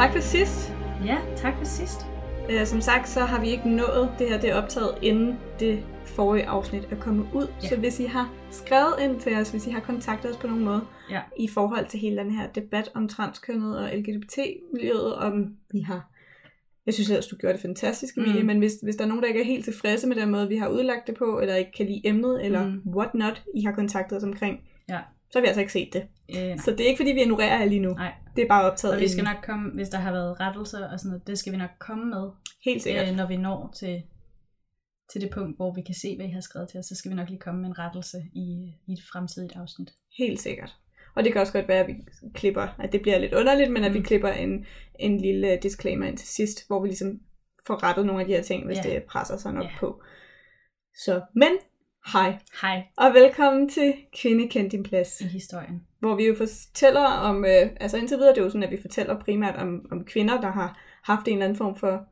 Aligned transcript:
Tak 0.00 0.12
for 0.12 0.20
sidst. 0.20 0.72
Ja, 1.06 1.18
tak 1.36 1.54
for 1.58 1.64
sidst. 1.64 2.06
Uh, 2.48 2.64
som 2.64 2.80
sagt, 2.80 3.08
så 3.08 3.20
har 3.20 3.40
vi 3.40 3.48
ikke 3.48 3.68
nået 3.68 4.10
det 4.18 4.28
her, 4.28 4.40
det 4.40 4.50
er 4.50 4.54
optaget 4.54 4.98
inden 5.02 5.38
det 5.60 5.84
forrige 6.04 6.46
afsnit 6.46 6.88
er 6.90 6.96
kommet 6.96 7.26
ud. 7.34 7.46
Ja. 7.62 7.68
Så 7.68 7.76
hvis 7.76 8.00
I 8.00 8.04
har 8.04 8.32
skrevet 8.50 8.94
ind 9.02 9.20
til 9.20 9.36
os, 9.36 9.50
hvis 9.50 9.66
I 9.66 9.70
har 9.70 9.80
kontaktet 9.80 10.30
os 10.30 10.36
på 10.36 10.46
nogen 10.46 10.64
måde, 10.64 10.80
Ja. 11.10 11.20
i 11.38 11.48
forhold 11.48 11.86
til 11.86 12.00
hele 12.00 12.16
den 12.16 12.30
her 12.30 12.46
debat 12.54 12.90
om 12.94 13.08
transkønnet 13.08 13.78
og 13.78 13.90
LGBT-miljøet, 13.98 15.14
om 15.14 15.46
vi 15.72 15.80
har... 15.80 16.10
Jeg 16.86 16.94
synes 16.94 17.10
ellers, 17.10 17.26
du 17.26 17.36
gjorde 17.36 17.52
det 17.52 17.62
fantastisk, 17.62 18.16
Emilie, 18.16 18.40
mm. 18.40 18.46
Men 18.46 18.58
hvis, 18.58 18.72
hvis 18.82 18.96
der 18.96 19.04
er 19.04 19.08
nogen, 19.08 19.22
der 19.22 19.28
ikke 19.28 19.40
er 19.40 19.44
helt 19.44 19.64
tilfredse 19.64 20.08
med 20.08 20.16
den 20.16 20.30
måde, 20.30 20.48
vi 20.48 20.56
har 20.56 20.68
udlagt 20.68 21.06
det 21.06 21.14
på, 21.18 21.38
eller 21.42 21.54
ikke 21.54 21.72
kan 21.76 21.86
lide 21.86 22.00
emnet, 22.04 22.44
eller 22.44 22.64
mm. 22.66 22.80
Mm. 22.84 22.92
what 22.96 23.14
not, 23.14 23.42
I 23.56 23.62
har 23.62 23.72
kontaktet 23.72 24.18
os 24.18 24.24
omkring, 24.24 24.58
Ja. 24.88 24.98
så 25.30 25.38
har 25.38 25.40
vi 25.40 25.46
altså 25.46 25.60
ikke 25.60 25.72
set 25.72 25.92
det. 25.92 26.02
Øh, 26.36 26.42
nej. 26.48 26.56
Så 26.56 26.70
det 26.70 26.80
er 26.80 26.84
ikke, 26.88 26.98
fordi 26.98 27.10
vi 27.12 27.20
ignorerer 27.20 27.58
jer 27.58 27.64
lige 27.64 27.80
nu. 27.80 27.94
nej. 27.94 28.12
Det 28.40 28.46
er 28.46 28.48
bare 28.48 28.70
optaget 28.70 28.94
Og 28.94 29.00
vi 29.00 29.08
skal 29.08 29.24
nok 29.24 29.36
komme, 29.44 29.70
hvis 29.74 29.88
der 29.88 29.98
har 29.98 30.12
været 30.12 30.40
rettelser 30.40 30.88
og 30.92 30.98
sådan 31.00 31.08
noget, 31.10 31.26
det 31.26 31.38
skal 31.38 31.52
vi 31.52 31.58
nok 31.58 31.70
komme 31.78 32.04
med, 32.04 32.30
Helt 32.64 32.82
sikkert. 32.82 33.08
øh, 33.08 33.16
når 33.16 33.26
vi 33.26 33.36
når 33.36 33.72
til, 33.78 34.02
til 35.12 35.20
det 35.20 35.30
punkt, 35.34 35.56
hvor 35.56 35.74
vi 35.74 35.82
kan 35.82 35.94
se, 35.94 36.16
hvad 36.16 36.26
I 36.26 36.30
har 36.30 36.40
skrevet 36.40 36.68
til 36.68 36.78
os, 36.80 36.86
så 36.86 36.94
skal 36.94 37.10
vi 37.10 37.16
nok 37.16 37.28
lige 37.28 37.40
komme 37.40 37.60
med 37.60 37.68
en 37.68 37.78
rettelse 37.78 38.18
i, 38.34 38.46
i 38.88 38.92
et 38.92 39.02
fremtidigt 39.12 39.52
afsnit. 39.56 39.90
Helt 40.18 40.40
sikkert. 40.40 40.76
Og 41.16 41.24
det 41.24 41.32
kan 41.32 41.40
også 41.40 41.52
godt 41.52 41.68
være, 41.68 41.78
at 41.80 41.86
vi 41.86 41.94
klipper, 42.34 42.66
at 42.78 42.92
det 42.92 43.02
bliver 43.02 43.18
lidt 43.18 43.34
underligt, 43.34 43.72
men 43.72 43.84
at 43.84 43.92
vi 43.94 43.98
Mm. 43.98 44.04
klipper 44.04 44.28
en, 44.28 44.66
en 44.98 45.20
lille 45.20 45.58
disclaimer 45.62 46.06
ind 46.06 46.18
til 46.18 46.28
sidst, 46.28 46.66
hvor 46.66 46.82
vi 46.82 46.88
ligesom 46.88 47.20
får 47.66 47.82
rettet 47.82 48.06
nogle 48.06 48.20
af 48.22 48.26
de 48.28 48.34
her 48.34 48.42
ting, 48.42 48.66
hvis 48.66 48.78
Ja. 48.78 48.82
det 48.82 49.02
presser 49.02 49.36
sig 49.36 49.52
nok 49.52 49.64
Ja. 49.64 49.70
på. 49.80 50.02
Så, 51.04 51.20
men 51.34 51.48
hej, 52.06 52.38
Hej 52.62 52.82
og 52.96 53.14
velkommen 53.14 53.68
til 53.68 53.94
Kvinde 54.22 54.48
Kend 54.48 54.70
Din 54.70 54.82
Plads, 54.82 55.20
i 55.20 55.24
historien. 55.24 55.86
hvor 55.98 56.16
vi 56.16 56.26
jo 56.26 56.34
fortæller 56.34 57.00
om, 57.04 57.44
øh, 57.44 57.70
altså 57.80 57.96
indtil 57.96 58.16
videre, 58.16 58.30
det 58.34 58.38
er 58.38 58.42
jo 58.44 58.50
sådan, 58.50 58.62
at 58.62 58.70
vi 58.70 58.80
fortæller 58.80 59.20
primært 59.20 59.56
om, 59.56 59.86
om 59.92 60.04
kvinder, 60.04 60.40
der 60.40 60.50
har 60.50 60.78
haft 61.04 61.28
en 61.28 61.32
eller 61.32 61.44
anden 61.44 61.56
form 61.58 61.76
for 61.76 62.06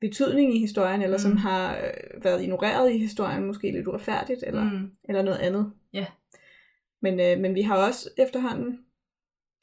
betydning 0.00 0.54
i 0.56 0.58
historien, 0.58 1.02
eller 1.02 1.16
mm. 1.16 1.22
som 1.22 1.36
har 1.36 1.76
øh, 1.76 2.24
været 2.24 2.42
ignoreret 2.42 2.92
i 2.92 2.98
historien, 2.98 3.46
måske 3.46 3.70
lidt 3.72 3.86
uretfærdigt, 3.88 4.44
eller 4.46 4.64
Mm. 4.64 4.90
eller 5.04 5.22
noget 5.22 5.38
andet. 5.38 5.72
Ja. 5.92 6.06
Men, 7.02 7.20
øh, 7.20 7.38
men 7.40 7.54
vi 7.54 7.62
har 7.62 7.76
også 7.86 8.10
efterhånden 8.18 8.78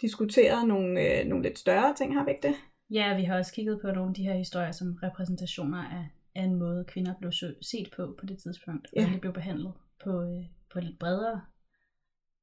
diskuteret 0.02 0.68
nogle, 0.68 1.20
øh, 1.20 1.26
nogle 1.28 1.44
lidt 1.44 1.60
større 1.60 1.94
ting, 1.96 2.14
har 2.14 2.26
vi 2.26 2.32
ikke 2.32 2.48
det? 2.48 2.56
Ja, 2.90 3.16
vi 3.18 3.24
har 3.24 3.38
også 3.38 3.54
kigget 3.54 3.82
på 3.82 3.88
nogle 3.88 4.10
af 4.10 4.14
de 4.16 4.24
her 4.24 4.34
historier 4.34 4.72
som 4.72 4.98
repræsentationer 5.04 5.84
af, 5.84 6.06
af 6.40 6.44
en 6.44 6.56
måde, 6.56 6.86
kvinder 6.88 7.14
blev 7.20 7.32
set 7.62 7.90
på 7.96 8.16
på 8.20 8.26
det 8.26 8.38
tidspunkt, 8.38 8.88
og 8.88 8.92
Ja. 8.96 9.02
hvordan 9.02 9.16
de 9.16 9.22
blev 9.22 9.34
behandlet 9.34 9.74
på, 10.04 10.22
øh, 10.22 10.44
på 10.74 10.80
lidt 10.80 11.00
bredere, 11.00 11.42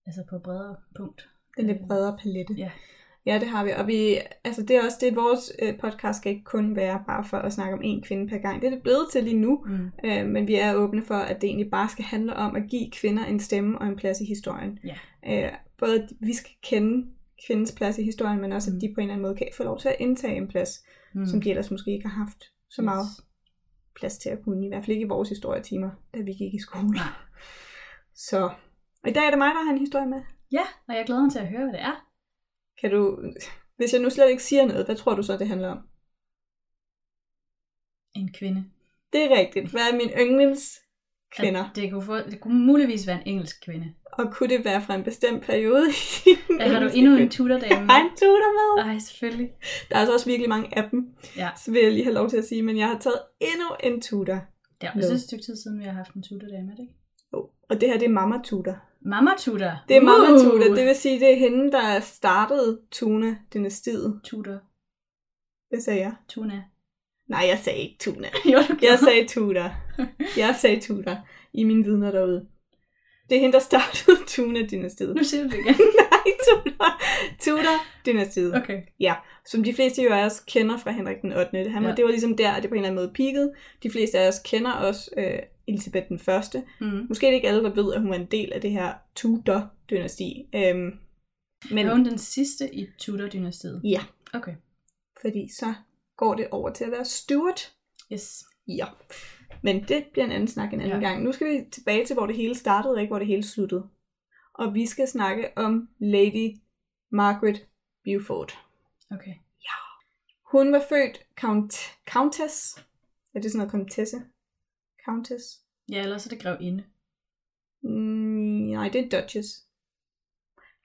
altså 0.06 0.25
på 0.30 0.36
et 0.36 0.42
bredere 0.42 0.77
punkt. 0.97 1.28
Den 1.56 1.66
lidt 1.66 1.78
bredere 1.88 2.19
palette. 2.22 2.55
Ja. 2.55 2.70
Ja, 3.27 3.38
det 3.38 3.48
har 3.48 3.64
vi. 3.64 3.70
Og 3.70 3.86
vi, 3.86 4.19
altså 4.44 4.62
det 4.62 4.77
er 4.77 4.84
også 4.84 4.97
det, 5.00 5.06
at 5.06 5.16
vores 5.16 5.53
øh, 5.62 5.78
podcast 5.78 6.19
skal 6.19 6.33
ikke 6.33 6.44
kun 6.44 6.77
være 6.77 7.05
bare 7.06 7.25
for 7.25 7.36
at 7.36 7.53
snakke 7.53 7.75
om 7.75 7.80
én 7.84 8.00
kvinde 8.06 8.28
per 8.28 8.38
gang. 8.38 8.61
Det 8.62 8.66
er 8.66 8.70
det 8.75 8.83
blevet 8.83 9.06
til 9.12 9.25
lige 9.25 9.38
nu. 9.38 9.64
Mm. 9.66 9.91
Øh, 10.05 10.27
men 10.27 10.47
vi 10.48 10.55
er 10.55 10.75
åbne 10.75 11.05
for, 11.05 11.14
at 11.14 11.41
det 11.41 11.47
egentlig 11.48 11.70
bare 11.70 11.88
skal 11.88 12.05
handle 12.05 12.36
om 12.36 12.56
at 12.56 12.62
give 12.70 12.91
kvinder 12.91 13.25
en 13.25 13.41
stemme 13.41 13.78
og 13.78 13.86
en 13.86 13.97
plads 13.97 14.20
i 14.20 14.25
historien. 14.25 14.78
Ja. 14.84 14.97
Øh, 15.47 15.53
både 15.78 16.03
at 16.03 16.08
vi 16.20 16.33
skal 16.34 16.50
kende 16.62 17.06
kvindens 17.47 17.72
plads 17.72 17.98
i 17.98 18.03
historien, 18.05 18.41
men 18.41 18.53
også 18.53 18.71
at 18.71 18.75
Mm. 18.75 18.81
de 18.81 18.92
på 18.94 19.00
en 19.00 19.03
eller 19.03 19.15
anden 19.15 19.22
måde 19.22 19.37
kan 19.37 19.48
få 19.56 19.62
lov 19.62 19.78
til 19.81 19.88
at 19.88 19.97
indtage 19.98 20.37
en 20.37 20.48
plads, 20.48 20.84
Mm. 21.15 21.26
som 21.26 21.41
de 21.41 21.50
ellers 21.50 21.71
måske 21.71 21.91
ikke 21.92 22.09
har 22.09 22.25
haft 22.25 22.44
så 22.71 22.82
meget 22.82 23.06
plads 23.97 24.19
til 24.19 24.29
at 24.29 24.43
kunne, 24.45 24.67
i 24.67 24.69
hvert 24.69 24.84
fald 24.84 24.97
ikke 24.97 25.05
i 25.05 25.09
vores 25.09 25.29
historietimer, 25.29 25.91
da 26.15 26.21
vi 26.21 26.33
gik 26.33 26.55
i 26.55 26.61
skole. 26.61 26.99
Så 28.15 28.51
og 29.07 29.11
i 29.11 29.12
dag 29.12 29.27
er 29.27 29.31
det 29.31 29.39
mig, 29.39 29.55
der 29.55 29.65
har 29.65 29.73
en 29.73 29.79
historie 29.79 30.07
med. 30.07 30.23
Ja, 30.53 30.65
og 30.89 30.95
jeg 30.95 31.07
glæder 31.07 31.23
mig 31.23 31.33
til 31.33 31.39
at 31.39 31.49
høre, 31.49 31.62
hvad 31.62 31.73
det 31.73 31.81
er. 31.81 32.07
Kan 32.81 32.91
du, 32.91 33.33
hvis 33.77 33.93
jeg 33.93 34.03
nu 34.03 34.11
slet 34.11 34.31
ikke 34.31 34.43
siger 34.43 34.67
noget, 34.67 34.87
hvad 34.87 34.97
tror 34.97 35.15
du 35.15 35.23
så, 35.23 35.37
det 35.37 35.49
handler 35.49 35.69
om? 35.69 35.79
En 38.15 38.33
kvinde. 38.33 38.65
Det 39.12 39.25
er 39.25 39.37
rigtigt. 39.39 39.71
Hvad 39.71 39.81
er 39.81 39.97
min 39.97 40.11
yndlings 40.11 40.83
kvinder? 41.38 41.64
At 41.64 41.70
Det 41.76 41.91
kunne, 41.92 42.02
få, 42.02 42.16
det 42.16 42.41
kunne 42.41 42.58
muligvis 42.66 43.06
være 43.06 43.16
en 43.16 43.22
engelsk 43.26 43.64
kvinde. 43.64 43.92
Og 44.12 44.32
kunne 44.32 44.48
det 44.48 44.64
være 44.64 44.82
fra 44.82 44.94
en 44.94 45.02
bestemt 45.04 45.42
periode? 45.42 45.86
Ja, 46.60 46.69
har 46.72 46.80
du 46.80 46.91
endnu 46.94 47.16
en 47.16 47.30
tudordame 47.30 47.74
Jeg 47.74 47.86
har 47.86 48.00
en 48.00 48.10
tutor 48.10 48.76
med. 48.76 48.84
Nej, 48.84 48.98
selvfølgelig. 48.98 49.50
Der 49.88 49.94
er 49.97 50.00
altså 50.00 50.12
også 50.12 50.26
virkelig 50.26 50.48
mange 50.48 50.78
af 50.78 50.91
dem, 50.91 51.06
Ja, 51.36 51.48
så 51.64 51.70
vil 51.70 51.82
jeg 51.82 51.92
lige 51.92 52.04
have 52.04 52.14
lov 52.14 52.28
til 52.30 52.36
at 52.36 52.44
sige, 52.44 52.62
men 52.62 52.78
jeg 52.78 52.86
har 52.88 52.98
taget 52.98 53.19
endnu 53.41 53.66
en 53.84 54.00
tutor. 54.00 54.34
det 54.80 54.86
er 54.88 54.94
Med. 54.94 55.02
også 55.04 55.14
et 55.14 55.20
stykke 55.20 55.44
tid 55.44 55.56
siden, 55.56 55.78
vi 55.78 55.84
har 55.84 55.92
haft 55.92 56.14
en 56.14 56.22
tudordame, 56.22 56.70
er 56.72 56.74
det 56.76 56.82
ikke? 56.82 56.94
Oh. 57.32 57.44
Og 57.70 57.80
det 57.80 57.88
her, 57.88 57.98
det 57.98 58.04
er 58.08 58.12
mamma 58.12 58.36
tutor. 58.44 58.76
Mamma 59.00 59.30
Tudor. 59.38 59.72
Det 59.88 59.97
er 59.97 60.00
mamma 60.00 60.32
Uh! 60.32 60.38
tutor, 60.44 60.74
det 60.74 60.86
vil 60.86 60.94
sige, 60.97 61.20
det 61.20 61.32
er 61.32 61.36
hende, 61.38 61.72
der 61.72 62.00
startede 62.00 62.80
Tuna-dynastiet. 62.91 64.20
Tudor. 64.24 64.58
Det 65.70 65.82
sagde 65.82 66.00
jeg. 66.00 66.12
Tuna. 66.28 66.62
Nej, 67.28 67.44
jeg 67.48 67.59
sagde 67.59 67.78
ikke 67.78 67.97
Tuna. 68.00 68.28
jo, 68.53 68.59
du 68.69 68.76
Jeg 68.82 68.98
sagde 68.98 69.26
Tudor. 69.28 69.70
Jeg 70.38 70.56
sagde 70.60 70.81
Tudor 70.81 71.19
i 71.54 71.64
mine 71.64 71.84
vidner 71.84 72.10
derude. 72.10 72.47
Det 73.28 73.37
er 73.37 73.41
hende, 73.41 73.53
der 73.53 73.59
startede 73.59 74.16
Tuna-dynastiet. 74.34 75.14
Nu 75.16 75.25
siger 75.25 75.42
du 75.42 75.48
det 75.48 75.59
igen. 75.59 75.75
Nej, 76.03 76.32
Tudor. 76.48 77.03
Tudor-dynastiet. 77.41 78.54
Okay. 78.56 78.82
Som 79.47 79.65
de 79.65 79.75
fleste 79.75 80.03
jo 80.03 80.12
af 80.12 80.25
os 80.25 80.41
kender 80.48 80.76
fra 80.78 80.91
Henrik 80.91 81.16
den 81.22 81.32
8. 81.32 81.70
Han 81.70 81.82
var, 81.82 81.88
Ja. 81.88 81.94
Det 81.94 82.04
var 82.04 82.10
ligesom 82.10 82.36
der, 82.36 82.53
at 82.53 82.62
det 82.62 82.70
på 82.70 82.75
en 82.75 82.78
eller 82.78 82.88
anden 82.91 83.04
måde 83.04 83.12
peakede. 83.15 83.53
De 83.82 83.91
fleste 83.91 84.19
af 84.19 84.28
os 84.28 84.38
kender 84.44 84.72
også 84.72 85.10
øh, 85.16 85.38
Elisabeth 85.69 86.09
den 86.09 86.19
første. 86.19 86.62
Mm. 86.81 87.06
Måske 87.09 87.26
er 87.26 87.31
det 87.31 87.34
ikke 87.36 87.48
alle, 87.48 87.62
der 87.62 87.75
ved, 87.75 87.94
at 87.94 88.00
hun 88.00 88.10
var 88.10 88.16
en 88.16 88.26
del 88.31 88.53
af 88.53 88.60
det 88.60 88.70
her 88.70 88.92
Tudor-dynasti. 89.16 90.48
Øhm, 90.54 90.78
men 90.78 90.98
Men... 91.70 91.86
Er 91.86 91.94
hun 91.94 92.04
den 92.04 92.19
sidste 92.19 92.75
i 92.75 92.86
Tudor-dynastiet? 92.98 93.81
ja, 93.84 94.00
Okay. 94.34 94.53
fordi 95.20 95.48
så 95.59 95.75
går 96.16 96.34
det 96.34 96.49
over 96.50 96.71
til 96.71 96.84
at 96.84 96.91
være 96.91 97.04
Stuart. 97.04 97.75
Yes. 98.12 98.44
Ja. 98.69 98.87
Men 99.62 99.84
det 99.88 100.06
bliver 100.12 100.25
en 100.25 100.32
anden 100.32 100.49
snak 100.49 100.72
en 100.72 100.81
anden 100.81 101.00
ja. 101.03 101.09
Ja. 101.09 101.12
gang. 101.12 101.25
Nu 101.25 101.32
skal 101.32 101.47
vi 101.47 101.71
tilbage 101.72 102.06
til, 102.06 102.15
hvor 102.15 102.27
det 102.27 102.37
hele 102.37 102.54
startede, 102.54 102.94
og 102.94 103.00
ikke 103.00 103.10
hvor 103.10 103.19
det 103.19 103.28
hele 103.28 103.43
sluttede. 103.43 103.88
Og 104.54 104.75
vi 104.75 104.87
skal 104.87 105.09
snakke 105.09 105.50
om 105.56 105.88
Lady 105.99 106.56
Margaret 107.10 107.66
Beaufort. 108.04 108.59
Okay. 109.10 109.34
Hun 110.53 110.72
var 110.72 110.82
født 110.88 111.27
count, 111.41 111.75
Countess. 112.10 112.77
Er 113.34 113.41
det 113.41 113.50
sådan 113.53 113.59
noget 113.59 113.71
Comtesse? 113.71 114.22
Countess? 115.04 115.44
Ja, 115.88 116.03
ellers 116.03 116.27
er 116.27 116.31
det 116.31 116.41
grev 116.43 116.56
inde. 116.60 116.84
Mm, 117.83 117.91
nej, 118.71 118.88
det 118.88 119.15
er 119.15 119.21
Duchess. 119.21 119.48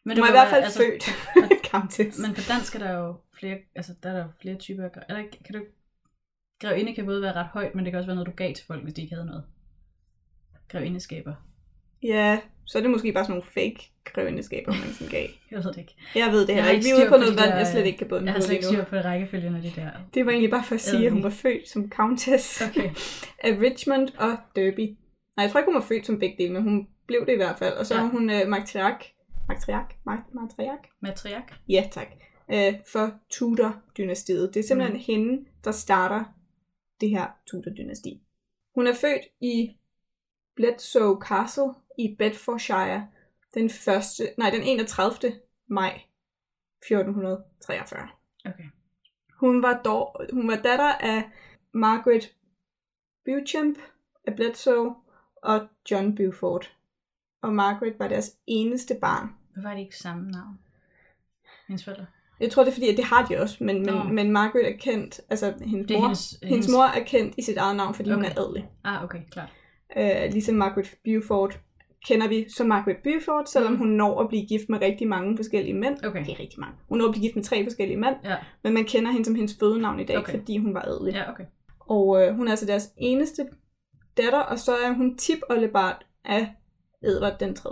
Men 0.03 0.17
Hun 0.17 0.21
var 0.21 0.27
i 0.27 0.31
hvert 0.31 0.49
fald 0.49 0.61
være- 0.61 0.71
født 0.71 1.03
Countess. 1.71 2.19
Men 2.19 2.33
på 2.35 2.41
dansk 2.49 2.75
er 2.75 2.79
der 2.79 2.91
jo 2.97 3.15
flere, 3.39 3.57
altså 3.75 3.93
der 4.03 4.09
er 4.09 4.13
der 4.13 4.23
jo 4.23 4.29
flere 4.41 4.55
typer. 4.55 4.89
Eller 5.09 5.23
kan 5.45 5.55
du 5.55 5.61
Grevinde 6.61 6.95
kan 6.95 7.05
både 7.05 7.21
være 7.21 7.33
ret 7.33 7.47
højt, 7.47 7.75
men 7.75 7.85
det 7.85 7.91
kan 7.91 7.97
også 7.97 8.07
være 8.07 8.15
noget, 8.15 8.27
du 8.27 8.35
gav 8.35 8.53
til 8.53 8.65
folk, 8.65 8.83
hvis 8.83 8.93
de 8.93 9.01
ikke 9.01 9.15
havde 9.15 9.25
noget. 9.27 9.43
Grevindeskaber. 10.69 11.33
Ja, 12.03 12.39
så 12.65 12.77
er 12.77 12.81
det 12.81 12.91
måske 12.91 13.13
bare 13.13 13.23
sådan 13.25 13.31
nogle 13.31 13.45
fake 13.53 13.91
grevindeskaber, 14.05 14.71
man 14.71 14.93
sådan 14.93 15.11
gav. 15.11 15.27
Jeg 15.51 15.63
ved 15.63 15.73
det 15.73 15.77
ikke. 15.77 15.95
Jeg 16.15 16.31
ved 16.31 16.39
det 16.39 16.47
heller 16.55 16.63
har 16.63 16.71
ikke. 16.71 16.83
Vi 16.85 16.89
er 16.89 16.95
ude 16.95 17.09
på 17.09 17.17
noget 17.17 17.35
vand, 17.39 17.49
der- 17.51 17.57
jeg 17.57 17.67
slet 17.67 17.85
ikke 17.85 17.97
kan 17.97 18.07
bunde 18.07 18.25
Jeg 18.25 18.33
har 18.33 18.41
slet 18.41 18.53
ikke 18.55 18.65
styr 18.65 18.83
på 18.83 18.95
rækkefølgen 18.95 19.55
af 19.55 19.61
det 19.61 19.75
der. 19.75 19.89
Det 20.13 20.25
var 20.25 20.31
egentlig 20.31 20.51
bare 20.51 20.63
for 20.63 20.75
at 20.75 20.81
sige, 20.81 21.05
at 21.05 21.11
hun 21.11 21.23
var 21.23 21.29
født 21.29 21.69
som 21.69 21.89
Countess 21.91 22.61
Okay. 22.69 22.89
af 23.47 23.57
Richmond 23.61 24.07
og 24.17 24.37
Derby. 24.55 24.79
Nej, 25.37 25.43
jeg 25.43 25.51
tror 25.51 25.59
ikke, 25.59 25.71
hun 25.71 25.75
var 25.81 25.87
født 25.87 26.05
som 26.05 26.19
begge 26.19 26.35
dele, 26.37 26.53
men 26.53 26.63
hun 26.63 26.87
blev 27.07 27.25
det 27.25 27.33
i 27.33 27.35
hvert 27.35 27.57
fald. 27.59 27.73
Og 27.73 27.85
så 27.85 27.95
Ja. 27.95 28.01
var 28.01 28.09
hun 28.09 28.29
uh, 28.29 28.47
matriark. 28.47 29.03
Matriark? 29.47 29.93
Ma- 30.09 30.33
Matriark? 30.33 30.87
Matriark. 30.99 31.53
Ja, 31.69 31.89
tak. 31.91 32.07
Uh, 32.47 32.73
for 32.87 33.19
Tudor-dynastiet. 33.29 34.53
Det 34.53 34.59
er 34.59 34.67
simpelthen 34.67 34.97
mm. 34.97 35.03
hende, 35.07 35.45
der 35.63 35.71
starter 35.71 36.23
det 37.01 37.09
her 37.09 37.27
Tudor-dynasti. 37.47 38.21
Hun 38.75 38.87
er 38.87 38.93
født 38.93 39.21
i 39.41 39.77
Bledsoe 40.55 41.21
Castle 41.21 41.73
i 41.97 42.15
Bedfordshire 42.19 43.07
den, 43.53 43.69
første, 43.69 44.23
nej, 44.37 44.49
den 44.49 44.61
31. 44.63 45.31
maj 45.67 46.01
1443. 46.83 48.07
Okay. 48.45 48.63
Hun 49.39 49.61
var, 49.61 49.81
dog, 49.85 50.15
hun 50.33 50.47
var 50.47 50.55
datter 50.55 50.93
af 50.93 51.29
Margaret 51.73 52.35
Beauchamp 53.25 53.77
af 54.27 54.35
Bledsoe 54.35 54.95
og 55.43 55.67
John 55.91 56.15
Beaufort. 56.15 56.77
Og 57.41 57.53
Margaret 57.53 57.93
var 57.99 58.07
deres 58.07 58.31
eneste 58.47 58.95
barn. 59.01 59.29
Hvorfor 59.53 59.69
er 59.69 59.73
det 59.73 59.81
ikke 59.81 59.97
samme 59.97 60.31
navn? 60.31 60.59
Hendes 61.67 61.83
forældre. 61.83 62.05
Jeg 62.39 62.51
tror, 62.51 62.63
det 62.63 62.69
er 62.69 62.73
fordi, 62.73 62.89
at 62.89 62.97
det 62.97 63.05
har 63.05 63.25
de 63.25 63.37
også, 63.41 63.63
men, 63.63 63.85
men, 63.85 64.15
men 64.15 64.31
Margaret 64.31 64.67
er 64.73 64.77
kendt, 64.77 65.21
altså 65.29 65.53
hendes 65.65 65.87
Det 65.87 65.97
mor, 65.97 66.01
hendes, 66.05 66.39
hendes 66.43 66.69
mor 66.71 66.83
er 66.83 67.03
kendt 67.03 67.35
i 67.37 67.41
sit 67.41 67.57
eget 67.57 67.75
navn, 67.75 67.93
fordi 67.93 68.09
okay. 68.11 68.15
hun 68.15 68.25
er 68.25 68.41
adelig. 68.41 68.69
Ah, 68.83 69.03
okay, 69.03 69.19
klart. 69.31 69.49
Uh, 69.95 70.31
ligesom 70.33 70.55
Margaret 70.55 70.95
Beaufort 71.03 71.59
kender 72.07 72.27
vi 72.27 72.45
som 72.49 72.67
Margaret 72.67 72.97
Beaufort, 73.03 73.49
selvom 73.49 73.71
Mm. 73.71 73.77
hun 73.77 73.87
når 73.87 74.19
at 74.21 74.29
blive 74.29 74.45
gift 74.45 74.69
med 74.69 74.81
rigtig 74.81 75.07
mange 75.07 75.37
forskellige 75.37 75.73
mænd. 75.73 76.05
Okay. 76.05 76.25
Det 76.25 76.31
er 76.31 76.39
rigtig 76.39 76.59
mange. 76.59 76.75
Hun 76.89 76.97
når 76.97 77.05
at 77.05 77.11
blive 77.11 77.21
gift 77.23 77.35
med 77.35 77.43
tre 77.43 77.63
forskellige 77.63 77.97
mænd, 77.97 78.15
Ja, 78.23 78.35
men 78.63 78.73
man 78.73 78.85
kender 78.85 79.11
hende 79.11 79.25
som 79.25 79.35
hendes 79.35 79.57
fødenavn 79.59 79.99
i 79.99 80.03
dag, 80.05 80.17
Okay. 80.17 80.31
fordi 80.39 80.57
hun 80.57 80.73
var 80.73 80.81
adelig. 80.81 81.13
ja 81.13 81.31
okay. 81.31 81.43
Og 81.79 82.21
øh, 82.27 82.35
hun 82.35 82.47
er 82.47 82.51
altså 82.51 82.65
deres 82.65 82.89
eneste 82.97 83.47
datter, 84.17 84.39
og 84.39 84.59
så 84.59 84.71
er 84.75 84.91
hun 84.93 85.17
tip-oldebart 85.17 86.05
af 86.25 86.55
Edvard 87.03 87.39
den 87.39 87.55
3. 87.55 87.69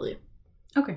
Okay. 0.78 0.96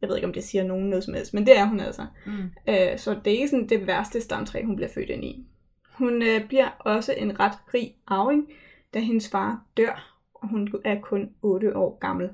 Jeg 0.00 0.08
ved 0.08 0.16
ikke, 0.16 0.26
om 0.26 0.32
det 0.32 0.44
siger 0.44 0.64
nogen 0.64 0.90
noget 0.90 1.04
som 1.04 1.14
helst, 1.14 1.34
men 1.34 1.46
det 1.46 1.58
er 1.58 1.64
hun 1.64 1.80
altså. 1.80 2.06
Mm. 2.26 2.50
Øh, 2.68 2.98
så 2.98 3.20
det 3.24 3.32
er 3.32 3.36
ikke 3.36 3.48
sådan 3.48 3.68
det 3.68 3.86
værste 3.86 4.20
stamtræ, 4.20 4.62
hun 4.64 4.76
bliver 4.76 4.88
født 4.88 5.10
ind 5.10 5.24
i. 5.24 5.46
Hun 5.92 6.22
øh, 6.22 6.48
bliver 6.48 6.68
også 6.68 7.12
en 7.12 7.40
ret 7.40 7.58
rig 7.74 7.96
arving, 8.06 8.48
da 8.94 8.98
hendes 8.98 9.28
far 9.30 9.64
dør, 9.76 10.20
og 10.34 10.48
hun 10.48 10.68
er 10.84 11.00
kun 11.00 11.30
8 11.42 11.76
år 11.76 11.98
gammel. 11.98 12.30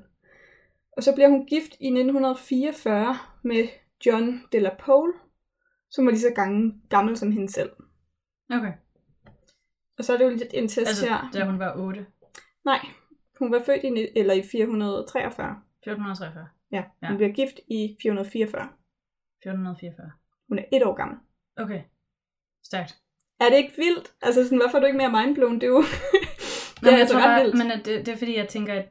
Og 0.97 1.03
så 1.03 1.13
bliver 1.15 1.29
hun 1.29 1.45
gift 1.45 1.71
i 1.79 1.87
1944 1.87 3.17
med 3.43 3.67
John 4.05 4.43
de 4.51 4.59
la 4.59 4.75
Pole, 4.79 5.13
som 5.89 6.05
var 6.05 6.11
lige 6.11 6.21
så 6.21 6.31
gammel, 6.35 6.73
gammel 6.89 7.17
som 7.17 7.31
hende 7.31 7.51
selv. 7.51 7.69
Okay. 8.51 8.71
Og 9.97 10.03
så 10.05 10.13
er 10.13 10.17
det 10.17 10.25
jo 10.25 10.29
lidt 10.29 10.53
en 10.53 10.67
test 10.67 10.77
Altså, 10.77 11.05
her. 11.05 11.29
da 11.33 11.45
hun 11.45 11.59
var 11.59 11.73
8. 11.75 12.05
Nej, 12.65 12.79
hun 13.39 13.51
var 13.51 13.63
født 13.65 13.83
i, 13.83 14.07
eller 14.19 14.33
i 14.33 14.43
443. 14.51 15.61
1443. 15.81 16.47
Ja, 16.71 16.83
Ja. 17.01 17.07
hun 17.07 17.17
bliver 17.17 17.31
gift 17.31 17.59
i 17.67 17.97
444. 18.01 18.67
1444. 19.41 20.11
Hun 20.49 20.59
er 20.59 20.63
et 20.73 20.83
år 20.83 20.93
gammel. 20.95 21.17
Okay. 21.57 21.81
Stærkt. 22.63 22.95
Er 23.39 23.49
det 23.49 23.57
ikke 23.57 23.73
vildt? 23.77 24.13
Altså 24.21 24.43
sådan, 24.43 24.57
hvorfor 24.61 24.77
er 24.77 24.79
du 24.81 24.85
ikke 24.87 24.97
mere 24.97 25.25
mindblown? 25.25 25.55
Det 25.55 25.63
er 25.63 25.67
jo 25.67 25.81
det 25.81 26.81
Nå, 26.81 26.89
er 26.89 26.97
altså 26.97 27.15
ret 27.17 27.23
bare, 27.23 27.41
vildt. 27.43 27.57
men 27.57 27.71
at 27.71 27.85
det, 27.85 28.05
det 28.05 28.11
er 28.13 28.17
fordi, 28.17 28.37
jeg 28.37 28.47
tænker, 28.47 28.73
at 28.73 28.89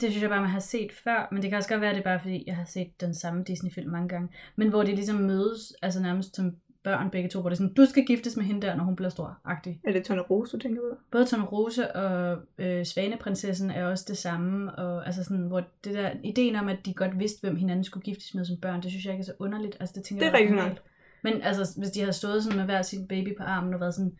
det 0.00 0.10
synes 0.10 0.22
jeg 0.22 0.30
bare, 0.30 0.40
man 0.40 0.50
har 0.50 0.58
set 0.60 0.92
før, 0.92 1.28
men 1.32 1.42
det 1.42 1.50
kan 1.50 1.56
også 1.56 1.68
godt 1.68 1.80
være, 1.80 1.90
at 1.90 1.96
det 1.96 2.00
er 2.00 2.10
bare 2.10 2.20
fordi, 2.20 2.44
jeg 2.46 2.56
har 2.56 2.64
set 2.64 3.00
den 3.00 3.14
samme 3.14 3.44
Disney-film 3.44 3.90
mange 3.90 4.08
gange, 4.08 4.28
men 4.56 4.68
hvor 4.68 4.82
de 4.82 4.94
ligesom 4.94 5.16
mødes, 5.16 5.72
altså 5.82 6.00
nærmest 6.02 6.36
som 6.36 6.56
børn 6.84 7.10
begge 7.10 7.28
to, 7.28 7.40
hvor 7.40 7.50
det 7.50 7.54
er 7.54 7.58
sådan, 7.58 7.74
du 7.74 7.86
skal 7.86 8.04
giftes 8.06 8.36
med 8.36 8.44
hende 8.44 8.66
der, 8.66 8.76
når 8.76 8.84
hun 8.84 8.96
bliver 8.96 9.10
stor-agtig. 9.10 9.80
Er 9.84 9.92
det 9.92 10.04
Tone 10.04 10.20
Rose, 10.20 10.56
du 10.56 10.62
tænker 10.62 10.80
på? 10.80 10.96
Både 11.10 11.26
Tone 11.26 11.44
Rose 11.44 11.96
og 11.96 12.38
øh, 12.58 12.86
Svaneprinsessen 12.86 13.70
er 13.70 13.86
også 13.86 14.04
det 14.08 14.18
samme, 14.18 14.74
og 14.74 15.06
altså 15.06 15.24
sådan, 15.24 15.46
hvor 15.46 15.62
det 15.84 15.94
der, 15.94 16.10
ideen 16.24 16.56
om, 16.56 16.68
at 16.68 16.86
de 16.86 16.94
godt 16.94 17.18
vidste, 17.18 17.40
hvem 17.40 17.56
hinanden 17.56 17.84
skulle 17.84 18.04
giftes 18.04 18.34
med 18.34 18.44
som 18.44 18.56
børn, 18.56 18.82
det 18.82 18.90
synes 18.90 19.04
jeg 19.04 19.12
ikke 19.12 19.22
er 19.22 19.26
så 19.26 19.34
underligt. 19.38 19.76
Altså, 19.80 19.92
det, 19.96 20.04
tænker 20.04 20.24
Det 20.24 20.34
er 20.34 20.38
rigtigt 20.38 20.56
normalt. 20.56 20.82
Men 21.22 21.42
altså, 21.42 21.78
hvis 21.78 21.90
de 21.90 22.00
havde 22.00 22.12
stået 22.12 22.44
sådan 22.44 22.58
med 22.58 22.64
hver 22.64 22.82
sin 22.82 23.08
baby 23.08 23.36
på 23.36 23.42
armen 23.42 23.74
og 23.74 23.80
været 23.80 23.94
sådan, 23.94 24.12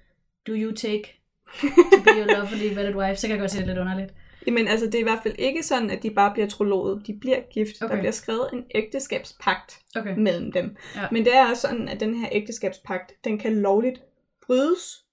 do 0.47 0.53
you 0.53 0.73
take 0.73 1.23
to 1.93 2.03
be 2.05 2.11
your 2.19 2.37
lovely 2.37 2.77
wedded 2.77 2.95
wife, 2.95 3.17
så 3.17 3.27
kan 3.27 3.35
jeg 3.35 3.41
godt 3.41 3.51
se 3.51 3.59
det 3.59 3.67
lidt 3.67 3.79
underligt. 3.79 4.15
Jamen 4.47 4.69
altså, 4.69 4.87
det 4.87 4.95
er 4.95 4.99
i 4.99 5.03
hvert 5.03 5.23
fald 5.23 5.35
ikke 5.39 5.63
sådan, 5.63 5.91
at 5.91 6.03
de 6.03 6.11
bare 6.11 6.33
bliver 6.33 6.47
trolovet. 6.49 7.07
De 7.07 7.19
bliver 7.21 7.41
gift. 7.53 7.83
Okay. 7.83 7.95
Der 7.95 8.01
bliver 8.01 8.13
skrevet 8.13 8.49
en 8.53 8.65
ægteskabspagt 8.75 9.81
Okay. 9.97 10.15
mellem 10.19 10.53
dem. 10.53 10.77
Ja. 10.97 11.07
Men 11.13 11.25
det 11.25 11.37
er 11.37 11.47
også 11.51 11.61
sådan, 11.63 11.89
at 11.89 12.01
den 12.01 12.15
her 12.15 12.29
ægteskabspagt, 12.33 13.13
den 13.25 13.39
kan 13.39 13.57
lovligt 13.57 14.03
brydes, 14.47 15.05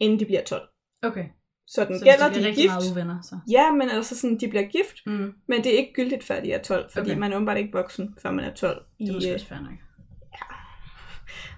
inden 0.00 0.20
de 0.20 0.24
bliver 0.24 0.42
12. 0.44 0.68
Okay. 1.02 1.24
Så 1.66 1.84
den 1.84 1.98
Så 1.98 2.04
gælder, 2.04 2.28
de 2.28 2.34
de 2.42 2.48
er 2.48 2.54
gift. 2.54 2.66
meget 2.66 2.90
uvenner, 2.92 3.22
så. 3.22 3.38
Ja, 3.50 3.72
men 3.72 3.88
altså 3.90 4.16
sådan, 4.16 4.38
de 4.38 4.48
bliver 4.48 4.64
gift, 4.64 5.06
Mm. 5.06 5.32
men 5.48 5.64
det 5.64 5.74
er 5.74 5.78
ikke 5.78 5.92
gyldigt, 5.94 6.24
før 6.24 6.40
de 6.40 6.52
er 6.52 6.62
12, 6.62 6.90
fordi 6.92 7.10
Okay. 7.10 7.18
man 7.20 7.32
er 7.32 7.36
åbenbart 7.36 7.58
ikke 7.58 7.72
voksen, 7.72 8.14
før 8.22 8.30
man 8.30 8.44
er 8.44 8.54
12. 8.54 8.84
Det 8.98 9.08
er 9.08 9.12
måske 9.12 9.28
øh, 9.28 9.34
også 9.34 9.46
fair 9.46 9.58
nok. 9.60 9.72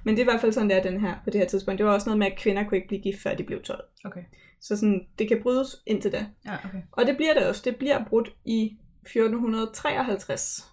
Men 0.04 0.14
det 0.16 0.20
er 0.20 0.24
i 0.24 0.30
hvert 0.30 0.40
fald 0.40 0.52
sådan, 0.52 0.68
det 0.70 0.76
er 0.78 0.82
den 0.82 1.00
her, 1.00 1.14
på 1.24 1.30
det 1.30 1.40
her 1.40 1.48
tidspunkt. 1.48 1.78
Det 1.78 1.86
var 1.86 1.92
også 1.92 2.08
noget 2.08 2.18
med, 2.18 2.26
at 2.26 2.38
kvinder 2.38 2.64
kunne 2.64 2.76
ikke 2.76 2.88
blive 2.88 3.02
gift, 3.02 3.22
før 3.22 3.34
de 3.34 3.44
blev 3.44 3.62
12. 3.62 3.84
Okay. 4.04 4.20
Så 4.62 4.76
sådan, 4.76 5.06
det 5.18 5.28
kan 5.28 5.42
brydes 5.42 5.82
indtil 5.86 6.12
da. 6.12 6.26
Ja, 6.46 6.56
okay. 6.64 6.82
Og 6.92 7.06
det 7.06 7.16
bliver 7.16 7.34
det 7.34 7.46
også. 7.46 7.62
Det 7.64 7.76
bliver 7.76 8.04
brudt 8.04 8.36
i 8.44 8.78
1453. 9.02 10.64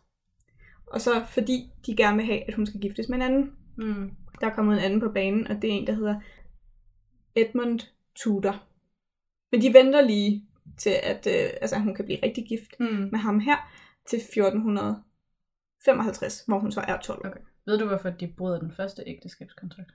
Og 0.88 1.02
så 1.02 1.26
fordi 1.28 1.72
de 1.86 1.96
gerne 1.96 2.18
vil 2.18 2.26
have, 2.26 2.48
at 2.48 2.54
hun 2.54 2.66
skal 2.66 2.82
giftes 2.82 3.10
med 3.10 3.16
en 3.18 3.22
anden. 3.22 3.52
Mm. 3.78 4.12
Der 4.42 4.48
er 4.48 4.54
kommet 4.56 4.78
en 4.78 4.84
anden 4.84 5.00
på 5.00 5.10
banen, 5.14 5.48
og 5.48 5.62
det 5.62 5.70
er 5.70 5.74
en, 5.74 5.88
der 5.88 5.94
hedder 5.94 6.20
Edmund 7.36 7.80
Tudor. 8.16 8.64
Men 9.52 9.62
de 9.62 9.74
venter 9.74 10.02
lige 10.02 10.46
til, 10.78 10.94
at 11.04 11.28
øh, 11.28 11.50
altså, 11.62 11.80
hun 11.80 11.96
kan 11.96 12.06
blive 12.06 12.20
rigtig 12.24 12.46
gift 12.48 12.80
Mm. 12.80 13.10
med 13.12 13.20
ham 13.20 13.40
her 13.40 13.58
til 14.10 14.18
1455, 14.18 16.44
hvor 16.48 16.60
hun 16.60 16.72
så 16.72 16.82
er 16.82 16.98
12 16.98 17.26
år. 17.26 17.30
Okay. 17.30 17.40
Ved 17.66 17.78
du, 17.80 17.86
hvorfor 17.88 18.10
de 18.10 18.34
bryder 18.38 18.60
den 18.60 18.72
første 18.72 19.04
ægteskabskontrakt? 19.08 19.92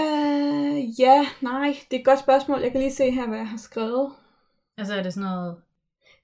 Øh, 0.00 1.00
ja, 1.00 1.26
nej, 1.40 1.76
det 1.90 1.96
er 1.96 2.00
et 2.00 2.04
godt 2.04 2.18
spørgsmål. 2.20 2.60
Jeg 2.60 2.70
kan 2.72 2.80
lige 2.80 2.92
se 2.92 3.10
her, 3.10 3.28
hvad 3.28 3.38
jeg 3.38 3.48
har 3.48 3.56
skrevet. 3.58 4.12
Altså 4.78 4.94
er 4.94 5.02
det 5.02 5.14
sådan 5.14 5.28
noget... 5.30 5.56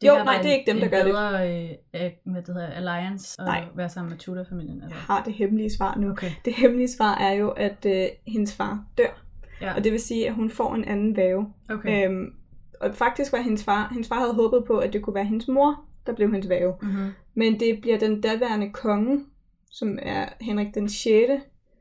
Jo, 0.05 0.15
her 0.17 0.25
nej, 0.25 0.39
det 0.43 0.51
er 0.51 0.55
ikke 0.55 0.71
dem, 0.73 0.81
der 0.81 0.89
gør 0.89 0.97
det. 0.97 1.07
bedre, 1.07 1.63
Øh, 1.65 1.71
øh, 1.95 2.11
hvad 2.25 2.43
det 2.43 2.55
hedder, 2.55 2.67
alliance 2.69 3.41
og 3.41 3.45
Nej. 3.47 3.65
være 3.75 3.89
sammen 3.89 4.11
med 4.11 4.19
Tudor-familien? 4.19 4.77
Jeg 4.79 4.85
Eller? 4.85 4.97
har 4.97 5.23
det 5.25 5.35
hemmelige 5.35 5.71
svar 5.77 5.97
nu. 5.99 6.11
Okay. 6.11 6.31
Det 6.45 6.55
hemmelige 6.55 6.89
svar 6.89 7.15
er 7.15 7.33
jo, 7.33 7.51
at 7.51 7.87
øh, 7.87 8.07
hendes 8.27 8.55
far 8.57 8.85
dør. 8.99 9.23
Ja. 9.61 9.75
Og 9.75 9.85
det 9.85 9.93
vil 9.93 10.01
sige, 10.01 10.29
at 10.29 10.35
hun 10.35 10.51
får 10.51 10.75
en 10.75 10.85
anden 10.85 11.17
væve. 11.17 11.53
Okay. 11.71 12.07
Øhm, 12.09 12.35
og 12.81 12.95
faktisk 12.95 13.33
var 13.33 13.39
hendes 13.39 13.65
far, 13.65 13.89
hendes 13.93 14.09
far 14.09 14.19
havde 14.19 14.35
håbet 14.35 14.65
på, 14.67 14.79
at 14.79 14.93
det 14.93 15.03
kunne 15.03 15.15
være 15.15 15.25
hendes 15.25 15.49
mor, 15.49 15.85
der 16.07 16.13
blev 16.15 16.31
hendes 16.33 16.49
væve. 16.49 16.75
Mm-hmm. 16.83 17.13
Men 17.35 17.61
det 17.61 17.79
bliver 17.81 17.99
den 17.99 18.21
daværende 18.21 18.71
konge, 18.73 19.25
som 19.71 19.99
er 20.03 20.29
Henrik 20.41 20.75
den 20.75 20.89
6., 20.89 21.05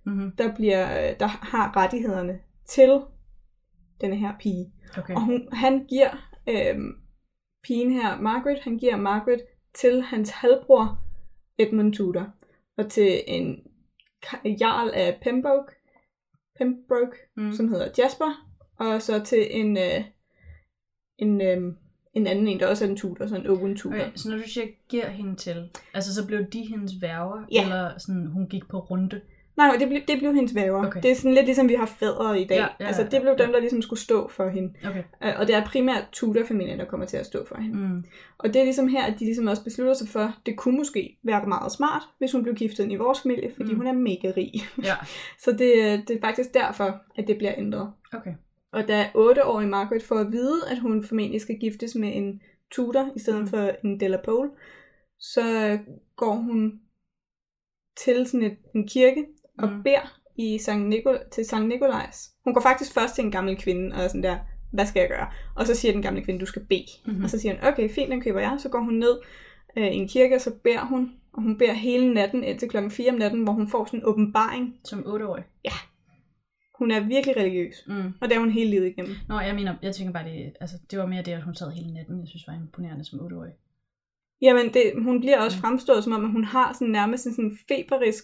Mm-hmm. 0.03 0.31
der, 0.35 0.55
bliver, 0.55 1.13
der 1.13 1.27
har 1.27 1.77
rettighederne 1.77 2.39
til 2.65 3.01
denne 4.01 4.15
her 4.15 4.33
pige. 4.39 4.73
Okay. 4.97 5.15
Og 5.15 5.21
hun, 5.25 5.47
han 5.53 5.85
giver 5.85 6.29
øhm, 6.49 6.95
pigen 7.63 7.91
her, 7.91 8.21
Margaret, 8.21 8.59
han 8.59 8.77
giver 8.77 8.95
Margaret 8.97 9.41
til 9.73 10.01
hans 10.01 10.29
halvbror 10.29 10.99
Edmund 11.57 11.93
Tudor. 11.93 12.27
Og 12.77 12.89
til 12.89 13.21
en 13.27 13.63
jarl 14.45 14.91
af 14.93 15.19
Pembroke, 15.21 15.71
Pembroke 16.57 17.17
Mm. 17.37 17.51
som 17.51 17.67
hedder 17.67 17.87
Jasper. 17.97 18.47
Og 18.79 19.01
så 19.01 19.23
til 19.23 19.47
en, 19.59 19.77
øh, 19.77 20.03
en, 21.17 21.41
øh, 21.41 21.73
en 22.13 22.27
anden 22.27 22.47
en, 22.47 22.59
der 22.59 22.67
også 22.67 22.85
er 22.85 22.89
en 22.89 22.97
Tudor, 22.97 23.27
så 23.27 23.35
en 23.35 23.47
Owen 23.47 23.77
Tudor. 23.77 23.95
Okay, 23.95 24.11
så 24.15 24.29
når 24.29 24.37
du 24.37 24.43
siger, 24.47 24.67
giver 24.89 25.09
hende 25.09 25.35
til, 25.35 25.69
altså 25.93 26.13
så 26.15 26.27
blev 26.27 26.45
de 26.45 26.65
hendes 26.65 27.01
værger, 27.01 27.45
Ja. 27.51 27.63
eller 27.63 27.97
sådan, 27.97 28.25
hun 28.25 28.47
gik 28.49 28.67
på 28.69 28.79
runde? 28.79 29.21
Nej, 29.67 29.75
det 29.79 29.87
blev, 29.87 30.01
det 30.07 30.19
blev 30.19 30.33
hendes 30.35 30.55
væver. 30.55 30.87
Okay. 30.87 31.01
Det 31.03 31.11
er 31.11 31.15
sådan 31.15 31.33
lidt 31.33 31.45
ligesom 31.45 31.69
vi 31.69 31.73
har 31.73 31.85
fædre 31.85 32.41
i 32.41 32.45
dag. 32.45 32.55
Ja, 32.57 32.67
ja, 32.79 32.85
altså 32.85 33.03
det 33.11 33.21
blev 33.21 33.37
dem, 33.37 33.51
der 33.51 33.59
ligesom 33.59 33.81
skulle 33.81 33.99
stå 33.99 34.27
for 34.27 34.47
hende. 34.49 34.73
Okay. 34.85 35.03
Øh, 35.23 35.33
Og 35.39 35.47
det 35.47 35.55
er 35.55 35.65
primært 35.65 36.07
Tudor-familien, 36.11 36.79
der 36.79 36.85
kommer 36.85 37.05
til 37.05 37.17
at 37.17 37.25
stå 37.25 37.45
for 37.47 37.55
hende. 37.61 37.77
Mm. 37.77 38.03
Og 38.37 38.53
det 38.53 38.55
er 38.59 38.63
ligesom 38.63 38.87
her, 38.87 39.03
at 39.05 39.13
de 39.19 39.25
ligesom 39.25 39.47
også 39.47 39.63
beslutter 39.63 39.93
sig 39.93 40.07
for, 40.07 40.35
det 40.45 40.57
kunne 40.57 40.77
måske 40.77 41.19
være 41.23 41.45
meget 41.47 41.71
smart, 41.71 42.01
hvis 42.17 42.31
hun 42.31 42.43
blev 42.43 42.55
giftet 42.55 42.83
ind 42.83 42.91
i 42.91 42.95
vores 42.95 43.21
familie, 43.21 43.51
fordi 43.55 43.71
Mm. 43.71 43.77
hun 43.77 43.87
er 43.87 43.93
mega 43.93 44.31
rig. 44.37 44.51
Ja. 44.83 44.95
Så 45.43 45.51
det, 45.51 46.03
det 46.07 46.15
er 46.15 46.21
faktisk 46.21 46.53
derfor, 46.53 47.01
at 47.15 47.27
det 47.27 47.37
bliver 47.37 47.53
ændret. 47.57 47.91
Okay. 48.13 48.33
Og 48.73 48.87
da 48.87 49.05
8-årige 49.15 49.69
Margaret 49.69 50.03
får 50.03 50.15
at 50.19 50.31
vide, 50.31 50.61
at 50.71 50.79
hun 50.79 51.03
formentlig 51.03 51.41
skal 51.41 51.55
giftes 51.59 51.95
med 51.95 52.11
en 52.15 52.41
Tudor 52.71 53.09
i 53.15 53.19
stedet 53.19 53.41
Mm. 53.41 53.47
for 53.47 53.71
en 53.83 53.99
de 53.99 54.07
la 54.07 54.17
Pole, 54.25 54.49
så 55.19 55.77
går 56.15 56.35
hun 56.35 56.73
til 57.97 58.25
sådan 58.27 58.43
et, 58.43 58.57
en 58.75 58.87
kirke 58.87 59.25
og 59.63 59.69
Mm. 59.69 59.83
beder 59.83 60.19
i 60.37 60.57
Sankt 60.57 60.93
Nikol- 60.95 61.29
til 61.29 61.45
Sankt 61.45 61.67
Nikolajs. 61.69 62.29
Hun 62.43 62.53
går 62.53 62.61
faktisk 62.61 62.93
først 62.93 63.15
til 63.15 63.23
en 63.25 63.31
gammel 63.31 63.57
kvinde 63.57 63.95
og 63.95 64.01
er 64.03 64.07
sådan 64.07 64.23
der, 64.23 64.37
hvad 64.73 64.85
skal 64.85 64.99
jeg 64.99 65.09
gøre? 65.09 65.27
Og 65.55 65.67
så 65.67 65.75
siger 65.75 65.91
den 65.91 66.01
gamle 66.01 66.23
kvinde, 66.23 66.39
du 66.39 66.45
skal 66.45 66.65
bede. 66.69 66.85
Mhm. 67.05 67.11
Mm-hmm. 67.11 67.23
Og 67.23 67.29
så 67.29 67.39
siger 67.39 67.53
hun, 67.55 67.67
okay, 67.73 67.89
fint, 67.89 68.11
den 68.11 68.21
køber 68.21 68.39
jeg. 68.39 68.55
Så 68.59 68.69
går 68.69 68.79
hun 68.79 68.93
ned 68.93 69.19
øh, 69.77 69.87
i 69.87 69.95
en 69.95 70.07
kirke, 70.07 70.35
og 70.35 70.41
så 70.41 70.51
beder 70.63 70.85
hun. 70.85 71.11
Og 71.33 71.41
hun 71.41 71.57
beder 71.57 71.73
hele 71.73 72.13
natten 72.13 72.43
indtil 72.43 72.69
klokken 72.69 72.91
4 72.91 73.11
om 73.11 73.17
natten, 73.17 73.43
hvor 73.43 73.53
hun 73.53 73.67
får 73.67 73.85
sådan 73.85 73.99
en 73.99 74.05
åbenbaring. 74.05 74.75
Som 74.85 75.03
otteårig? 75.07 75.43
Hun 76.79 76.91
er 76.91 76.99
virkelig 77.07 77.37
religiøs. 77.37 77.75
Mm. 77.87 78.13
Og 78.21 78.29
det 78.29 78.35
er 78.35 78.39
hun 78.39 78.51
hele 78.51 78.69
livet 78.69 78.87
igennem. 78.87 79.15
Nå, 79.29 79.39
jeg 79.39 79.55
mener, 79.55 79.75
jeg 79.81 79.95
tænker 79.95 80.13
bare, 80.13 80.23
det, 80.29 80.53
altså, 80.61 80.75
det 80.91 80.99
var 80.99 81.05
mere 81.05 81.21
det, 81.23 81.31
at 81.31 81.43
hun 81.43 81.55
sad 81.55 81.71
hele 81.71 81.93
natten, 81.93 82.19
jeg 82.19 82.27
synes 82.27 82.47
var 82.47 82.53
imponerende 82.53 83.05
som 83.05 83.19
otteårig. 83.21 83.51
Jamen, 84.41 84.73
det, 84.73 84.83
hun 85.03 85.19
bliver 85.19 85.39
også 85.41 85.57
Mm. 85.57 85.61
fremstået 85.61 86.03
som 86.03 86.13
om, 86.13 86.25
at 86.25 86.31
hun 86.31 86.43
har 86.43 86.73
sådan 86.73 86.87
nærmest 86.87 87.25
en 87.27 87.33
sådan 87.33 87.57
feberisk 87.67 88.23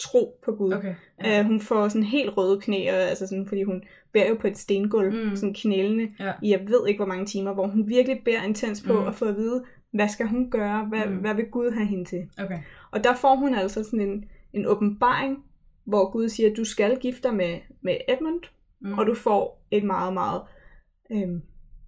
tro 0.00 0.38
på 0.44 0.52
Gud. 0.52 0.72
Okay. 0.72 0.94
Ja. 1.24 1.40
Uh, 1.40 1.46
hun 1.46 1.60
får 1.60 1.88
sådan 1.88 2.02
helt 2.02 2.36
røde 2.36 2.60
knæ, 2.60 2.90
og, 2.92 2.96
altså 2.96 3.26
sådan, 3.26 3.46
fordi 3.46 3.62
hun 3.62 3.82
bærer 4.12 4.28
jo 4.28 4.34
på 4.40 4.46
et 4.46 4.58
stengulv, 4.58 5.28
Mm. 5.28 5.36
sådan 5.36 5.54
knælende, 5.54 6.08
Ja. 6.20 6.32
i 6.42 6.50
jeg 6.50 6.60
ved 6.68 6.88
ikke 6.88 6.98
hvor 6.98 7.06
mange 7.06 7.26
timer, 7.26 7.52
hvor 7.54 7.66
hun 7.66 7.88
virkelig 7.88 8.20
bærer 8.24 8.42
intens 8.44 8.82
på 8.86 8.92
Mm. 9.00 9.06
at 9.06 9.14
få 9.14 9.24
at 9.24 9.36
vide, 9.36 9.64
hvad 9.92 10.08
skal 10.08 10.26
hun 10.26 10.50
gøre, 10.50 10.84
hvad, 10.84 11.06
Mm. 11.06 11.16
hvad 11.16 11.34
vil 11.34 11.44
Gud 11.50 11.70
have 11.70 11.86
hende 11.86 12.04
til. 12.04 12.28
Okay. 12.38 12.58
Og 12.90 13.04
der 13.04 13.14
får 13.14 13.36
hun 13.36 13.54
altså 13.54 13.84
sådan 13.84 14.00
en, 14.00 14.24
en 14.52 14.66
åbenbaring, 14.66 15.44
hvor 15.84 16.10
Gud 16.10 16.28
siger, 16.28 16.50
at 16.50 16.56
du 16.56 16.64
skal 16.64 16.98
gifte 17.00 17.28
dig 17.28 17.36
med, 17.36 17.58
med 17.82 17.96
Edmund, 18.08 18.40
Mm. 18.80 18.98
og 18.98 19.06
du 19.06 19.14
får 19.14 19.66
et 19.70 19.84
meget, 19.84 20.12
meget 20.14 20.40
hvad 21.08 21.18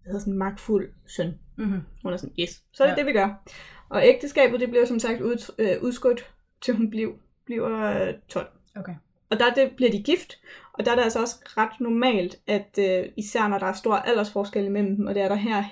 hedder 0.07 0.19
sådan, 0.19 0.39
magtfuld 0.39 0.89
søn. 1.07 1.35
Mm-hmm. 1.59 1.81
Hun 2.03 2.13
er 2.13 2.17
sådan, 2.17 2.35
yes, 2.41 2.63
så 2.73 2.83
er 2.85 2.87
det 2.89 2.95
Ja. 2.97 2.99
det, 2.99 3.07
vi 3.07 3.13
gør. 3.13 3.43
Og 3.89 4.03
ægteskabet, 4.07 4.61
det 4.61 4.69
bliver 4.69 4.85
som 4.85 4.99
sagt 4.99 5.21
ud, 5.21 5.53
øh, 5.59 5.83
udskudt, 5.83 6.31
til 6.63 6.75
hun 6.75 6.91
bliver, 6.91 7.13
bliver 7.51 8.07
øh, 8.09 8.15
12. 8.29 8.47
Okay. 8.77 8.95
Og 9.31 9.39
der 9.39 9.55
det, 9.55 9.71
bliver 9.77 9.91
de 9.91 10.03
gift, 10.03 10.39
og 10.73 10.85
der 10.85 10.91
er 10.91 10.97
det 10.97 11.03
altså 11.03 11.21
også 11.21 11.35
ret 11.45 11.81
normalt, 11.81 12.37
at 12.47 12.79
øh, 12.79 13.05
især 13.17 13.49
når 13.49 13.59
der 13.59 13.67
er 13.67 13.73
stor 13.73 13.95
aldersforskel 13.95 14.65
imellem 14.65 14.97
dem, 14.97 15.07
og 15.07 15.15
det 15.15 15.23
er 15.23 15.29
der 15.29 15.35
her, 15.35 15.65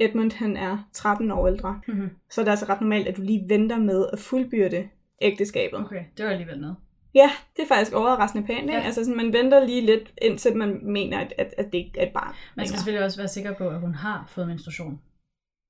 Edmund 0.00 0.32
han 0.32 0.56
er 0.56 0.88
13 0.92 1.30
år 1.30 1.46
ældre, 1.48 1.80
Mm-hmm. 1.88 2.10
så 2.30 2.40
er 2.40 2.44
det 2.44 2.50
altså 2.50 2.66
ret 2.68 2.80
normalt, 2.80 3.08
at 3.08 3.16
du 3.16 3.22
lige 3.22 3.44
venter 3.48 3.78
med 3.78 4.06
at 4.12 4.18
fuldbyrde 4.18 4.88
ægteskabet. 5.22 5.80
Okay, 5.80 6.04
det 6.16 6.24
var 6.24 6.30
alligevel 6.30 6.60
noget. 6.60 6.76
Ja, 7.14 7.30
det 7.56 7.62
er 7.62 7.66
faktisk 7.68 7.92
overraskende 7.92 8.46
pænt, 8.46 8.60
ikke? 8.60 8.72
Ja. 8.72 8.80
Altså 8.80 9.04
sådan, 9.04 9.16
man 9.16 9.32
venter 9.32 9.64
lige 9.66 9.86
lidt, 9.86 10.12
indtil 10.22 10.56
man 10.56 10.80
mener, 10.82 11.18
at, 11.18 11.32
at, 11.38 11.54
at 11.58 11.66
det 11.72 11.78
ikke 11.78 12.00
er 12.00 12.06
et 12.06 12.12
barn. 12.12 12.26
Man 12.26 12.34
skal 12.34 12.56
længere. 12.56 12.78
selvfølgelig 12.78 13.04
også 13.04 13.18
være 13.18 13.28
sikker 13.28 13.54
på, 13.54 13.68
at 13.68 13.80
hun 13.80 13.94
har 13.94 14.24
fået 14.28 14.46
menstruation. 14.48 15.00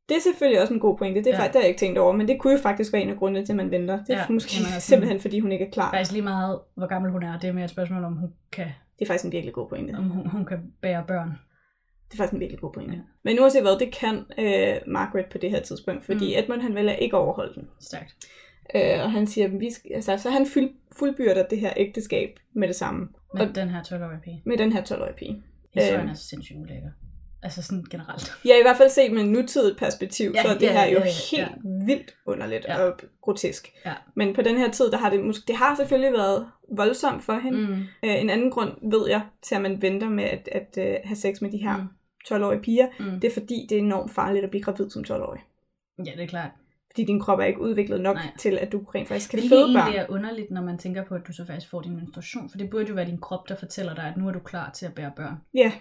Det 0.09 0.17
er 0.17 0.21
selvfølgelig 0.21 0.61
også 0.63 0.75
en 0.75 0.81
god 0.81 0.99
pointe. 0.99 1.21
Det, 1.21 1.27
er 1.27 1.31
Ja. 1.31 1.39
faktisk, 1.39 1.53
det 1.53 1.59
har 1.59 1.63
jeg 1.65 1.69
ikke 1.69 1.79
tænkt 1.79 1.99
over, 1.99 2.13
men 2.13 2.29
det 2.29 2.39
kunne 2.41 2.53
jo 2.53 2.59
faktisk 2.59 2.93
være 2.93 3.03
en 3.03 3.11
af 3.11 3.17
grundene 3.17 3.47
til, 3.47 3.53
at 3.53 3.57
man 3.57 3.71
venter. 3.71 4.05
Det 4.05 4.15
er 4.15 4.19
Ja, 4.19 4.25
måske 4.31 4.53
jamen, 4.61 4.81
simpelthen, 4.81 5.21
fordi 5.21 5.41
hun 5.41 5.53
ikke 5.53 5.65
er 5.67 5.71
klar. 5.71 5.91
Faktisk 5.91 6.13
lige 6.13 6.23
meget, 6.23 6.61
hvor 6.77 6.87
gammel 6.87 7.11
hun 7.13 7.23
er. 7.23 7.39
Det 7.39 7.49
er 7.49 7.53
mere 7.53 7.65
et 7.65 7.71
spørgsmål, 7.71 8.05
om 8.05 8.13
hun 8.17 8.31
kan, 8.53 8.67
Det 8.99 9.03
er 9.03 9.07
faktisk 9.07 9.25
en 9.25 9.33
virkelig 9.33 9.55
god 9.55 9.69
pointe. 9.69 9.93
om 9.99 10.05
hun, 10.11 10.27
hun 10.31 10.45
kan 10.45 10.59
bære 10.83 11.05
børn. 11.09 11.29
Det 12.09 12.13
er 12.13 12.17
faktisk 12.17 12.35
en 12.35 12.41
virkelig 12.41 12.61
god 12.61 12.73
pointe. 12.73 12.95
Ja. 12.95 13.01
Men 13.25 13.41
uanset 13.41 13.63
hvad, 13.63 13.79
det 13.79 13.95
kan 13.95 14.25
øh, 14.39 14.77
Margaret 14.93 15.27
på 15.33 15.39
det 15.39 15.51
her 15.51 15.61
tidspunkt, 15.61 16.05
fordi 16.05 16.35
Mm. 16.35 16.43
Edmund 16.43 16.61
han 16.63 16.75
vælger 16.75 16.93
ikke 16.93 17.17
overholde 17.17 17.55
den. 17.55 17.69
Stærkt. 17.81 18.15
Øh, 18.77 19.05
og 19.05 19.13
han 19.13 19.27
siger, 19.27 19.49
vi 19.49 19.71
skal, 19.71 19.91
altså, 19.95 20.17
så 20.19 20.31
han 20.31 20.47
fuld, 20.47 20.71
fuldbyrder 20.99 21.43
det 21.51 21.59
her 21.61 21.73
ægteskab 21.77 22.39
med 22.53 22.69
det 22.69 22.77
samme. 22.77 23.09
Med 23.35 23.49
Og- 23.49 23.55
den 23.55 23.69
her 23.69 23.83
12-årige 23.83 24.21
pige. 24.25 24.43
Med 24.47 24.57
den 24.57 24.73
her 24.73 24.83
12-årige 24.83 25.15
pige. 25.17 25.43
Historien 25.75 26.01
Øhm. 26.01 26.11
er 26.11 26.15
sindssygt 26.15 26.59
ulækker. 26.59 26.89
Altså 27.47 27.62
sådan 27.62 27.85
generelt. 27.91 28.33
Ja, 28.45 28.59
i 28.59 28.62
hvert 28.62 28.76
fald 28.76 28.91
set 28.91 29.12
med 29.12 29.25
nutidigt 29.25 29.79
perspektiv, 29.79 30.31
Ja, 30.35 30.37
ja, 30.37 30.43
så 30.43 30.49
er 30.49 30.59
det 30.59 30.62
ja, 30.67 30.73
her 30.73 30.85
jo 30.87 30.99
ja, 30.99 31.05
ja, 31.05 31.11
helt 31.37 31.53
vildt 31.87 32.15
underligt 32.26 32.65
Ja. 32.69 32.81
ja. 32.81 32.85
og 32.87 33.00
grotesk. 33.23 33.73
Ja. 33.87 33.93
Men 34.15 34.35
på 34.35 34.43
den 34.43 34.59
her 34.59 34.71
tid, 34.71 34.91
der 34.91 34.99
har 34.99 35.11
det, 35.11 35.25
måske, 35.25 35.45
det 35.49 35.57
har 35.57 35.75
selvfølgelig 35.76 36.12
været 36.12 36.47
voldsomt 36.76 37.25
for 37.25 37.38
hende. 37.38 37.59
Mm. 37.67 37.73
Øh, 38.05 38.21
en 38.21 38.31
anden 38.31 38.50
grund, 38.50 38.91
ved 38.91 39.09
jeg, 39.09 39.23
til 39.43 39.55
at 39.55 39.61
man 39.62 39.83
venter 39.83 40.09
med 40.09 40.25
at, 40.25 40.49
at 40.53 40.69
uh, 40.76 41.09
have 41.09 41.17
sex 41.17 41.41
med 41.41 41.50
de 41.53 41.57
her 41.59 41.76
Mm. 41.76 41.83
mm. 41.83 41.88
12-årige 42.35 42.61
piger, 42.62 42.87
Mm. 43.00 43.21
det 43.21 43.25
er 43.31 43.33
fordi, 43.35 43.67
det 43.69 43.75
er 43.79 43.83
enormt 43.83 44.11
farligt 44.15 44.45
at 44.45 44.50
blive 44.50 44.62
gravid 44.62 44.91
som 44.91 45.05
12-årig. 45.09 45.41
Ja, 46.07 46.11
det 46.17 46.23
er 46.23 46.26
klart. 46.26 46.50
Fordi 46.91 47.05
din 47.05 47.21
krop 47.21 47.38
er 47.38 47.45
ikke 47.45 47.61
udviklet 47.61 48.00
nok 48.00 48.17
Nej. 48.17 48.26
Til, 48.38 48.59
at 48.59 48.73
du 48.73 48.79
rent 48.95 49.09
faktisk 49.09 49.31
kan 49.31 49.38
føde 49.49 49.73
børn. 49.75 49.93
er 49.95 50.07
underligt, 50.09 50.50
når 50.50 50.62
man 50.62 50.79
tænker 50.79 51.05
på, 51.05 51.15
at 51.15 51.21
du 51.26 51.33
så 51.33 51.47
faktisk 51.47 51.71
får 51.71 51.81
din 51.81 51.97
menstruation. 51.97 52.50
For 52.50 52.59
det 52.59 52.71
burde 52.71 52.85
jo 52.88 52.95
være 52.95 53.07
din 53.07 53.19
krop, 53.21 53.49
der 53.49 53.57
fortæller 53.57 53.95
dig, 53.95 54.05
at 54.05 54.17
nu 54.17 54.29
er 54.29 54.33
du 54.33 54.38
klar 54.38 54.71
til 54.71 54.87
at 54.87 54.95
bære 54.95 55.12
børn. 55.17 55.35
Ja, 55.55 55.73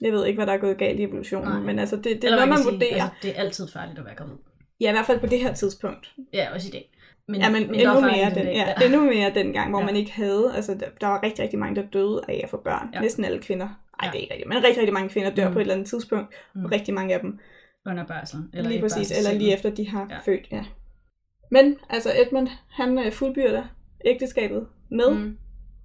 jeg 0.00 0.12
ved 0.12 0.26
ikke, 0.26 0.36
hvad 0.36 0.46
der 0.46 0.52
er 0.52 0.58
gået 0.58 0.78
galt 0.78 1.00
i 1.00 1.02
evolutionen, 1.02 1.48
Nej. 1.48 1.60
men 1.60 1.78
altså, 1.78 1.96
det, 1.96 2.04
det 2.04 2.12
er 2.12 2.18
Eller 2.28 2.36
noget, 2.36 2.48
man 2.48 2.58
sige, 2.58 2.72
vurderer. 2.72 3.02
Altså, 3.02 3.16
det 3.22 3.30
er 3.30 3.40
altid 3.40 3.68
farligt 3.72 3.98
at 3.98 4.04
være 4.04 4.14
gravid. 4.14 4.34
Ja, 4.80 4.88
i 4.88 4.92
hvert 4.92 5.06
fald 5.06 5.20
på 5.20 5.26
det 5.26 5.40
her 5.40 5.54
tidspunkt. 5.54 6.12
Ja, 6.32 6.54
også 6.54 6.68
i 6.68 6.70
dag. 6.70 6.90
Men, 7.28 7.40
Ja, 7.40 7.50
men, 7.50 7.66
men 7.66 7.74
endnu, 7.74 8.00
mere 8.00 8.30
den, 8.34 8.34
dag. 8.46 8.54
ja, 8.80 8.84
endnu 8.86 9.04
mere 9.04 9.34
den 9.34 9.52
gang, 9.52 9.70
hvor 9.70 9.80
Ja. 9.80 9.86
man 9.86 9.96
ikke 9.96 10.12
havde, 10.12 10.52
altså 10.56 10.74
der, 10.74 10.86
der 11.00 11.06
var 11.06 11.22
rigtig, 11.22 11.42
rigtig 11.42 11.58
mange, 11.58 11.76
der 11.82 11.86
døde 11.92 12.20
af 12.28 12.40
at 12.44 12.50
få 12.50 12.56
børn. 12.64 12.90
Ja. 12.94 13.00
Næsten 13.00 13.24
alle 13.24 13.38
kvinder. 13.42 13.66
Nej, 13.66 13.74
Ja. 14.02 14.06
det 14.10 14.16
er 14.18 14.20
ikke 14.22 14.32
rigtigt, 14.34 14.48
men 14.48 14.56
rigtig, 14.64 14.76
rigtig 14.78 14.92
mange 14.94 15.08
kvinder 15.08 15.30
dør 15.34 15.46
Mm. 15.48 15.52
på 15.52 15.58
et 15.58 15.62
eller 15.62 15.74
andet 15.74 15.88
tidspunkt. 15.88 16.34
Mm. 16.54 16.60
Mm. 16.60 16.66
Rigtig 16.66 16.94
mange 16.94 17.14
af 17.14 17.20
dem. 17.20 17.38
Under 17.86 18.06
barslen. 18.06 18.50
Eller 18.54 18.70
lige 18.70 18.80
præcis, 18.80 19.10
eller 19.18 19.38
lige 19.38 19.52
efter 19.54 19.70
de 19.70 19.88
har 19.88 20.06
Ja. 20.10 20.18
født, 20.24 20.46
ja. 20.52 20.64
Men 21.50 21.76
altså 21.90 22.10
Edmund, 22.26 22.48
han 22.70 22.98
øh, 22.98 23.12
fuldbyrder 23.12 23.64
ægteskabet 24.04 24.66
med. 24.90 25.10
Mm. 25.14 25.36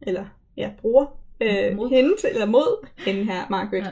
eller 0.01 0.25
ja, 0.57 0.71
bruger 0.81 1.05
øh, 1.43 1.75
Mod. 1.75 1.89
hende 1.89 2.09
til, 2.19 2.29
eller 2.33 2.45
mod 2.45 2.87
hende 2.97 3.23
her, 3.23 3.45
Margaret, 3.49 3.83
Ja. 3.83 3.91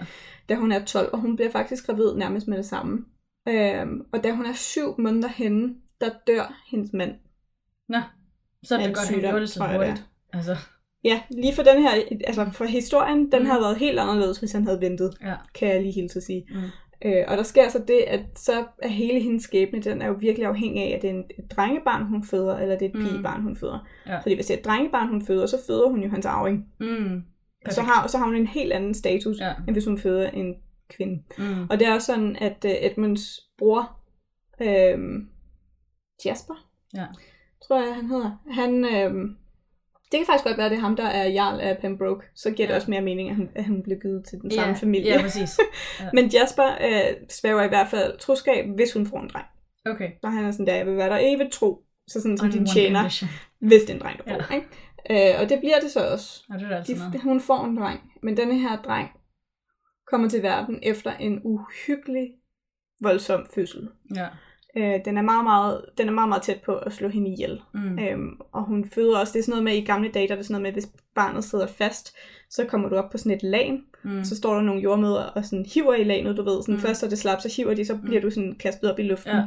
da 0.50 0.56
hun 0.56 0.72
er 0.72 0.86
12, 0.86 1.10
og 1.14 1.20
hun 1.20 1.36
bliver 1.36 1.52
faktisk 1.52 1.86
gravid 1.86 2.16
nærmest 2.16 2.48
med 2.48 2.58
det 2.58 2.66
samme. 2.66 3.06
Øhm, 3.50 4.02
og 4.14 4.24
da 4.24 4.32
hun 4.32 4.46
er 4.46 4.54
syv 4.54 4.96
måneder 5.02 5.28
henne, 5.28 5.76
der 6.02 6.10
dør 6.28 6.64
hendes 6.72 6.94
mand. 6.94 7.12
Nå, 7.90 7.98
så 8.64 8.76
er 8.76 8.80
det 8.80 8.88
godt, 8.88 8.98
at 8.98 9.08
han 9.08 9.14
sygdom, 9.16 9.22
gjorde 9.30 9.42
det 9.42 9.50
så 9.50 9.64
hurtigt. 9.78 10.06
Altså, 10.34 10.56
Ja, 11.04 11.22
lige 11.32 11.56
for 11.56 11.64
den 11.64 11.82
her, 11.82 11.90
altså 12.28 12.50
for 12.54 12.66
historien, 12.66 13.32
den 13.32 13.40
Mm. 13.42 13.46
havde 13.46 13.62
været 13.62 13.78
helt 13.78 14.00
anderledes, 14.00 14.38
hvis 14.40 14.52
han 14.52 14.66
havde 14.66 14.82
ventet, 14.82 15.14
ja. 15.22 15.36
kan 15.56 15.68
jeg 15.68 15.82
lige 15.82 15.94
hilse 15.94 16.18
at 16.20 16.24
sige. 16.24 16.46
Mm. 16.50 16.56
Øh, 17.06 17.24
og 17.28 17.38
der 17.38 17.44
sker 17.44 17.70
så 17.70 17.84
det, 17.88 18.00
at 18.08 18.22
så 18.36 18.66
er 18.82 18.88
hele 18.88 19.20
hendes 19.20 19.44
skæbne, 19.44 19.82
den 19.82 20.02
er 20.02 20.08
jo 20.08 20.14
virkelig 20.20 20.48
afhængig 20.48 20.84
af, 20.84 20.96
at 20.96 21.02
det 21.02 21.10
er 21.10 21.14
et 21.40 21.52
drengebarn, 21.56 22.04
hun 22.06 22.24
føder, 22.24 22.58
eller 22.58 22.78
det 22.78 22.86
er 22.86 22.90
et 22.90 22.96
Mm. 22.96 23.02
pigebarn, 23.10 23.42
hun 23.42 23.56
føder. 23.56 23.88
Ja. 24.08 24.20
Fordi 24.20 24.36
hvis 24.36 24.46
det 24.46 24.54
er 24.54 24.58
et 24.60 24.66
drengebarn, 24.66 25.08
hun 25.08 25.26
føder, 25.26 25.46
så 25.46 25.58
føder 25.68 25.90
hun 25.90 26.04
jo 26.04 26.10
hans 26.10 26.26
arving. 26.26 26.66
Mm. 26.80 27.22
Og 27.66 27.74
så 27.74 27.82
har, 27.82 28.08
så 28.08 28.18
har 28.18 28.26
hun 28.26 28.36
en 28.36 28.48
helt 28.48 28.74
anden 28.74 28.94
status, 28.94 29.38
Ja. 29.40 29.54
end 29.68 29.76
hvis 29.76 29.86
hun 29.86 29.98
føder 30.00 30.30
en 30.30 30.56
kvinde. 30.90 31.24
Mm. 31.38 31.64
Og 31.70 31.80
det 31.80 31.88
er 31.88 31.94
også 31.94 32.06
sådan, 32.06 32.36
at 32.36 32.66
uh, 32.66 32.72
Edmunds 32.72 33.40
bror, 33.58 34.00
øhm, 34.62 35.28
Jasper, 36.26 36.68
Ja. 36.96 37.06
tror 37.68 37.86
jeg, 37.86 37.96
han 37.96 38.06
hedder, 38.06 38.32
han, 38.52 38.86
øhm, 38.86 39.36
det 40.12 40.18
kan 40.20 40.26
faktisk 40.26 40.44
godt 40.46 40.58
være, 40.58 40.66
at 40.66 40.72
det 40.72 40.78
er 40.78 40.82
ham, 40.82 40.96
der 40.96 41.06
er 41.06 41.28
jarl 41.28 41.60
af 41.60 41.78
Pembroke. 41.78 42.26
Så 42.36 42.52
giver 42.52 42.68
det 42.68 42.72
Ja. 42.74 42.76
også 42.78 42.90
mere 42.92 43.02
mening, 43.02 43.30
at 43.30 43.36
han, 43.36 43.50
at 43.56 43.64
han 43.64 43.84
blev 43.84 43.98
givet 44.02 44.26
til 44.30 44.40
den 44.42 44.52
samme 44.52 44.76
familie. 44.76 45.12
Ja, 45.12 45.22
præcis. 45.22 45.60
Ja. 46.00 46.10
Men 46.22 46.30
Jasper 46.34 46.68
øh, 46.82 47.16
svæver 47.30 47.64
i 47.64 47.68
hvert 47.68 47.88
fald 47.88 48.18
troskab, 48.20 48.66
hvis 48.76 48.94
hun 48.94 49.06
får 49.06 49.20
en 49.20 49.30
dreng. 49.30 49.46
Okay. 49.86 50.12
Så 50.24 50.30
han 50.30 50.46
er 50.46 50.52
sådan 50.52 50.68
der, 50.68 50.76
jeg 50.76 50.86
vil 50.86 50.98
være 50.98 51.10
der 51.10 51.20
evigt 51.22 51.52
tro, 51.52 51.84
så 52.08 52.22
sådan 52.22 52.38
som 52.38 52.52
din 52.52 52.66
tjener, 52.66 53.04
hvis 53.60 53.82
det 53.82 53.90
er 53.90 53.94
en 53.94 54.00
dreng, 54.02 54.20
Ja. 54.28 54.34
får. 54.36 54.54
Ikke? 54.56 54.68
Øh, 55.12 55.42
og 55.42 55.50
det 55.50 55.60
bliver 55.60 55.80
det 55.84 55.92
så 55.92 56.12
også. 56.12 56.44
Og 56.50 56.60
det 56.60 56.72
er 56.72 56.78
altid 56.78 56.98
noget. 56.98 57.14
De, 57.14 57.20
hun 57.22 57.40
får 57.42 57.66
en 57.66 57.78
dreng, 57.78 58.12
men 58.24 58.38
denne 58.38 58.60
her 58.60 58.82
dreng 58.82 59.10
kommer 60.08 60.30
til 60.30 60.44
verden 60.44 60.80
efter 60.84 61.12
en 61.14 61.42
uhyggelig 61.44 62.28
voldsom 63.02 63.46
fødsel. 63.56 63.90
Ja. 64.16 64.28
Øh, 64.78 65.06
den, 65.06 65.18
er 65.18 65.22
meget, 65.22 65.44
meget, 65.44 65.86
den 65.98 66.08
er 66.08 66.12
meget, 66.12 66.30
meget 66.30 66.44
tæt 66.44 66.62
på 66.66 66.76
at 66.76 66.94
slå 66.94 67.08
hende 67.10 67.30
ihjel. 67.34 67.62
Mm. 67.74 68.00
Øhm, 68.00 68.30
og 68.52 68.64
hun 68.64 68.90
føder 68.90 69.20
også, 69.20 69.34
det 69.34 69.40
er 69.40 69.44
sådan 69.44 69.52
noget 69.52 69.64
med, 69.64 69.74
i 69.74 69.86
gamle 69.86 70.12
dage, 70.12 70.28
der 70.28 70.34
er 70.34 70.38
det 70.38 70.46
sådan 70.46 70.62
noget 70.62 70.74
med, 70.74 70.82
hvis 70.82 70.92
barnet 71.16 71.44
sidder 71.44 71.68
fast, 71.68 72.16
så 72.50 72.66
kommer 72.66 72.90
du 72.90 72.96
op 72.96 73.10
på 73.12 73.18
sådan 73.18 73.32
et 73.38 73.44
lag, 73.44 73.82
Mm. 74.04 74.24
så 74.24 74.36
står 74.36 74.54
der 74.54 74.62
nogle 74.62 74.82
jordmøder 74.82 75.24
og 75.24 75.46
sådan 75.46 75.66
hiver 75.74 75.94
i 75.94 76.04
laget, 76.04 76.38
du 76.38 76.44
ved, 76.44 76.62
sådan 76.62 76.74
Mm. 76.74 76.78
mm. 76.78 76.82
først 76.82 77.04
er 77.04 77.10
det 77.10 77.18
slap, 77.20 77.42
så 77.42 77.54
hiver 77.58 77.74
de, 77.74 77.86
så 77.86 77.98
bliver 77.98 78.22
du 78.22 78.30
sådan 78.30 78.56
kastet 78.60 78.92
op 78.92 79.00
i 79.00 79.04
luften, 79.04 79.32
ja. 79.36 79.44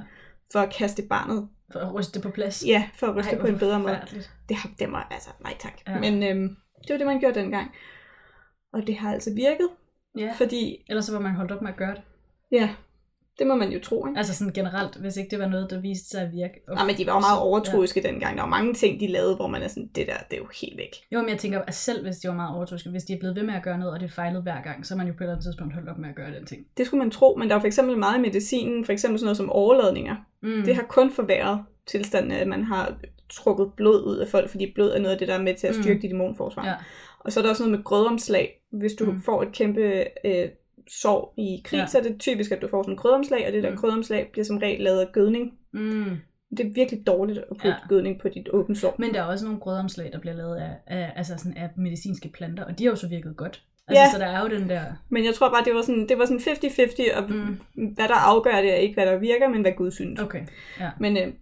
for 0.53 0.59
at 0.59 0.73
kaste 0.73 1.03
barnet, 1.09 1.49
For 1.73 1.79
at 1.81 1.95
ryste 1.95 2.15
det 2.15 2.23
på 2.23 2.31
plads. 2.31 2.65
ja, 2.67 2.89
for 2.95 3.07
at 3.07 3.17
ryste 3.17 3.31
Ej, 3.37 3.41
på 3.41 3.47
en 3.47 3.59
bedre 3.59 3.81
måde. 3.81 4.01
Det 4.49 4.57
har 4.57 4.71
det 4.79 4.93
var, 4.93 5.09
altså, 5.11 5.31
nej 5.43 5.55
tak. 5.61 5.73
Ja. 5.89 5.99
Men 6.01 6.23
øhm, 6.23 6.57
det 6.83 6.91
var 6.91 6.97
det, 6.99 7.07
man 7.07 7.21
gjorde 7.21 7.41
dengang. 7.41 7.71
Og 8.73 8.87
det 8.87 8.97
har 8.97 9.13
altså 9.13 9.35
virket, 9.35 9.69
Ja. 10.19 10.33
fordi, 10.37 10.85
Ellers 10.89 11.05
så 11.05 11.13
var 11.13 11.21
man 11.21 11.35
holdt 11.35 11.53
op 11.53 11.63
med 11.63 11.71
at 11.71 11.77
gøre 11.77 11.95
det. 11.95 12.03
ja, 12.53 12.69
det 13.39 13.47
må 13.47 13.55
man 13.55 13.71
jo 13.73 13.81
tro, 13.81 14.07
ikke? 14.07 14.19
Altså 14.19 14.35
sådan 14.35 14.53
generelt, 14.53 14.97
hvis 14.97 15.17
ikke 15.17 15.31
det 15.31 15.39
var 15.39 15.49
noget, 15.49 15.71
der 15.71 15.81
viste 15.81 16.09
sig 16.09 16.23
at 16.23 16.33
virke. 16.33 16.55
Uff. 16.73 16.81
Ja, 16.81 16.87
men 16.87 16.97
de 16.97 17.07
var 17.07 17.13
jo 17.15 17.21
meget 17.21 17.41
overtroiske 17.41 18.01
ja. 18.05 18.09
dengang. 18.09 18.37
Der 18.37 18.43
var 18.43 18.49
mange 18.51 18.75
ting, 18.75 19.01
de 19.01 19.07
lavede, 19.07 19.37
hvor 19.37 19.47
man 19.47 19.63
er 19.63 19.69
sådan, 19.69 19.87
det 19.95 20.07
der, 20.07 20.17
det 20.31 20.37
er 20.37 20.41
jo 20.43 20.49
helt 20.61 20.77
væk. 20.77 20.91
Jo, 21.13 21.21
men 21.21 21.29
jeg 21.31 21.39
tænker, 21.39 21.61
at 21.63 21.75
selv 21.75 22.03
hvis 22.03 22.17
de 22.17 22.29
var 22.29 22.35
meget 22.35 22.57
overtroiske, 22.57 22.91
hvis 22.91 23.05
de 23.05 23.13
er 23.13 23.19
blevet 23.19 23.37
ved 23.37 23.43
med 23.43 23.55
at 23.55 23.63
gøre 23.63 23.79
noget, 23.79 23.95
og 23.95 24.01
det 24.01 24.13
fejlede 24.13 24.43
hver 24.43 24.63
gang, 24.63 24.87
så 24.87 24.95
er 24.95 24.99
man 24.99 25.07
jo 25.07 25.13
på 25.13 25.17
et 25.17 25.21
eller 25.23 25.33
andet 25.35 25.45
tidspunkt 25.45 25.75
holdt 25.75 25.89
op 25.89 25.99
med 25.99 26.09
at 26.09 26.15
gøre 26.15 26.35
den 26.35 26.47
ting. 26.47 26.67
Det 26.77 26.87
skulle 26.87 26.99
man 26.99 27.11
tro, 27.11 27.37
men 27.39 27.51
der 27.51 27.57
er 27.57 27.61
for 27.61 27.67
eksempel 27.67 27.99
meget 27.99 28.19
i 28.19 28.21
medicinen, 28.21 28.85
for 28.85 28.93
eksempel 28.93 29.19
sådan 29.19 29.27
noget 29.27 29.37
som 29.37 29.51
overladninger. 29.51 30.17
Mm. 30.45 30.51
Mm. 30.51 30.63
Det 30.63 30.75
har 30.77 30.83
kun 30.83 31.13
forværret 31.13 31.65
tilstanden, 31.87 32.33
at 32.33 32.49
man 32.49 32.65
har 32.65 32.97
trukket 33.31 33.73
blod 33.77 34.05
ud 34.07 34.17
af 34.17 34.29
folk, 34.29 34.51
fordi 34.51 34.73
blod 34.75 34.91
er 34.91 34.99
noget 34.99 35.13
af 35.13 35.19
det, 35.19 35.29
der 35.29 35.35
er 35.35 35.43
med 35.43 35.55
til 35.55 35.67
at 35.67 35.77
Mm. 35.77 35.83
styrke 35.83 36.03
dit 36.03 36.11
immunforsvar. 36.11 36.67
Ja. 36.67 36.75
Og 37.19 37.33
så 37.33 37.41
er 37.41 37.43
der 37.43 37.51
også 37.51 37.63
noget 37.63 37.79
med 37.79 37.85
grødomslag. 37.85 38.63
Hvis 38.73 38.93
du 38.93 39.05
Mm. 39.05 39.13
mm. 39.13 39.23
får 39.23 39.43
et 39.43 39.53
kæmpe 39.53 40.05
øh, 40.25 40.49
sår 40.89 41.35
i 41.39 41.61
krig, 41.65 41.79
Ja. 41.79 41.87
så 41.87 41.99
er 41.99 42.03
det 42.03 42.21
typisk, 42.21 42.53
at 42.53 42.63
du 42.63 42.69
får 42.69 42.83
sådan 42.83 42.95
et 42.95 43.01
grødomslag, 43.01 43.47
og 43.47 43.53
det 43.53 43.63
der 43.63 43.69
Mm. 43.71 43.75
mm. 43.75 43.81
grødomslag 43.81 44.29
bliver 44.33 44.45
som 44.45 44.59
regel 44.59 44.81
lavet 44.81 45.01
af 45.01 45.13
gødning. 45.13 45.53
Mm. 45.73 46.05
Det 46.57 46.67
er 46.67 46.71
virkelig 46.75 47.07
dårligt 47.07 47.39
at 47.39 47.45
putte 47.49 47.69
ja. 47.69 47.75
gødning 47.89 48.21
på 48.21 48.29
dit 48.29 48.49
åbne 48.53 48.77
sår. 48.77 48.95
Men 48.99 49.15
der 49.15 49.21
er 49.21 49.25
også 49.25 49.45
nogle 49.45 49.61
grødomslag, 49.61 50.13
der 50.13 50.19
bliver 50.21 50.35
lavet 50.37 50.57
af, 50.57 50.71
af, 50.87 51.13
altså 51.17 51.35
sådan 51.39 51.57
af 51.57 51.69
medicinske 51.77 52.29
planter, 52.29 52.65
og 52.65 52.79
de 52.79 52.85
har 52.85 52.91
jo 52.91 52.97
så 52.97 53.09
virket 53.09 53.37
godt. 53.37 53.63
Altså, 53.89 54.03
Ja. 54.03 54.11
så 54.13 54.19
der 54.19 54.27
er 54.27 54.41
jo 54.43 54.49
den 54.59 54.69
der... 54.69 54.85
Men 55.09 55.25
jeg 55.25 55.35
tror 55.35 55.51
bare, 55.51 55.65
det 55.65 55.75
var 55.75 55.83
sådan, 55.83 56.09
det 56.09 56.19
var 56.19 56.25
sådan 56.27 56.41
50-50, 56.41 57.17
og 57.17 57.31
Mm. 57.31 57.61
hvad 57.95 58.09
der 58.09 58.15
afgør 58.15 58.61
det, 58.61 58.71
er 58.71 58.77
ikke 58.77 58.95
hvad 58.95 59.07
der 59.07 59.19
virker, 59.19 59.49
men 59.49 59.61
hvad 59.61 59.73
Gud 59.73 59.91
synes. 59.91 60.21
Okay, 60.21 60.47
ja. 60.81 60.91
Men 61.01 61.17
øh, 61.17 61.33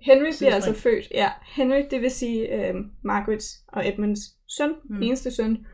Henry 0.00 0.18
bliver 0.20 0.32
Sidespring. 0.32 0.54
altså 0.54 0.74
født, 0.82 1.10
ja, 1.14 1.30
Henry, 1.56 1.82
det 1.90 2.00
vil 2.02 2.10
sige 2.10 2.66
øh, 2.68 2.74
Margarets 3.04 3.46
og 3.68 3.88
Edmunds 3.88 4.20
søn, 4.56 4.72
mm. 4.84 5.02
eneste 5.02 5.30
søn. 5.30 5.66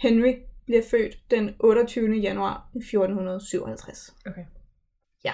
Henry 0.00 0.32
bliver 0.66 0.82
født 0.90 1.16
den 1.30 1.54
28. 1.60 2.16
januar 2.16 2.68
1457. 2.76 4.14
Okay. 4.26 4.44
Ja. 5.24 5.32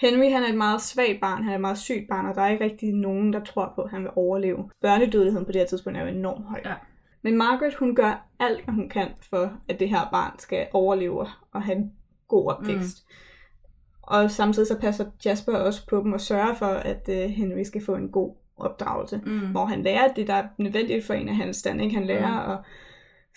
Henry 0.00 0.30
han 0.32 0.42
er 0.42 0.48
et 0.48 0.54
meget 0.58 0.82
svagt 0.82 1.20
barn, 1.20 1.42
han 1.42 1.50
er 1.52 1.54
et 1.54 1.60
meget 1.60 1.78
sygt 1.78 2.08
barn, 2.08 2.26
og 2.26 2.34
der 2.34 2.42
er 2.42 2.48
ikke 2.48 2.64
rigtig 2.64 2.92
nogen, 2.94 3.32
der 3.32 3.44
tror 3.44 3.72
på, 3.74 3.82
at 3.82 3.90
han 3.90 4.02
vil 4.02 4.10
overleve. 4.16 4.70
Børnedødeligheden 4.82 5.46
på 5.46 5.52
det 5.52 5.60
her 5.60 5.66
tidspunkt 5.66 5.98
er 5.98 6.02
jo 6.02 6.08
enormt 6.08 6.44
høj. 6.44 6.60
Ja. 6.64 6.74
Men 7.22 7.36
Margaret, 7.36 7.74
hun 7.74 7.94
gør 7.94 8.28
alt, 8.40 8.64
hvad 8.64 8.74
hun 8.74 8.88
kan 8.88 9.08
for, 9.30 9.52
at 9.68 9.80
det 9.80 9.88
her 9.88 10.08
barn 10.12 10.38
skal 10.38 10.66
overleve 10.72 11.26
og 11.52 11.62
have 11.62 11.76
en 11.78 11.92
god 12.28 12.50
opvækst. 12.52 13.04
Mm. 13.08 13.14
Og 14.02 14.30
samtidig 14.30 14.68
så 14.68 14.78
passer 14.78 15.04
Jasper 15.24 15.52
også 15.52 15.86
på 15.86 15.96
dem 15.96 16.12
og 16.12 16.20
sørger 16.20 16.54
for, 16.54 16.66
at 16.66 17.08
uh, 17.08 17.14
Henry 17.14 17.62
skal 17.62 17.84
få 17.84 17.94
en 17.94 18.08
god 18.08 18.36
opdragelse. 18.56 19.20
Mm. 19.26 19.50
Hvor 19.50 19.64
han 19.64 19.82
lærer 19.82 20.12
det, 20.12 20.26
der 20.26 20.34
er 20.34 20.48
nødvendigt 20.58 21.04
for 21.04 21.14
en 21.14 21.28
af 21.28 21.36
hans 21.36 21.56
stand. 21.56 21.82
Ikke? 21.82 21.94
Han 21.94 22.06
lærer 22.06 22.46
mm. 22.46 22.52
at 22.52 22.58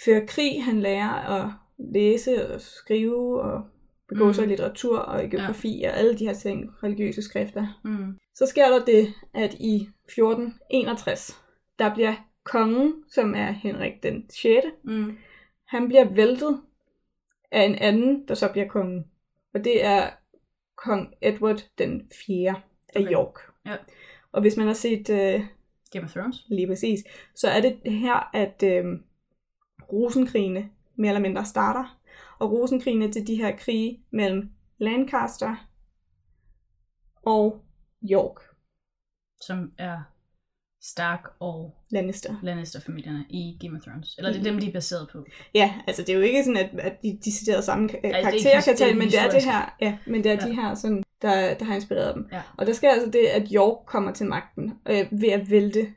føre 0.05 0.27
krig, 0.27 0.63
han 0.63 0.79
lærer 0.79 1.41
at 1.41 1.49
læse 1.93 2.53
og 2.53 2.61
skrive 2.61 3.41
og 3.41 3.61
begå 4.09 4.27
Mm. 4.27 4.33
sig 4.33 4.45
i 4.45 4.47
litteratur 4.47 4.97
og 4.99 5.23
i 5.23 5.27
geografi 5.27 5.79
ja. 5.79 5.91
og 5.91 5.97
alle 5.97 6.19
de 6.19 6.25
her 6.25 6.33
ting, 6.33 6.69
religiøse 6.83 7.21
skrifter. 7.21 7.79
Mm. 7.83 8.17
Så 8.35 8.45
sker 8.45 8.69
der 8.69 8.85
det, 8.85 9.13
at 9.33 9.53
i 9.53 9.89
1461, 10.05 11.39
der 11.79 11.93
bliver 11.93 12.13
kongen, 12.43 13.03
som 13.09 13.35
er 13.35 13.51
Henrik 13.51 14.03
den 14.03 14.29
6., 14.29 14.67
Mm. 14.83 15.17
han 15.65 15.87
bliver 15.87 16.09
væltet 16.13 16.61
af 17.51 17.61
en 17.63 17.75
anden, 17.75 18.27
der 18.27 18.33
så 18.33 18.51
bliver 18.51 18.67
kongen. 18.67 19.05
Og 19.53 19.63
det 19.63 19.85
er 19.85 20.09
kong 20.75 21.13
Edward 21.21 21.67
den 21.77 22.11
4. 22.27 22.49
af 22.95 23.01
Okay. 23.01 23.11
York. 23.13 23.39
Ja. 23.65 23.75
Og 24.31 24.41
hvis 24.41 24.57
man 24.57 24.67
har 24.67 24.73
set 24.73 25.09
øh, 25.09 25.41
Game 25.91 26.05
of 26.05 26.11
Thrones. 26.11 26.45
lige 26.47 26.67
præcis, 26.67 27.03
så 27.35 27.47
er 27.47 27.61
det 27.61 27.79
her, 27.85 28.35
at 28.35 28.63
øh, 28.63 28.85
rosenkrigene 29.91 30.69
mere 30.95 31.09
eller 31.09 31.21
mindre 31.21 31.45
starter. 31.45 31.99
Og 32.39 32.51
rosenkrigene 32.51 33.11
til 33.11 33.27
de 33.27 33.35
her 33.35 33.57
krige 33.57 34.03
mellem 34.11 34.51
Lancaster 34.77 35.67
og 37.25 37.61
York 38.11 38.41
Som 39.41 39.73
er 39.77 40.12
Stark 40.83 41.19
og 41.39 41.75
Lannister. 41.91 42.35
Lannister-familierne 42.43 43.25
i 43.29 43.57
Game 43.61 43.77
of 43.77 43.81
Thrones. 43.83 44.15
Eller 44.17 44.31
det 44.31 44.39
er 44.39 44.43
dem, 44.43 44.59
de 44.59 44.67
er 44.67 44.71
baseret 44.71 45.07
på. 45.11 45.25
Ja, 45.55 45.73
altså 45.87 46.01
det 46.01 46.09
er 46.09 46.13
jo 46.13 46.21
ikke 46.21 46.43
sådan, 46.43 46.57
at, 46.57 46.69
at 46.79 46.93
de 47.03 47.19
decideret 47.25 47.63
samme 47.63 47.89
er 48.05 48.21
karakterer 48.21 48.61
kan 48.61 48.75
tale, 48.75 48.97
men 48.99 49.07
det 49.07 49.19
er 49.19 49.29
det 49.29 49.43
her, 49.43 49.75
ja, 49.81 49.97
men 50.07 50.23
det 50.23 50.31
er 50.31 50.37
Ja. 50.45 50.49
de 50.49 50.55
her, 50.55 50.75
sådan, 50.75 51.03
der, 51.21 51.53
der 51.53 51.65
har 51.65 51.75
inspireret 51.75 52.15
dem. 52.15 52.27
Ja. 52.31 52.41
Og 52.57 52.65
der 52.65 52.73
sker 52.73 52.89
altså 52.91 53.09
det, 53.09 53.19
at 53.25 53.49
York 53.55 53.85
kommer 53.87 54.11
til 54.11 54.25
magten 54.25 54.73
øh, 54.89 55.05
ved 55.11 55.29
at 55.29 55.51
vælte 55.51 55.87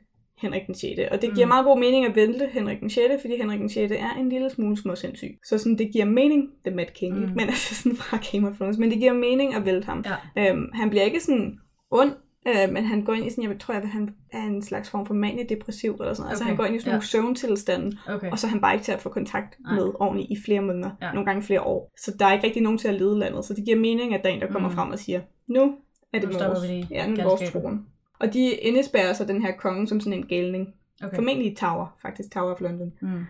Henrik 0.41 0.61
den 0.67 0.75
6. 0.75 0.99
Og 1.11 1.21
det 1.21 1.33
giver 1.35 1.45
Mm. 1.45 1.49
meget 1.49 1.65
god 1.65 1.79
mening 1.79 2.05
at 2.05 2.15
vælte 2.15 2.49
Henrik 2.51 2.79
den 2.79 2.89
6., 2.89 3.21
fordi 3.21 3.37
Henrik 3.37 3.59
den 3.59 3.69
6. 3.69 3.91
er 3.91 4.11
en 4.19 4.29
lille 4.29 4.49
smule 4.49 4.77
småsindssyg. 4.77 5.37
Så 5.45 5.57
sådan, 5.57 5.77
det 5.77 5.89
giver 5.93 6.05
mening, 6.05 6.49
det 6.65 6.71
er 6.71 6.75
Mad 6.75 6.85
King, 6.95 7.15
Mm. 7.15 7.21
mm. 7.21 7.29
men 7.35 7.39
altså 7.53 7.75
sådan 7.75 7.95
fra 7.97 8.19
Game 8.31 8.47
of 8.49 8.55
Thrones, 8.55 8.77
men 8.77 8.91
det 8.91 8.97
giver 8.99 9.13
mening 9.13 9.55
at 9.55 9.65
vælte 9.65 9.85
ham. 9.85 10.05
Ja. 10.35 10.49
Øhm, 10.51 10.65
han 10.73 10.89
bliver 10.89 11.03
ikke 11.05 11.19
sådan 11.19 11.57
ond, 11.91 12.11
øh, 12.47 12.73
men 12.73 12.85
han 12.85 13.03
går 13.03 13.13
ind 13.13 13.25
i 13.25 13.29
sådan, 13.29 13.49
jeg 13.51 13.59
tror, 13.59 13.73
at 13.73 13.87
han 13.87 14.15
er 14.31 14.43
en 14.43 14.61
slags 14.61 14.89
form 14.89 15.05
for 15.05 15.13
maniedepressiv 15.13 15.91
eller 15.91 16.13
sådan 16.13 16.21
noget. 16.23 16.29
Altså 16.31 16.43
Okay, 16.43 16.49
han 16.49 16.57
går 16.57 16.65
ind 16.65 16.75
i 16.75 16.79
sådan 16.79 16.89
ja. 16.89 16.93
nogle 16.93 17.05
søvntilstande, 17.05 17.97
Okay. 18.07 18.31
og 18.31 18.39
så 18.39 18.47
er 18.47 18.51
han 18.51 18.61
bare 18.61 18.73
ikke 18.73 18.83
til 18.85 18.91
at 18.91 19.01
få 19.01 19.09
kontakt 19.09 19.57
Nej. 19.59 19.75
med 19.75 19.91
ordentligt 19.99 20.31
i 20.31 20.41
flere 20.45 20.61
måneder, 20.61 20.91
Ja. 21.01 21.07
ja. 21.07 21.13
nogle 21.13 21.25
gange 21.25 21.41
flere 21.43 21.61
år. 21.61 21.91
Så 21.97 22.15
der 22.19 22.25
er 22.25 22.33
ikke 22.33 22.45
rigtig 22.47 22.61
nogen 22.61 22.77
til 22.77 22.87
at 22.87 22.93
lede 22.95 23.19
landet, 23.19 23.45
så 23.45 23.53
det 23.53 23.65
giver 23.65 23.77
mening, 23.79 24.13
at 24.13 24.23
der 24.23 24.29
er 24.29 24.33
en, 24.33 24.41
der 24.41 24.51
kommer 24.51 24.69
Mm. 24.69 24.75
frem 24.75 24.91
og 24.91 24.99
siger, 24.99 25.21
nu 25.47 25.75
er 26.13 26.19
det 26.19 26.29
Nu 26.29 26.37
vores, 26.37 26.89
ja, 26.91 27.07
nu 27.07 27.15
er 27.15 27.23
vores 27.23 27.51
troen. 27.51 27.85
Og 28.19 28.33
de 28.33 28.51
indespærrer 28.51 29.13
så 29.13 29.25
den 29.25 29.41
her 29.41 29.51
konge 29.51 29.87
som 29.87 29.99
sådan 29.99 30.19
en 30.19 30.25
gælning. 30.25 30.67
okay. 31.03 31.15
Formentlig 31.15 31.51
i 31.51 31.55
Tower, 31.55 31.97
faktisk 32.01 32.31
Tower 32.31 32.51
of 32.53 32.61
London. 32.61 32.93
Mm. 33.01 33.23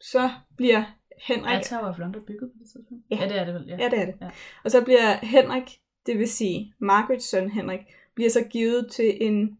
Så 0.00 0.30
bliver 0.56 0.82
Henrik... 1.26 1.54
Er 1.56 1.60
Tower 1.62 1.88
of 1.88 1.98
London 1.98 2.22
bygget 2.26 2.50
på 2.50 2.56
det 2.58 2.66
tidspunkt? 2.72 3.04
Ja. 3.10 3.16
ja 3.16 3.28
det 3.28 3.40
er 3.40 3.44
det 3.44 3.54
vel. 3.54 3.64
Ja. 3.68 3.76
Ja, 3.76 3.88
det 3.88 3.98
er 3.98 4.04
det. 4.06 4.14
Ja. 4.20 4.24
Ja. 4.26 4.30
Og 4.64 4.70
så 4.70 4.84
bliver 4.84 5.16
Henrik, 5.26 5.78
det 6.06 6.18
vil 6.18 6.28
sige 6.28 6.74
Margarets 6.80 7.30
søn 7.30 7.50
Henrik, 7.50 7.80
bliver 8.14 8.30
så 8.30 8.44
givet 8.50 8.88
til 8.90 9.16
en 9.20 9.58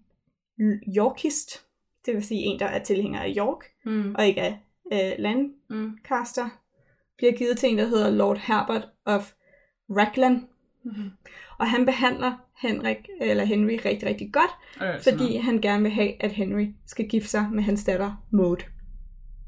Yorkist. 0.97 1.65
Det 2.07 2.15
vil 2.15 2.25
sige 2.25 2.41
en, 2.41 2.59
der 2.61 2.67
er 2.67 2.83
tilhænger 2.85 3.21
af 3.21 3.35
York, 3.37 3.65
Mm. 3.85 4.15
og 4.19 4.27
ikke 4.27 4.41
af 4.41 4.59
øh, 4.93 5.13
Lancaster. 5.19 6.45
Mm. 6.45 6.51
Bliver 7.19 7.33
givet 7.33 7.59
til 7.59 7.69
en, 7.71 7.79
der 7.79 7.87
hedder 7.87 8.11
Lord 8.11 8.39
Herbert 8.39 8.89
of 9.05 9.33
Raglan. 9.91 10.47
Mm. 10.85 11.11
Og 11.59 11.71
han 11.71 11.87
behandler 11.87 12.33
Henrik, 12.63 12.97
eller 13.21 13.45
Henry 13.45 13.79
rigtig, 13.85 14.09
rigtig 14.09 14.33
godt, 14.33 14.51
Okay, 14.77 14.99
så 15.01 15.11
fordi 15.11 15.37
han 15.37 15.61
gerne 15.61 15.83
vil 15.83 15.93
have, 15.93 16.23
at 16.23 16.33
Henry 16.33 16.67
skal 16.87 17.09
gifte 17.09 17.29
sig 17.29 17.49
med 17.53 17.63
hans 17.63 17.85
datter 17.85 18.25
Maud. 18.33 18.57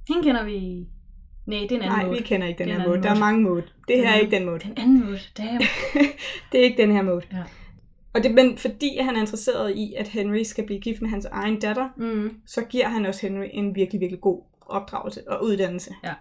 Hende 0.08 0.22
kender 0.22 0.44
vi... 0.44 0.86
Nej, 1.46 1.58
det 1.60 1.72
er 1.72 1.76
en 1.76 1.82
anden 1.82 1.98
Nej, 1.98 2.06
måde. 2.06 2.16
vi 2.18 2.22
kender 2.22 2.46
ikke 2.46 2.58
den 2.58 2.68
er 2.68 2.72
her 2.72 2.78
Maud. 2.80 2.92
anden 2.96 3.02
Der 3.02 3.10
er 3.14 3.18
mange 3.18 3.40
Maud. 3.42 3.62
Det 3.88 3.96
her 3.96 4.08
er 4.10 4.18
ikke 4.18 4.36
den 4.36 4.44
Maud. 4.46 4.58
Den 4.58 4.74
anden 4.78 5.04
måde. 5.04 5.18
Damn. 5.38 5.60
det 6.52 6.60
er 6.60 6.64
ikke 6.64 6.82
den 6.82 6.90
her 6.92 7.02
Maud. 7.02 7.20
Ja. 7.32 7.42
Og 8.14 8.22
det, 8.22 8.34
men 8.34 8.58
fordi 8.58 8.98
han 8.98 9.16
er 9.16 9.20
interesseret 9.20 9.76
i, 9.76 9.94
at 9.94 10.08
Henry 10.08 10.42
skal 10.42 10.66
blive 10.66 10.80
gift 10.80 11.02
med 11.02 11.10
hans 11.10 11.24
egen 11.24 11.60
datter, 11.60 11.88
Mm. 11.96 12.40
så 12.46 12.64
giver 12.64 12.88
han 12.88 13.06
også 13.06 13.26
Henry 13.26 13.46
en 13.52 13.74
virkelig, 13.74 14.00
virkelig 14.00 14.20
god 14.20 14.42
opdragelse 14.66 15.30
og 15.30 15.44
uddannelse. 15.44 15.94
Ja. 16.04 16.14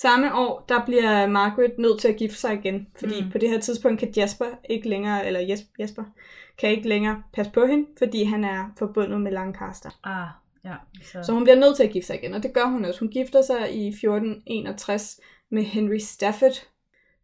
Samme 0.00 0.34
år, 0.34 0.64
der 0.68 0.84
bliver 0.86 1.26
Margaret 1.26 1.78
nødt 1.78 2.00
til 2.00 2.08
at 2.08 2.16
gifte 2.16 2.36
sig 2.38 2.54
igen, 2.54 2.86
fordi 2.98 3.24
Mm. 3.24 3.30
på 3.30 3.38
det 3.38 3.48
her 3.50 3.60
tidspunkt 3.60 4.00
kan 4.00 4.12
Jasper 4.16 4.46
ikke 4.70 4.88
længere, 4.88 5.26
eller 5.26 5.40
Jes- 5.40 5.74
Jasper, 5.78 6.04
kan 6.58 6.70
ikke 6.70 6.88
længere 6.88 7.22
passe 7.32 7.52
på 7.52 7.66
hende, 7.66 7.86
fordi 7.98 8.24
han 8.24 8.44
er 8.44 8.72
forbundet 8.78 9.20
med 9.20 9.32
Lancaster. 9.32 9.90
Ah, 10.04 10.28
ja. 10.64 10.74
Så, 11.02 11.22
Så 11.22 11.32
hun 11.32 11.42
bliver 11.44 11.56
nødt 11.56 11.76
til 11.76 11.82
at 11.84 11.90
gifte 11.90 12.06
sig 12.06 12.16
igen, 12.18 12.34
og 12.34 12.42
det 12.42 12.52
gør 12.54 12.64
hun 12.64 12.84
også. 12.84 13.00
Hun 13.00 13.08
gifter 13.08 13.42
sig 13.42 13.74
i 13.74 13.88
1461 13.92 15.20
med 15.50 15.62
Henry 15.62 15.98
Stafford, 15.98 16.66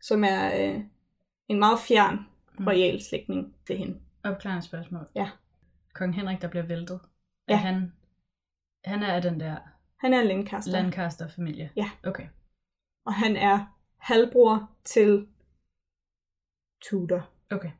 som 0.00 0.24
er 0.24 0.66
øh, 0.68 0.80
en 1.48 1.58
meget 1.58 1.78
fjern. 1.80 2.18
Royal 2.60 3.02
slægtning 3.02 3.56
til 3.66 3.76
hende. 3.76 4.00
opklarende 4.24 4.62
spørgsmål. 4.66 5.06
Ja. 5.14 5.30
Kong 5.94 6.14
Henrik, 6.14 6.42
der 6.42 6.48
bliver 6.48 6.66
væltet. 6.66 7.00
Ja. 7.48 7.56
han... 7.56 7.92
Han 8.84 9.02
er 9.02 9.14
af 9.14 9.22
den 9.22 9.40
der 9.40 9.56
Han 10.00 10.12
er 10.12 10.22
Lancaster, 10.22 10.72
Lancaster-familie? 10.72 11.70
Ja. 11.76 11.90
Okay. 12.04 12.26
og 13.06 13.14
han 13.14 13.36
er 13.36 13.76
halvbror 13.98 14.70
til 14.84 15.26
Tudor 16.84 17.28
Okay. 17.50 17.70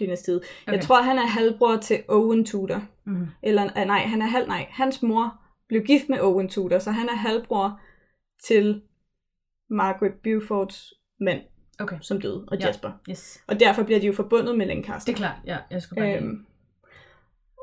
dynastiet. 0.00 0.36
okay. 0.36 0.72
Jeg 0.72 0.82
tror, 0.82 1.02
han 1.02 1.18
er 1.18 1.26
halvbror 1.26 1.76
til 1.76 2.04
Owen 2.08 2.44
Tudor. 2.44 2.82
Mm. 3.04 3.26
Eller 3.42 3.70
ah, 3.76 3.86
nej, 3.86 3.98
han 3.98 4.22
er 4.22 4.26
halv, 4.26 4.46
nej, 4.46 4.66
hans 4.70 5.02
mor 5.02 5.40
blev 5.68 5.82
gift 5.82 6.08
med 6.08 6.20
Owen 6.20 6.48
Tudor, 6.48 6.78
så 6.78 6.90
han 6.90 7.08
er 7.08 7.14
halvbror 7.14 7.80
til 8.44 8.82
Margaret 9.70 10.14
Beauforts 10.22 10.94
mand, 11.20 11.42
Okay. 11.80 11.96
som 12.00 12.20
døde, 12.20 12.44
og 12.48 12.58
Ja. 12.58 12.66
Jasper. 12.66 12.90
Yes. 13.10 13.44
Og 13.46 13.60
derfor 13.60 13.82
bliver 13.82 14.00
de 14.00 14.06
jo 14.06 14.12
forbundet 14.12 14.58
med 14.58 14.66
Lancaster. 14.66 15.12
Det 15.12 15.12
er 15.12 15.16
klart. 15.26 15.36
Ja, 15.46 15.58
jeg 15.70 15.82
skulle 15.82 16.02
bare. 16.02 16.16
Øhm, 16.16 16.46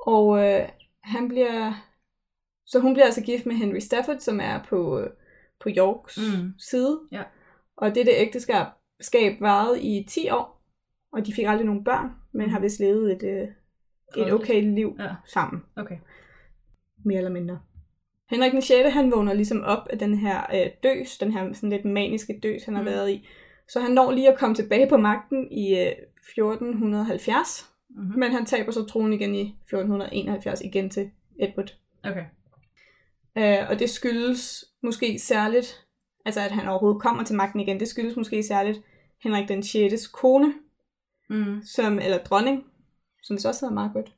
og 0.05 0.39
øh, 0.47 0.69
han 1.03 1.27
bliver... 1.27 1.73
Så 2.65 2.79
hun 2.79 2.93
bliver 2.93 3.05
altså 3.05 3.21
gift 3.23 3.45
med 3.45 3.55
Henry 3.55 3.79
Stafford, 3.79 4.19
som 4.19 4.39
er 4.39 4.63
på, 4.69 4.99
øh, 4.99 5.09
på 5.59 5.69
Yorks 5.77 6.17
Mm. 6.17 6.53
side. 6.59 6.99
Ja. 7.11 7.23
Og 7.77 7.95
dette 7.95 8.11
ægteskab 8.11 8.65
skab 9.01 9.41
varede 9.41 9.81
i 9.81 10.05
10 10.09 10.29
år, 10.29 10.61
og 11.13 11.25
de 11.25 11.33
fik 11.33 11.45
aldrig 11.45 11.65
nogen 11.65 11.83
børn, 11.83 12.09
men 12.31 12.49
har 12.49 12.59
vist 12.59 12.79
levet 12.79 13.11
et, 13.11 13.23
øh, 13.23 13.47
et 14.25 14.33
okay 14.33 14.61
liv 14.75 14.95
Ja. 14.99 15.09
sammen, 15.25 15.63
Okay. 15.75 15.97
mere 17.05 17.17
eller 17.17 17.31
mindre. 17.31 17.59
Henrik 18.29 18.51
den 18.51 18.61
6. 18.61 18.89
han 18.93 19.11
vågner 19.11 19.33
ligesom 19.33 19.63
op 19.63 19.87
af 19.89 19.99
den 19.99 20.17
her 20.17 20.41
øh, 20.55 20.71
døs, 20.83 21.17
den 21.17 21.31
her 21.31 21.53
sådan 21.53 21.69
lidt 21.69 21.85
maniske 21.85 22.39
døs, 22.43 22.63
han 22.63 22.75
har 22.75 22.81
Mm. 22.81 22.85
været 22.85 23.09
i. 23.11 23.27
Så 23.69 23.79
han 23.79 23.91
når 23.91 24.11
lige 24.11 24.31
at 24.31 24.39
komme 24.39 24.55
tilbage 24.55 24.89
på 24.89 24.97
magten 24.97 25.51
i 25.51 25.79
øh, 25.79 25.91
1470, 26.29 27.71
Mm-hmm. 27.89 28.19
men 28.19 28.31
han 28.31 28.45
taber 28.45 28.71
så 28.71 28.85
tronen 28.85 29.13
igen 29.13 29.35
i 29.35 29.41
1471 29.41 30.61
igen 30.61 30.89
til 30.89 31.11
Edward. 31.39 31.75
Okay. 32.03 32.25
Øh, 33.37 33.69
og 33.69 33.79
det 33.79 33.89
skyldes 33.89 34.65
måske 34.83 35.19
særligt, 35.19 35.85
altså 36.25 36.41
at 36.41 36.51
han 36.51 36.67
overhovedet 36.67 37.01
kommer 37.01 37.23
til 37.23 37.35
magten 37.35 37.59
igen, 37.59 37.79
det 37.79 37.87
skyldes 37.87 38.15
måske 38.15 38.43
særligt 38.43 38.81
Henrik 39.23 39.47
den 39.49 39.63
6. 39.63 40.07
kone, 40.07 40.53
Mm. 41.29 41.61
som, 41.65 41.99
eller 41.99 42.17
dronning, 42.17 42.65
som 43.23 43.35
vist 43.35 43.45
også 43.45 43.65
hedder 43.65 43.75
Margaret, 43.75 44.11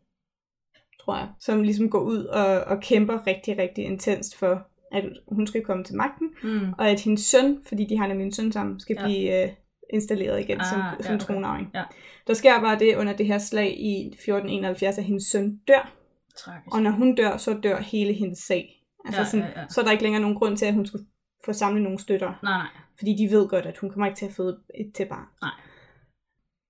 tror 1.02 1.18
jeg, 1.18 1.30
som 1.40 1.64
ligesom 1.64 1.90
går 1.90 2.02
ud 2.02 2.24
og, 2.26 2.46
og 2.64 2.80
kæmper 2.82 3.28
rigtig, 3.28 3.58
rigtig 3.58 3.86
intenst 3.86 4.36
for, 4.36 4.68
at 4.92 5.04
hun 5.28 5.48
skal 5.48 5.64
komme 5.66 5.84
til 5.84 5.96
magten, 5.96 6.30
Mm. 6.44 6.74
og 6.78 6.90
at 6.90 7.00
hendes 7.02 7.22
søn, 7.22 7.60
fordi 7.68 7.86
de 7.86 7.98
har 7.98 8.08
nemlig 8.08 8.26
en 8.26 8.32
søn 8.34 8.52
sammen, 8.52 8.80
skal 8.80 8.96
Ja. 9.00 9.06
blive 9.06 9.44
øh, 9.44 9.50
installeret 9.94 10.40
igen 10.40 10.60
Ah, 10.60 10.66
som, 10.66 10.80
ja, 10.80 11.04
som 11.04 11.16
okay. 11.16 11.26
tronarving. 11.26 11.72
Ja. 11.74 11.84
Der 12.28 12.34
sker 12.34 12.60
bare 12.60 12.80
det 12.80 12.96
under 12.96 13.16
det 13.16 13.26
her 13.26 13.38
slag 13.38 13.80
i 13.80 14.08
1471, 14.14 14.98
at 14.98 15.04
hendes 15.04 15.24
søn 15.24 15.58
dør, 15.68 15.94
Tragisk. 16.38 16.76
og 16.76 16.82
når 16.82 16.92
hun 16.92 17.16
dør, 17.16 17.38
så 17.38 17.54
dør 17.64 17.80
hele 17.82 18.14
hendes 18.14 18.40
sag. 18.40 18.84
Altså 19.06 19.22
Ja, 19.22 19.26
sådan, 19.28 19.46
ja, 19.56 19.60
ja. 19.62 19.68
Så 19.70 19.82
er 19.82 19.86
der 19.86 19.92
ikke 19.92 20.04
længere 20.04 20.22
nogen 20.22 20.38
grund 20.38 20.58
til, 20.58 20.66
at 20.66 20.74
hun 20.74 20.86
skulle 20.86 21.06
få 21.46 21.54
samlet 21.54 21.84
nogle 21.84 22.00
støtter. 22.00 22.28
Nej, 22.44 22.58
nej. 22.58 22.68
Fordi 22.98 23.16
de 23.18 23.32
ved 23.32 23.48
godt, 23.48 23.66
at 23.66 23.78
hun 23.78 23.90
kommer 23.90 24.06
ikke 24.08 24.18
til 24.18 24.26
at 24.26 24.32
føde 24.34 24.60
et 24.80 24.92
til 24.96 25.06
barn. 25.10 25.26
Nej. 25.42 25.52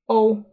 Og 0.07 0.43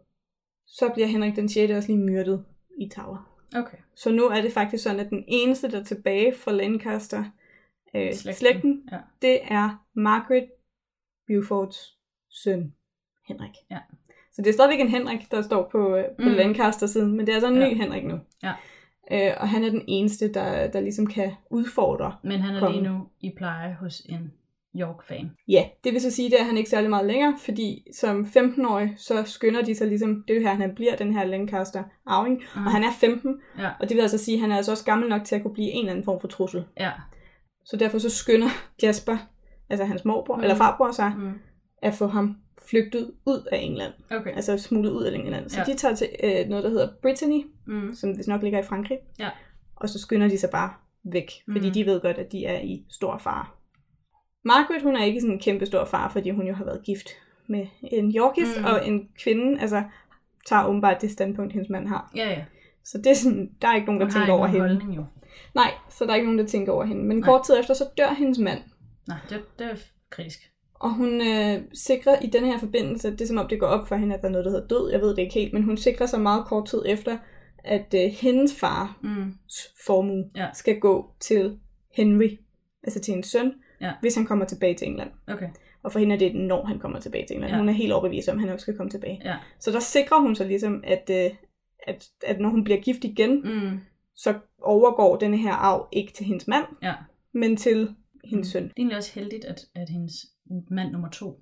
så 0.67 0.89
bliver 0.93 1.07
Henrik 1.07 1.35
den 1.35 1.49
6. 1.49 1.71
også 1.73 1.89
lige 1.91 1.99
myrdet 2.03 2.45
i 2.81 2.89
Tower. 2.95 3.33
Okay. 3.55 3.77
Så 3.95 4.11
nu 4.11 4.23
er 4.27 4.41
det 4.41 4.51
faktisk 4.53 4.83
sådan, 4.83 4.99
at 4.99 5.09
den 5.09 5.23
eneste, 5.27 5.71
der 5.71 5.79
er 5.79 5.83
tilbage 5.83 6.33
fra 6.35 6.51
Lancaster 6.51 7.23
øh, 7.97 8.13
Slægten. 8.13 8.33
slægten, 8.39 8.83
Ja. 8.91 8.97
det 9.21 9.39
er 9.43 9.83
Margaret 9.93 10.45
Beauforts 11.27 11.97
søn, 12.29 12.73
Henrik. 13.27 13.51
Ja. 13.71 13.77
Så 14.33 14.41
det 14.41 14.47
er 14.49 14.53
stadigvæk 14.53 14.79
en 14.79 14.87
Henrik, 14.89 15.31
der 15.31 15.41
står 15.41 15.69
på, 15.71 15.95
øh, 15.95 16.03
på 16.05 16.11
Mm. 16.29 16.35
Lancaster-siden, 16.35 17.11
men 17.11 17.19
det 17.19 17.29
er 17.29 17.33
altså 17.33 17.47
en 17.47 17.59
ny 17.59 17.59
Ja. 17.69 17.73
Henrik 17.83 18.05
nu. 18.05 18.19
Ja. 18.43 18.53
Øh, 19.11 19.33
og 19.41 19.49
han 19.49 19.63
er 19.63 19.69
den 19.69 19.83
eneste, 19.87 20.33
der, 20.33 20.67
der 20.71 20.79
ligesom 20.81 21.07
kan 21.07 21.31
udfordre 21.51 22.15
Men 22.23 22.39
han 22.41 22.55
er 22.55 22.59
Kongen. 22.59 22.83
lige 22.83 22.93
nu 22.93 23.07
i 23.19 23.31
pleje 23.37 23.73
hos 23.79 23.99
en 24.09 24.33
York-fan. 24.75 25.31
Ja, 25.47 25.63
det 25.83 25.93
vil 25.93 26.01
så 26.01 26.11
sige, 26.11 26.39
at 26.39 26.45
han 26.45 26.57
ikke 26.57 26.69
særlig 26.69 26.89
meget 26.89 27.05
længere, 27.05 27.37
fordi 27.45 27.87
som 27.93 28.25
15-årig, 28.25 28.93
så 28.97 29.23
skynder 29.23 29.61
de 29.61 29.75
sig 29.75 29.87
ligesom, 29.87 30.23
det 30.27 30.35
er 30.35 30.39
jo 30.41 30.47
her, 30.47 30.53
han 30.55 30.75
bliver 30.75 30.95
den 30.95 31.13
her 31.13 31.23
Lancaster 31.25 31.83
arving, 32.05 32.37
Mm. 32.55 32.65
og 32.65 32.71
han 32.71 32.83
er 32.83 32.91
15, 32.99 33.41
Ja. 33.59 33.69
og 33.79 33.89
det 33.89 33.95
vil 33.95 34.01
altså 34.01 34.17
sige, 34.17 34.35
at 34.35 34.41
han 34.41 34.51
er 34.51 34.55
altså 34.57 34.71
også 34.71 34.85
gammel 34.85 35.09
nok 35.09 35.23
til 35.23 35.35
at 35.35 35.41
kunne 35.41 35.53
blive 35.53 35.69
en 35.71 35.79
eller 35.79 35.91
anden 35.91 36.05
form 36.05 36.19
for 36.21 36.27
trussel. 36.27 36.63
Ja. 36.79 36.91
Så 37.69 37.77
derfor 37.77 37.97
så 37.97 38.09
skynder 38.09 38.47
Jasper, 38.83 39.17
altså 39.69 39.85
hans 39.85 40.05
morbror, 40.05 40.35
Mm. 40.35 40.41
eller 40.41 40.55
farbror 40.55 40.91
sig, 40.91 41.13
Mm. 41.17 41.31
at 41.81 41.93
få 41.93 42.07
ham 42.07 42.37
flygtet 42.69 43.11
ud 43.25 43.47
af 43.51 43.57
England, 43.57 43.93
Okay. 44.11 44.35
altså 44.35 44.57
smuglet 44.57 44.91
ud 44.91 45.03
af 45.03 45.15
England. 45.15 45.49
Så 45.49 45.59
Ja. 45.59 45.65
de 45.65 45.77
tager 45.77 45.95
til 45.95 46.07
øh, 46.23 46.47
noget, 46.49 46.63
der 46.63 46.69
hedder 46.69 46.89
Brittany, 47.01 47.41
Mm. 47.67 47.95
som 47.95 48.11
hvis 48.11 48.27
nok 48.27 48.43
ligger 48.43 48.59
i 48.59 48.63
Frankrig, 48.63 48.97
Ja. 49.19 49.29
og 49.75 49.89
så 49.89 49.99
skynder 49.99 50.27
de 50.27 50.37
sig 50.37 50.49
bare 50.49 50.73
væk, 51.03 51.31
fordi 51.51 51.67
Mm. 51.67 51.73
de 51.73 51.85
ved 51.85 52.01
godt, 52.01 52.17
at 52.17 52.31
de 52.31 52.45
er 52.45 52.59
i 52.61 52.85
stor 52.89 53.17
fare. 53.17 53.45
Margaret, 54.45 54.81
hun 54.83 54.95
er 54.95 55.03
ikke 55.03 55.21
sådan 55.21 55.33
en 55.33 55.39
kæmpe 55.39 55.65
stor 55.65 55.85
far, 55.85 56.09
fordi 56.11 56.29
hun 56.29 56.47
jo 56.47 56.53
har 56.53 56.65
været 56.65 56.83
gift 56.85 57.09
med 57.49 57.67
en 57.81 58.11
Yorkist, 58.15 58.59
Mm. 58.59 58.65
og 58.65 58.87
en 58.87 59.09
kvinde, 59.23 59.61
altså 59.61 59.83
tager 60.47 60.65
åbenbart 60.67 61.01
det 61.01 61.11
standpunkt, 61.11 61.53
hendes 61.53 61.69
mand 61.69 61.87
har. 61.87 62.11
Ja, 62.15 62.29
ja. 62.29 62.45
Så 62.85 62.97
det 62.97 63.07
er 63.07 63.13
sådan, 63.13 63.49
der 63.61 63.67
er 63.67 63.75
ikke 63.75 63.85
nogen, 63.85 64.01
der 64.01 64.05
Hun 64.05 64.13
tænker 64.13 64.33
over 64.33 64.47
hende. 64.47 64.59
holdning 64.67 64.95
jo. 64.95 65.05
Nej, 65.55 65.71
så 65.89 66.05
der 66.05 66.11
er 66.11 66.15
ikke 66.15 66.25
nogen, 66.27 66.39
der 66.39 66.45
tænker 66.45 66.71
over 66.73 66.85
hende. 66.85 67.03
Men 67.03 67.17
Nej. 67.17 67.25
kort 67.25 67.45
tid 67.45 67.59
efter, 67.59 67.73
så 67.73 67.85
dør 67.97 68.13
hendes 68.13 68.39
mand. 68.39 68.59
Nej, 69.07 69.17
det, 69.29 69.41
det 69.59 69.67
er 69.67 69.75
kritisk. 70.09 70.39
Og 70.73 70.93
hun 70.93 71.21
øh, 71.21 71.61
sikrer 71.73 72.19
i 72.19 72.27
den 72.27 72.45
her 72.45 72.59
forbindelse, 72.59 73.11
det 73.11 73.21
er 73.21 73.25
som 73.27 73.37
om 73.37 73.47
det 73.47 73.59
går 73.59 73.67
op 73.67 73.87
for 73.87 73.95
hende, 73.95 74.15
at 74.15 74.21
der 74.21 74.27
er 74.27 74.31
noget, 74.31 74.45
der 74.45 74.51
hedder 74.51 74.67
død. 74.67 74.91
Jeg 74.91 75.01
ved 75.01 75.09
det 75.09 75.19
ikke 75.19 75.33
helt, 75.33 75.53
men 75.53 75.63
hun 75.63 75.77
sikrer 75.77 76.05
sig 76.05 76.21
meget 76.21 76.45
kort 76.45 76.67
tid 76.67 76.81
efter, 76.85 77.17
at 77.63 77.93
øh, 77.95 78.01
hendes 78.11 78.55
fars 78.59 78.89
Mm. 79.01 79.33
formue 79.85 80.23
Ja. 80.35 80.47
skal 80.53 80.79
gå 80.79 81.11
til 81.19 81.59
Henry, 81.95 82.29
altså 82.83 82.99
til 82.99 83.11
hendes 83.11 83.27
søn, 83.31 83.53
Ja. 83.81 83.91
hvis 84.01 84.15
han 84.15 84.25
kommer 84.25 84.45
tilbage 84.45 84.73
til 84.75 84.87
England. 84.87 85.09
Okay. 85.27 85.49
Og 85.83 85.91
for 85.91 85.99
hende 85.99 86.15
er 86.15 86.19
det, 86.19 86.35
når 86.35 86.65
han 86.65 86.79
kommer 86.79 86.99
tilbage 86.99 87.25
til 87.27 87.33
England. 87.33 87.51
Ja. 87.53 87.57
Hun 87.59 87.69
er 87.69 87.73
helt 87.73 87.93
overbevist 87.93 88.29
om, 88.29 88.37
at 88.37 88.41
han 88.41 88.49
også 88.53 88.63
skal 88.63 88.77
komme 88.77 88.89
tilbage. 88.89 89.21
Ja. 89.25 89.35
Så 89.59 89.71
der 89.71 89.79
sikrer 89.79 90.19
hun 90.21 90.35
sig 90.35 90.47
ligesom, 90.47 90.83
at, 90.87 91.09
øh, 91.11 91.31
at, 91.87 92.07
at 92.23 92.39
når 92.39 92.49
hun 92.49 92.63
bliver 92.63 92.79
gift 92.79 93.03
igen, 93.03 93.41
Mm. 93.43 93.79
så 94.15 94.33
overgår 94.61 95.15
denne 95.17 95.37
her 95.37 95.53
arv 95.53 95.87
ikke 95.91 96.13
til 96.13 96.25
hendes 96.25 96.47
mand, 96.47 96.65
Ja. 96.83 96.93
men 97.31 97.57
til 97.57 97.95
hendes 98.23 98.47
Mm. 98.47 98.51
søn. 98.51 98.63
Det 98.63 98.69
er 98.69 98.73
egentlig 98.77 98.97
også 98.97 99.11
heldigt, 99.19 99.45
at, 99.45 99.65
at 99.75 99.89
hendes 99.89 100.13
mand 100.71 100.91
nummer 100.91 101.09
to 101.09 101.39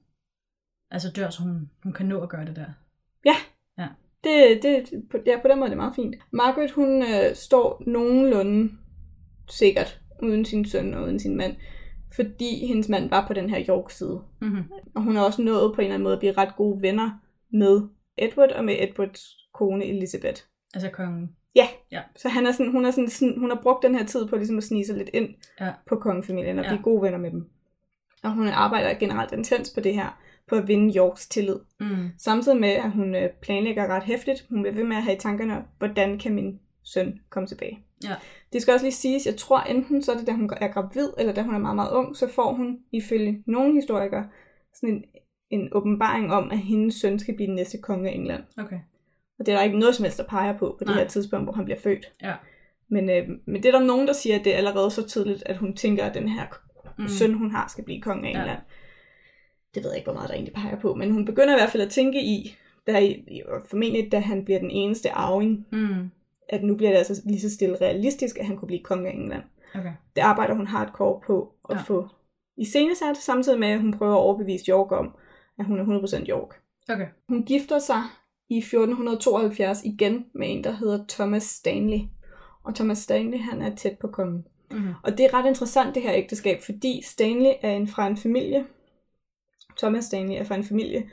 altså 0.92 1.12
dør, 1.16 1.30
så 1.30 1.44
hun, 1.44 1.70
hun 1.84 1.94
kan 1.94 2.06
nå 2.06 2.22
at 2.22 2.30
gøre 2.30 2.46
det 2.46 2.56
der. 2.56 2.66
Det, 4.24 4.64
det, 4.64 5.04
på, 5.12 5.18
ja, 5.26 5.40
på 5.42 5.48
den 5.48 5.60
måde 5.60 5.66
er 5.68 5.70
det 5.70 5.78
meget 5.78 5.96
fint. 5.96 6.16
Margaret, 6.32 6.72
hun 6.72 7.02
øh, 7.02 7.36
står 7.36 7.84
nogenlunde 7.88 8.72
sikkert 9.50 10.02
uden 10.24 10.46
sin 10.46 10.66
søn 10.66 10.94
og 10.94 11.04
uden 11.04 11.20
sin 11.20 11.36
mand, 11.38 11.56
fordi 12.16 12.66
hendes 12.68 12.90
mand 12.90 13.10
var 13.10 13.28
på 13.28 13.34
den 13.34 13.50
her 13.50 13.66
York-side. 13.70 14.22
Mm-hmm. 14.42 14.64
Og 14.96 15.02
hun 15.04 15.16
har 15.16 15.26
også 15.26 15.42
nået 15.42 15.76
på 15.76 15.82
en 15.82 15.86
eller 15.86 15.94
anden 15.94 16.04
måde 16.04 16.14
at 16.14 16.20
blive 16.20 16.34
ret 16.34 16.56
gode 16.56 16.82
venner 16.82 17.20
med 17.50 17.82
Edward 18.18 18.52
og 18.52 18.66
med 18.66 18.76
Edwards 18.80 19.22
kone 19.54 19.86
Elizabeth. 19.86 20.42
Altså 20.74 20.90
kongen. 20.90 21.36
Så 22.16 22.30
han 22.30 22.46
er 22.48 22.52
sådan, 22.52 22.72
hun, 22.72 22.86
er 22.86 22.92
sådan, 22.92 23.10
sådan, 23.10 23.40
hun 23.40 23.50
har 23.50 23.60
brugt 23.64 23.84
den 23.84 23.96
her 23.96 24.06
tid 24.06 24.28
på 24.28 24.36
ligesom 24.36 24.58
at 24.58 24.64
snige 24.64 24.86
sig 24.86 24.98
lidt 24.98 25.10
ind 25.14 25.30
Ja. 25.62 25.72
på 25.88 25.96
kongefamilien 25.96 26.60
og 26.60 26.66
Ja. 26.66 26.70
blive 26.72 26.84
gode 26.84 27.02
venner 27.02 27.18
med 27.18 27.32
dem. 27.32 27.50
Og 28.24 28.32
hun 28.32 28.48
arbejder 28.48 28.94
generelt 29.00 29.32
intens 29.32 29.70
på 29.74 29.80
det 29.80 29.94
her, 29.94 30.20
på 30.48 30.56
at 30.56 30.68
vinde 30.68 30.98
Yorks 30.98 31.28
tillid. 31.28 31.60
Mm. 31.80 32.10
Samtidig 32.18 32.60
med, 32.60 32.70
at 32.70 32.92
hun 32.92 33.16
øh, 33.16 33.30
planlægger 33.42 33.88
ret 33.88 34.04
hæftigt. 34.04 34.46
Hun 34.50 34.62
bliver 34.62 34.76
ved 34.76 34.84
med 34.84 34.96
at 34.98 35.04
have 35.04 35.16
i 35.16 35.20
tankerne, 35.20 35.64
hvordan 35.78 36.20
kan 36.20 36.34
min 36.36 36.60
søn 36.84 37.20
komme 37.30 37.48
tilbage. 37.48 37.80
Ja. 38.04 38.16
Det 38.54 38.62
skal 38.62 38.74
også 38.74 38.86
lige 38.86 38.94
siges, 38.94 39.26
jeg 39.26 39.36
tror 39.36 39.60
enten 39.60 40.04
så 40.04 40.12
er 40.12 40.18
det, 40.18 40.28
da 40.28 40.32
hun 40.32 40.50
er 40.62 40.68
gravid, 40.68 41.10
eller 41.18 41.34
da 41.34 41.42
hun 41.42 41.56
er 41.56 41.60
meget, 41.60 41.76
meget 41.76 41.92
ung, 41.92 42.16
så 42.18 42.28
får 42.30 42.54
hun 42.54 42.80
ifølge 42.92 43.44
nogle 43.48 43.74
historikere 43.74 44.28
sådan 44.74 44.96
en, 44.96 45.04
en 45.50 45.70
åbenbaring 45.72 46.34
om, 46.34 46.52
at 46.52 46.58
hendes 46.58 46.96
søn 46.96 47.20
skal 47.20 47.36
blive 47.36 47.48
den 47.48 47.56
næste 47.56 47.78
konge 47.78 48.10
af 48.10 48.14
England. 48.14 48.44
Okay. 48.58 48.80
Og 49.40 49.46
det 49.46 49.52
er 49.52 49.58
der 49.58 49.64
ikke 49.64 49.80
noget 49.80 49.96
som 49.96 50.04
helst, 50.04 50.18
der 50.18 50.24
peger 50.24 50.58
på, 50.58 50.66
på 50.66 50.78
det 50.80 50.88
Nej. 50.88 50.98
her 50.98 51.08
tidspunkt, 51.08 51.46
hvor 51.46 51.54
han 51.54 51.66
bliver 51.66 51.80
født. 51.80 52.12
Ja. 52.24 52.34
Men, 52.90 53.10
øh, 53.10 53.28
men 53.46 53.56
det 53.64 53.66
er 53.66 53.72
der 53.80 53.86
nogen, 53.86 54.08
der 54.08 54.14
siger, 54.14 54.40
at 54.40 54.46
det 54.46 54.54
er 54.54 54.58
allerede 54.58 54.92
så 54.92 55.08
tydeligt, 55.08 55.44
at 55.46 55.58
hun 55.58 55.76
tænker, 55.76 56.06
at 56.06 56.14
den 56.14 56.30
her 56.30 56.46
Mm. 56.98 57.08
søn, 57.08 57.34
hun 57.34 57.52
har, 57.52 57.68
skal 57.68 57.84
blive 57.84 58.02
konge 58.02 58.28
af 58.30 58.34
Ja. 58.34 58.40
England. 58.40 58.60
Det 59.76 59.84
ved 59.84 59.92
jeg 59.92 59.98
ikke, 59.98 60.06
hvor 60.06 60.14
meget 60.14 60.30
der 60.30 60.36
egentlig 60.36 60.54
peger 60.54 60.80
på, 60.80 60.96
men 60.96 61.12
hun 61.12 61.26
begynder 61.26 61.56
i 61.56 61.60
hvert 61.60 61.70
fald 61.70 61.84
at 61.84 61.90
tænke 61.90 62.22
i, 62.24 62.56
der 62.88 62.98
i, 62.98 63.12
i- 63.12 63.42
formentlig, 63.70 64.12
da 64.12 64.20
han 64.20 64.46
bliver 64.46 64.60
den 64.60 64.72
eneste 64.72 65.12
arving, 65.12 65.68
Mm. 65.72 66.12
at 66.50 66.64
nu 66.64 66.76
bliver 66.76 66.90
det 66.92 66.98
altså 66.98 67.22
lige 67.26 67.42
så 67.42 67.50
stille 67.54 67.78
realistisk, 67.82 68.38
at 68.40 68.46
han 68.46 68.58
kunne 68.58 68.68
blive 68.68 68.84
konge 68.84 69.10
af 69.10 69.14
England. 69.14 69.44
Okay. 69.76 69.92
Det 70.16 70.22
arbejder 70.22 70.54
hun 70.54 70.68
hardcore 70.68 71.22
på 71.28 71.54
at 71.70 71.76
Ja. 71.76 71.82
få 71.82 72.08
iscenesat, 72.58 73.18
samtidig 73.18 73.60
med, 73.60 73.68
at 73.68 73.80
hun 73.82 73.94
prøver 73.98 74.14
at 74.14 74.20
overbevise 74.20 74.66
York 74.72 74.92
om, 74.92 75.16
at 75.60 75.66
hun 75.66 75.80
er 75.80 75.84
100% 75.84 76.26
York. 76.30 76.62
Okay. 76.90 77.08
Hun 77.30 77.44
gifter 77.44 77.80
sig 77.80 78.02
i 78.50 78.58
1472 78.58 79.82
igen 79.84 80.26
med 80.34 80.52
en, 80.52 80.64
der 80.64 80.72
hedder 80.72 81.06
Thomas 81.10 81.44
Stanley. 81.44 82.00
Og 82.64 82.76
Thomas 82.76 82.98
Stanley, 82.98 83.38
han 83.40 83.62
er 83.62 83.76
tæt 83.76 83.98
på 84.02 84.08
kongen. 84.08 84.46
Mm-hmm. 84.72 84.94
Og 85.04 85.18
det 85.18 85.26
er 85.26 85.34
ret 85.34 85.48
interessant, 85.48 85.96
det 85.96 86.04
her 86.04 86.14
ægteskab, 86.14 86.62
fordi 86.62 87.02
Stanley 87.04 87.52
er 87.62 87.72
en, 87.72 87.88
fra 87.88 88.08
en 88.08 88.18
familie, 88.18 88.66
Thomas 89.78 90.06
Stanley 90.06 90.36
er 90.36 90.44
fra 90.44 90.56
en 90.56 90.64
familie, 90.64 91.10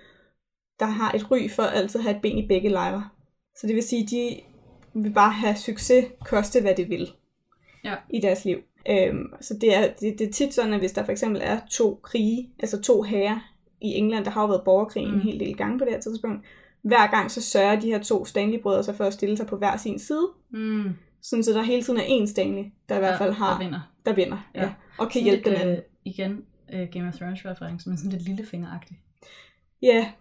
der 0.81 0.87
har 0.87 1.13
et 1.13 1.31
ry 1.31 1.49
for 1.51 1.63
altid 1.63 2.01
at 2.01 2.05
have 2.05 2.17
et 2.17 2.23
ben 2.23 2.39
i 2.39 2.47
begge 2.49 2.69
lejre. 2.69 3.09
Så 3.57 3.67
det 3.67 3.75
vil 3.75 3.83
sige, 3.83 4.07
de 4.07 4.41
vil 4.95 5.13
bare 5.13 5.33
have 5.33 5.57
succes, 5.57 6.05
koste 6.27 6.61
hvad 6.61 6.75
det 6.75 6.89
vil 6.91 7.09
Ja. 7.85 7.95
i 8.11 8.21
deres 8.21 8.45
liv. 8.45 8.59
Øhm, 8.91 9.33
så 9.41 9.55
det 9.61 9.77
er, 9.77 9.93
det, 10.01 10.19
det 10.19 10.29
er 10.29 10.33
tit 10.33 10.55
sådan, 10.55 10.73
at 10.73 10.79
hvis 10.81 10.93
der 10.93 11.05
for 11.05 11.13
eksempel 11.13 11.41
er 11.45 11.61
to 11.71 12.01
krige, 12.03 12.51
altså 12.59 12.83
to 12.83 13.03
hære 13.03 13.41
i 13.81 13.89
England, 13.89 14.25
der 14.25 14.31
har 14.31 14.43
jo 14.43 14.49
været 14.49 14.63
borgerkrig 14.65 15.09
Mm. 15.09 15.15
en 15.15 15.21
hel 15.21 15.41
del 15.41 15.57
gange 15.57 15.79
på 15.79 15.85
det 15.85 15.93
her 15.93 16.01
tidspunkt, 16.01 16.45
hver 16.83 17.11
gang 17.11 17.31
så 17.31 17.43
sørger 17.43 17.81
de 17.81 17.87
her 17.87 18.03
to 18.03 18.25
Stanley-brødre 18.25 18.83
sig 18.85 18.95
for 18.95 19.05
at 19.05 19.13
stille 19.13 19.37
sig 19.37 19.47
på 19.47 19.57
hver 19.57 19.77
sin 19.77 19.99
side, 19.99 20.29
Mm. 20.51 20.91
sådan 21.23 21.43
så 21.45 21.53
der 21.53 21.63
hele 21.63 21.83
tiden 21.83 22.01
er 22.01 22.05
én 22.05 22.27
Stanley, 22.31 22.65
der 22.89 22.97
i 22.97 22.99
hvert 22.99 23.19
fald 23.19 23.33
har, 23.33 23.53
Der 23.53 23.65
vinder. 23.65 23.81
der 24.07 24.13
vinder, 24.13 24.51
Ja. 24.55 24.61
ja. 24.63 24.73
og 24.99 25.07
kan 25.07 25.13
Sådan 25.13 25.25
hjælpe 25.25 25.45
den 25.45 25.53
lidt, 25.53 25.63
anden. 25.63 25.77
øh, 25.77 25.83
igen, 26.05 26.45
øh, 26.73 26.89
Game 26.93 27.09
of 27.09 27.15
Thrones 27.15 27.45
reference, 27.47 27.89
men 27.89 27.99
sådan 27.99 28.13
lidt 28.13 28.23
lillefingeragtigt. 28.23 29.01
Ja, 29.83 30.13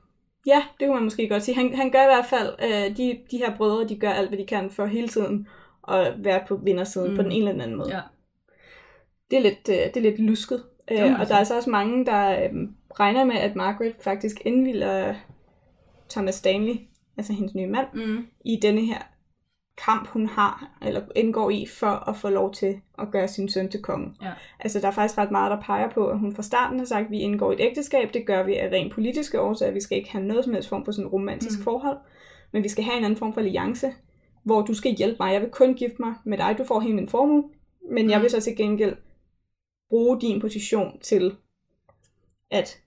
ja, 0.47 0.63
det 0.79 0.87
kunne 0.87 0.95
man 0.95 1.03
måske 1.03 1.29
godt 1.29 1.43
sige. 1.43 1.55
Han, 1.55 1.75
han 1.75 1.91
gør 1.91 2.01
i 2.03 2.13
hvert 2.15 2.25
fald, 2.25 2.55
øh, 2.63 2.97
de, 2.97 3.17
de 3.31 3.37
her 3.37 3.55
brødre, 3.57 3.87
de 3.87 3.95
gør 3.99 4.09
alt, 4.09 4.29
hvad 4.29 4.37
de 4.39 4.45
kan 4.45 4.69
for 4.69 4.85
hele 4.85 5.07
tiden 5.07 5.47
at 5.87 6.13
være 6.17 6.41
på 6.47 6.55
vindersiden 6.55 7.09
Mm. 7.11 7.15
på 7.17 7.23
den 7.23 7.31
ene 7.31 7.37
eller 7.39 7.51
den 7.51 7.61
anden 7.61 7.77
måde. 7.77 7.95
Ja. 7.95 8.01
Det, 9.31 9.37
er 9.37 9.41
lidt, 9.43 9.69
øh, 9.69 9.75
det 9.75 9.97
er 9.97 10.01
lidt 10.01 10.19
lusket. 10.19 10.63
Øh, 10.91 11.19
og 11.19 11.27
der 11.27 11.33
er 11.33 11.39
altså 11.39 11.55
også 11.55 11.69
mange, 11.69 12.05
der 12.05 12.43
øh, 12.43 12.49
regner 12.99 13.23
med, 13.25 13.35
at 13.35 13.55
Margaret 13.55 13.95
faktisk 14.01 14.41
indvilder 14.45 15.15
Thomas 16.11 16.35
Stanley, 16.35 16.75
altså 17.17 17.33
hendes 17.33 17.55
nye 17.55 17.67
mand, 17.67 17.87
Mm. 17.93 18.27
i 18.45 18.59
denne 18.61 18.81
her 18.85 19.01
kamp, 19.85 20.07
hun 20.07 20.25
har, 20.25 20.77
eller 20.81 21.01
indgår 21.15 21.49
i, 21.49 21.65
for 21.65 21.87
at 22.09 22.15
få 22.17 22.29
lov 22.29 22.53
til 22.53 22.81
at 22.99 23.11
gøre 23.11 23.27
sin 23.27 23.49
søn 23.49 23.69
til 23.71 23.81
konge. 23.81 24.13
Ja. 24.21 24.31
Altså, 24.59 24.79
der 24.79 24.87
er 24.87 24.91
faktisk 24.91 25.17
ret 25.17 25.31
meget, 25.31 25.51
der 25.51 25.61
peger 25.61 25.89
på, 25.89 26.07
at 26.07 26.19
hun 26.19 26.35
fra 26.35 26.43
starten 26.43 26.79
har 26.79 26.85
sagt, 26.85 27.05
at 27.05 27.11
vi 27.11 27.19
indgår 27.19 27.51
i 27.51 27.55
et 27.55 27.61
ægteskab. 27.61 28.13
Det 28.13 28.25
gør 28.25 28.43
vi 28.43 28.55
af 28.55 28.71
rent 28.71 28.93
politiske 28.93 29.41
årsager. 29.41 29.71
Vi 29.71 29.81
skal 29.81 29.97
ikke 29.97 30.11
have 30.11 30.23
noget 30.23 30.43
som 30.43 30.53
helst 30.53 30.69
form 30.69 30.85
for 30.85 30.91
sådan 30.91 31.05
en 31.05 31.11
romantisk 31.11 31.59
Mm. 31.59 31.63
forhold. 31.63 31.97
Men 32.51 32.63
vi 32.63 32.69
skal 32.69 32.83
have 32.83 32.97
en 32.97 33.03
anden 33.03 33.17
form 33.17 33.33
for 33.33 33.41
alliance, 33.41 33.93
hvor 34.43 34.61
du 34.61 34.73
skal 34.73 34.95
hjælpe 34.95 35.17
mig. 35.19 35.33
Jeg 35.33 35.41
vil 35.41 35.49
kun 35.49 35.73
gifte 35.73 35.95
mig 35.99 36.13
med 36.23 36.37
dig. 36.37 36.55
Du 36.57 36.63
får 36.63 36.79
hele 36.79 36.95
min 36.95 37.09
formue. 37.09 37.49
Men 37.91 38.09
jeg 38.09 38.17
Mm. 38.19 38.21
vil 38.23 38.29
så 38.31 38.41
til 38.41 38.55
gengæld 38.57 38.95
bruge 39.89 40.21
din 40.21 40.41
position 40.41 40.99
til 40.99 41.35
at 42.51 42.81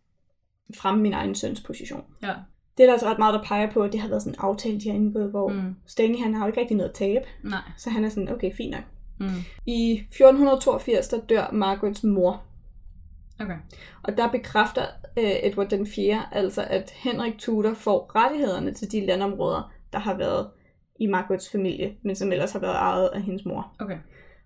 fremme 0.74 1.02
min 1.02 1.12
egen 1.12 1.34
søns 1.34 1.60
position. 1.60 2.04
Ja. 2.22 2.34
Det 2.76 2.82
er 2.82 2.86
der 2.86 2.92
altså 2.92 3.06
ret 3.06 3.18
meget, 3.18 3.34
der 3.34 3.42
peger 3.42 3.70
på, 3.70 3.82
at 3.82 3.92
det 3.92 4.00
har 4.00 4.08
været 4.08 4.22
sådan 4.22 4.32
en 4.34 4.40
aftale, 4.40 4.80
de 4.80 4.88
har 4.88 4.96
indgået, 4.96 5.30
hvor 5.30 5.48
mm. 5.48 5.74
Stanley 5.86 6.18
han 6.18 6.34
har 6.34 6.44
jo 6.44 6.46
ikke 6.46 6.60
rigtig 6.60 6.76
noget 6.76 6.90
at 6.90 6.94
tabe. 6.94 7.24
Nej. 7.42 7.60
Så 7.76 7.90
han 7.90 8.04
er 8.04 8.08
sådan, 8.08 8.32
okay, 8.32 8.56
fint 8.56 8.70
nok. 8.70 8.84
Mm. 9.20 9.26
I 9.66 9.92
1482, 9.92 11.08
der 11.08 11.20
dør 11.20 11.50
Margarets 11.52 12.04
mor. 12.04 12.42
Okay. 13.40 13.56
Og 14.02 14.16
der 14.16 14.28
bekræfter 14.30 14.82
øh, 15.18 15.32
Edward 15.42 15.68
den 15.68 15.86
4. 15.86 16.22
altså, 16.32 16.64
at 16.70 16.90
Henrik 16.90 17.38
Tudor 17.38 17.74
får 17.74 18.10
rettighederne 18.14 18.74
til 18.74 18.92
de 18.92 19.06
landområder, 19.06 19.72
der 19.92 19.98
har 19.98 20.16
været 20.16 20.48
i 21.00 21.06
Margarets 21.06 21.50
familie, 21.50 21.94
men 22.02 22.16
som 22.16 22.32
ellers 22.32 22.52
har 22.52 22.58
været 22.60 22.74
ejet 22.74 23.10
af 23.14 23.22
hendes 23.22 23.44
mor. 23.44 23.72
Okay. 23.80 23.98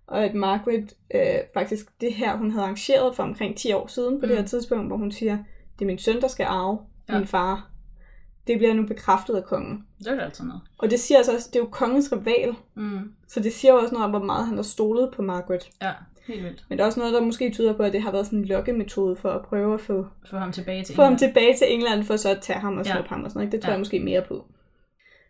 Og 0.07 0.25
at 0.25 0.35
Margaret 0.35 0.95
øh, 1.15 1.39
faktisk 1.55 2.01
det 2.01 2.15
her, 2.15 2.37
hun 2.37 2.51
havde 2.51 2.65
arrangeret 2.65 3.17
for 3.17 3.23
omkring 3.23 3.57
10 3.57 3.73
år 3.73 3.87
siden 3.87 4.21
på 4.21 4.27
mm. 4.27 4.29
det 4.29 4.39
her 4.39 4.45
tidspunkt, 4.47 4.87
hvor 4.87 4.97
hun 4.97 5.13
siger, 5.13 5.39
det 5.79 5.85
er 5.85 5.87
min 5.87 5.99
søn, 5.99 6.21
der 6.21 6.29
skal 6.29 6.45
arve 6.45 6.79
Ja. 7.09 7.19
min 7.19 7.27
far. 7.27 7.71
Det 8.49 8.59
bliver 8.59 8.75
nu 8.75 8.87
bekræftet 8.87 9.35
af 9.37 9.45
kongen. 9.45 9.87
Det 9.99 10.07
er 10.07 10.21
altid 10.21 10.45
noget. 10.45 10.61
Og 10.79 10.91
det 10.91 11.01
siger 11.01 11.19
altså 11.19 11.35
også, 11.35 11.49
det 11.53 11.57
er 11.59 11.61
jo 11.65 11.69
kongens 11.71 12.13
rival, 12.13 12.55
Mm. 12.75 13.13
så 13.29 13.41
det 13.41 13.53
siger 13.53 13.73
jo 13.73 13.79
også 13.79 13.93
noget 13.95 14.05
om, 14.05 14.11
hvor 14.11 14.23
meget 14.25 14.47
han 14.47 14.57
har 14.57 14.63
stolet 14.63 15.11
på 15.17 15.23
Margaret. 15.23 15.71
Ja, 15.83 15.93
helt 16.27 16.43
vildt. 16.45 16.65
Men 16.69 16.79
der 16.79 16.85
er 16.85 16.87
også 16.87 17.01
noget, 17.01 17.15
der 17.15 17.21
måske 17.21 17.51
tyder 17.51 17.73
på, 17.77 17.83
at 17.83 17.93
det 17.93 18.03
har 18.03 18.13
været 18.13 18.27
sådan 18.27 18.39
en 18.39 18.45
lokkemetode 18.45 19.17
for 19.17 19.31
at 19.31 19.43
prøve 19.45 19.75
at 19.75 19.81
få, 19.81 20.07
Få 20.31 20.37
ham 20.37 20.53
tilbage 20.53 20.85
til 20.85 20.95
få 20.95 21.03
ham 21.03 21.17
tilbage 21.17 21.57
til 21.57 21.67
England, 21.75 22.05
for 22.05 22.17
så 22.17 22.31
at 22.31 22.41
tage 22.43 22.59
ham 22.59 22.79
og 22.79 22.87
Ja. 22.87 22.93
snuppe 22.93 23.09
ham 23.11 23.25
og 23.25 23.31
sådan 23.31 23.41
noget. 23.41 23.53
Det 23.53 23.61
tror 23.61 23.69
Ja. 23.69 23.73
jeg 23.73 23.81
måske 23.81 24.01
mere 24.01 24.23
på. 24.29 24.45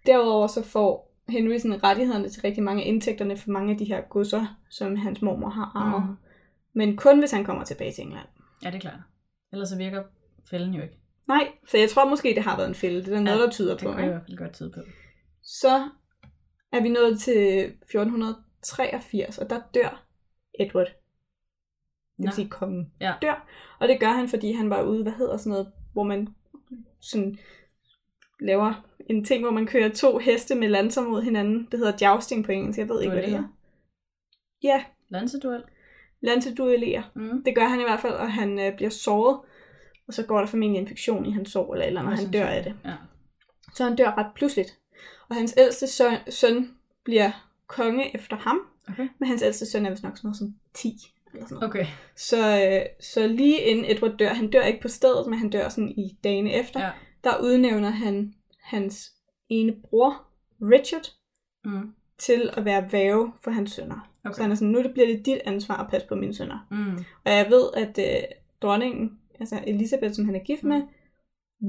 Derudover 0.07 0.47
så 0.47 0.63
får 0.65 1.15
Henry 1.29 1.59
sådan 1.59 1.85
rettighederne 1.85 2.29
til 2.29 2.43
rigtig 2.43 2.63
mange 2.63 2.85
indtægterne 2.85 3.37
for 3.37 3.51
mange 3.51 3.73
af 3.73 3.79
de 3.79 3.85
her 3.85 4.01
godser, 4.11 4.57
som 4.71 4.97
hans 4.97 5.23
mormor 5.23 5.49
har 5.49 5.73
arvet. 5.75 6.09
Mm. 6.09 6.17
Men 6.75 6.97
kun 6.97 7.19
hvis 7.19 7.31
han 7.31 7.45
kommer 7.45 7.65
tilbage 7.65 7.93
til 7.93 8.05
England. 8.05 8.27
Ja, 8.65 8.69
det 8.71 8.77
er 8.77 8.81
klart. 8.81 9.01
Ellers 9.53 9.69
så 9.69 9.77
virker 9.77 10.03
fælden 10.51 10.75
jo 10.75 10.83
ikke. 10.83 10.98
Nej, 11.29 11.53
så 11.69 11.79
jeg 11.79 11.91
tror 11.91 12.09
måske, 12.09 12.35
det 12.35 12.43
har 12.43 12.57
været 12.57 12.69
en 12.69 12.75
fælde. 12.75 12.99
Det 13.01 13.09
er 13.09 13.13
der 13.15 13.21
noget, 13.21 13.39
Ja, 13.39 13.43
der 13.45 13.51
tyder 13.51 13.75
Det 13.77 13.83
på. 13.83 13.89
kunne 13.93 13.99
jeg 14.03 14.07
i 14.07 14.11
hvert 14.11 14.23
fald 14.29 14.37
godt 14.39 14.53
tyde 14.55 14.71
på. 14.75 14.81
Så 15.43 15.89
er 16.73 16.83
vi 16.83 16.89
nået 16.89 17.21
til 17.21 17.65
1483, 17.65 19.39
og 19.39 19.51
der 19.51 19.61
dør 19.75 20.05
Edward. 20.61 20.87
Det 20.87 22.25
vil 22.25 22.33
sige 22.33 22.49
kongen 22.49 22.93
Ja. 23.01 23.15
dør. 23.23 23.47
Og 23.81 23.89
det 23.89 24.01
gør 24.01 24.11
han, 24.11 24.29
fordi 24.29 24.53
han 24.53 24.71
var 24.71 24.83
ude, 24.83 25.03
hvad 25.03 25.13
hedder 25.13 25.37
sådan 25.37 25.51
noget, 25.51 25.73
hvor 25.93 26.03
man 26.03 26.29
sådan 27.01 27.39
laver 28.41 28.85
en 29.11 29.25
ting, 29.25 29.43
hvor 29.43 29.51
man 29.53 29.67
kører 29.67 29.89
to 29.89 30.19
heste 30.19 30.55
med 30.55 30.69
lanser 30.69 31.03
mod 31.03 31.23
hinanden. 31.23 31.69
Det 31.73 31.79
hedder 31.79 32.07
jousting 32.09 32.45
på 32.45 32.53
engelsk, 32.53 32.79
jeg 32.79 32.89
ved 32.89 33.01
ikke, 33.03 33.13
hvad 33.13 33.23
det 33.23 33.31
hedder. 33.31 33.49
Ja, 34.63 34.85
Lanseduel. 35.09 35.63
lanseduellere. 36.21 37.05
Mm. 37.15 37.45
Det 37.45 37.55
gør 37.55 37.65
han 37.65 37.81
i 37.81 37.83
hvert 37.83 38.01
fald, 38.01 38.15
og 38.15 38.33
han 38.33 38.59
øh, 38.59 38.77
bliver 38.77 38.91
såret. 38.91 39.41
Og 40.09 40.15
så 40.15 40.23
går 40.23 40.39
der 40.39 40.47
formentlig 40.47 40.81
infektion 40.81 41.27
i 41.27 41.31
hans 41.31 41.51
sår, 41.51 41.75
eller 41.75 41.87
eller 41.87 42.03
og 42.03 42.17
han 42.19 42.31
dør 42.31 42.47
af 42.47 42.65
det. 42.65 42.75
Ja. 42.85 42.95
Så 43.75 43.85
han 43.85 43.97
dør 43.97 44.15
ret 44.19 44.31
pludseligt. 44.35 44.79
Og 45.29 45.37
hans 45.37 45.55
ældste 45.59 45.87
søn, 45.87 46.17
søn 46.29 46.71
bliver 47.05 47.31
konge 47.67 48.15
efter 48.15 48.37
ham. 48.37 48.61
Okay. 48.89 49.09
Men 49.19 49.29
hans 49.29 49.43
ældste 49.43 49.67
søn 49.67 49.87
er 49.87 49.91
vist 49.91 50.03
nok 50.03 50.17
sådan 50.17 50.27
noget 50.29 50.37
som 50.37 50.55
10. 50.75 50.89
Eller 51.35 51.47
sådan 51.47 51.55
noget. 51.55 51.69
Okay. 51.71 51.87
Så, 52.17 52.67
øh, 52.67 52.87
så 53.01 53.27
lige 53.27 53.61
inden 53.61 53.85
Edward 53.85 54.17
dør, 54.17 54.29
han 54.35 54.51
dør 54.51 54.63
ikke 54.63 54.81
på 54.83 54.89
stedet, 54.89 55.27
men 55.31 55.39
han 55.39 55.51
dør 55.51 55.69
sådan 55.69 55.91
i 55.91 56.19
dagene 56.25 56.53
efter, 56.53 56.81
Ja. 56.81 56.91
der 57.25 57.39
udnævner 57.43 57.91
han 57.91 58.35
hans 58.63 59.13
ene 59.49 59.73
bror, 59.73 60.23
Richard, 60.63 61.13
Mm. 61.65 61.95
til 62.19 62.51
at 62.57 62.65
være 62.65 62.93
væve 62.93 63.33
for 63.45 63.51
hans 63.51 63.73
sønner. 63.73 64.11
Okay. 64.25 64.35
Så 64.35 64.43
han 64.43 64.51
er 64.51 64.55
sådan, 64.55 64.69
nu 64.69 64.83
det 64.83 64.93
bliver 64.93 65.07
det 65.07 65.27
dit 65.27 65.39
ansvar 65.45 65.77
at 65.77 65.91
passe 65.91 66.09
på 66.09 66.15
mine 66.15 66.35
sønner. 66.35 66.67
Mm. 66.71 67.05
Og 67.25 67.33
jeg 67.33 67.47
ved, 67.51 67.65
at 67.77 67.99
øh, 67.99 68.23
dronningen, 68.63 69.19
altså 69.41 69.59
Elisabeth, 69.67 70.15
som 70.15 70.25
han 70.25 70.35
er 70.35 70.39
gift 70.45 70.65
med, 70.65 70.83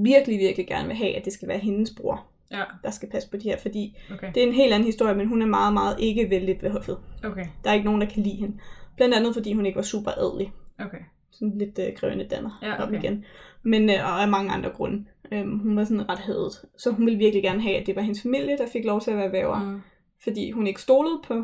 virkelig, 0.03 0.39
virkelig 0.39 0.67
gerne 0.67 0.87
vil 0.87 0.95
have, 0.97 1.15
at 1.15 1.25
det 1.25 1.33
skal 1.33 1.47
være 1.47 1.57
hendes 1.57 1.93
bror, 1.97 2.25
Ja. 2.51 2.63
der 2.83 2.91
skal 2.91 3.09
passe 3.09 3.29
på 3.29 3.37
de 3.37 3.43
her, 3.49 3.57
fordi 3.57 3.97
Okay. 4.13 4.31
det 4.35 4.43
er 4.43 4.47
en 4.47 4.53
helt 4.53 4.73
anden 4.73 4.85
historie, 4.85 5.15
men 5.15 5.27
hun 5.27 5.41
er 5.41 5.45
meget, 5.45 5.73
meget 5.73 5.95
ikke 5.99 6.29
vældigt 6.29 6.63
ved 6.63 6.69
hoffet. 6.69 6.97
Okay. 7.23 7.45
Der 7.63 7.69
er 7.69 7.73
ikke 7.73 7.85
nogen, 7.85 8.01
der 8.01 8.07
kan 8.07 8.23
lide 8.23 8.35
hende. 8.35 8.57
Blandt 8.95 9.15
andet, 9.15 9.33
fordi 9.33 9.53
hun 9.53 9.65
ikke 9.65 9.75
var 9.75 9.81
super 9.81 10.11
adelig. 10.11 10.51
Okay. 10.79 10.97
Sådan 11.31 11.57
lidt 11.57 11.79
øh, 11.79 11.95
krævende 11.95 12.25
danner 12.27 12.59
Ja, 12.61 12.83
op 12.83 12.87
okay. 12.89 12.99
igen. 13.03 13.25
Men 13.63 13.89
øh, 13.89 13.95
og 13.95 14.21
af 14.21 14.27
mange 14.27 14.51
andre 14.51 14.69
grunde. 14.69 15.05
Øhm, 15.31 15.59
hun 15.59 15.75
var 15.75 15.83
sådan 15.83 16.09
ret 16.09 16.19
hadet. 16.19 16.51
Så 16.77 16.91
hun 16.91 17.05
ville 17.05 17.17
virkelig 17.19 17.43
gerne 17.43 17.61
have, 17.61 17.75
at 17.77 17.87
det 17.87 17.95
var 17.95 18.01
hendes 18.01 18.21
familie, 18.21 18.57
der 18.57 18.67
fik 18.67 18.85
lov 18.85 19.01
til 19.01 19.11
at 19.11 19.17
være 19.17 19.31
væver. 19.31 19.63
Mm. 19.63 19.81
Fordi 20.23 20.51
hun 20.51 20.67
ikke 20.67 20.81
stolede 20.81 21.21
på 21.27 21.43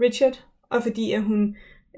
Richard, 0.00 0.44
og 0.70 0.82
fordi 0.82 1.12
at 1.12 1.22
hun 1.22 1.56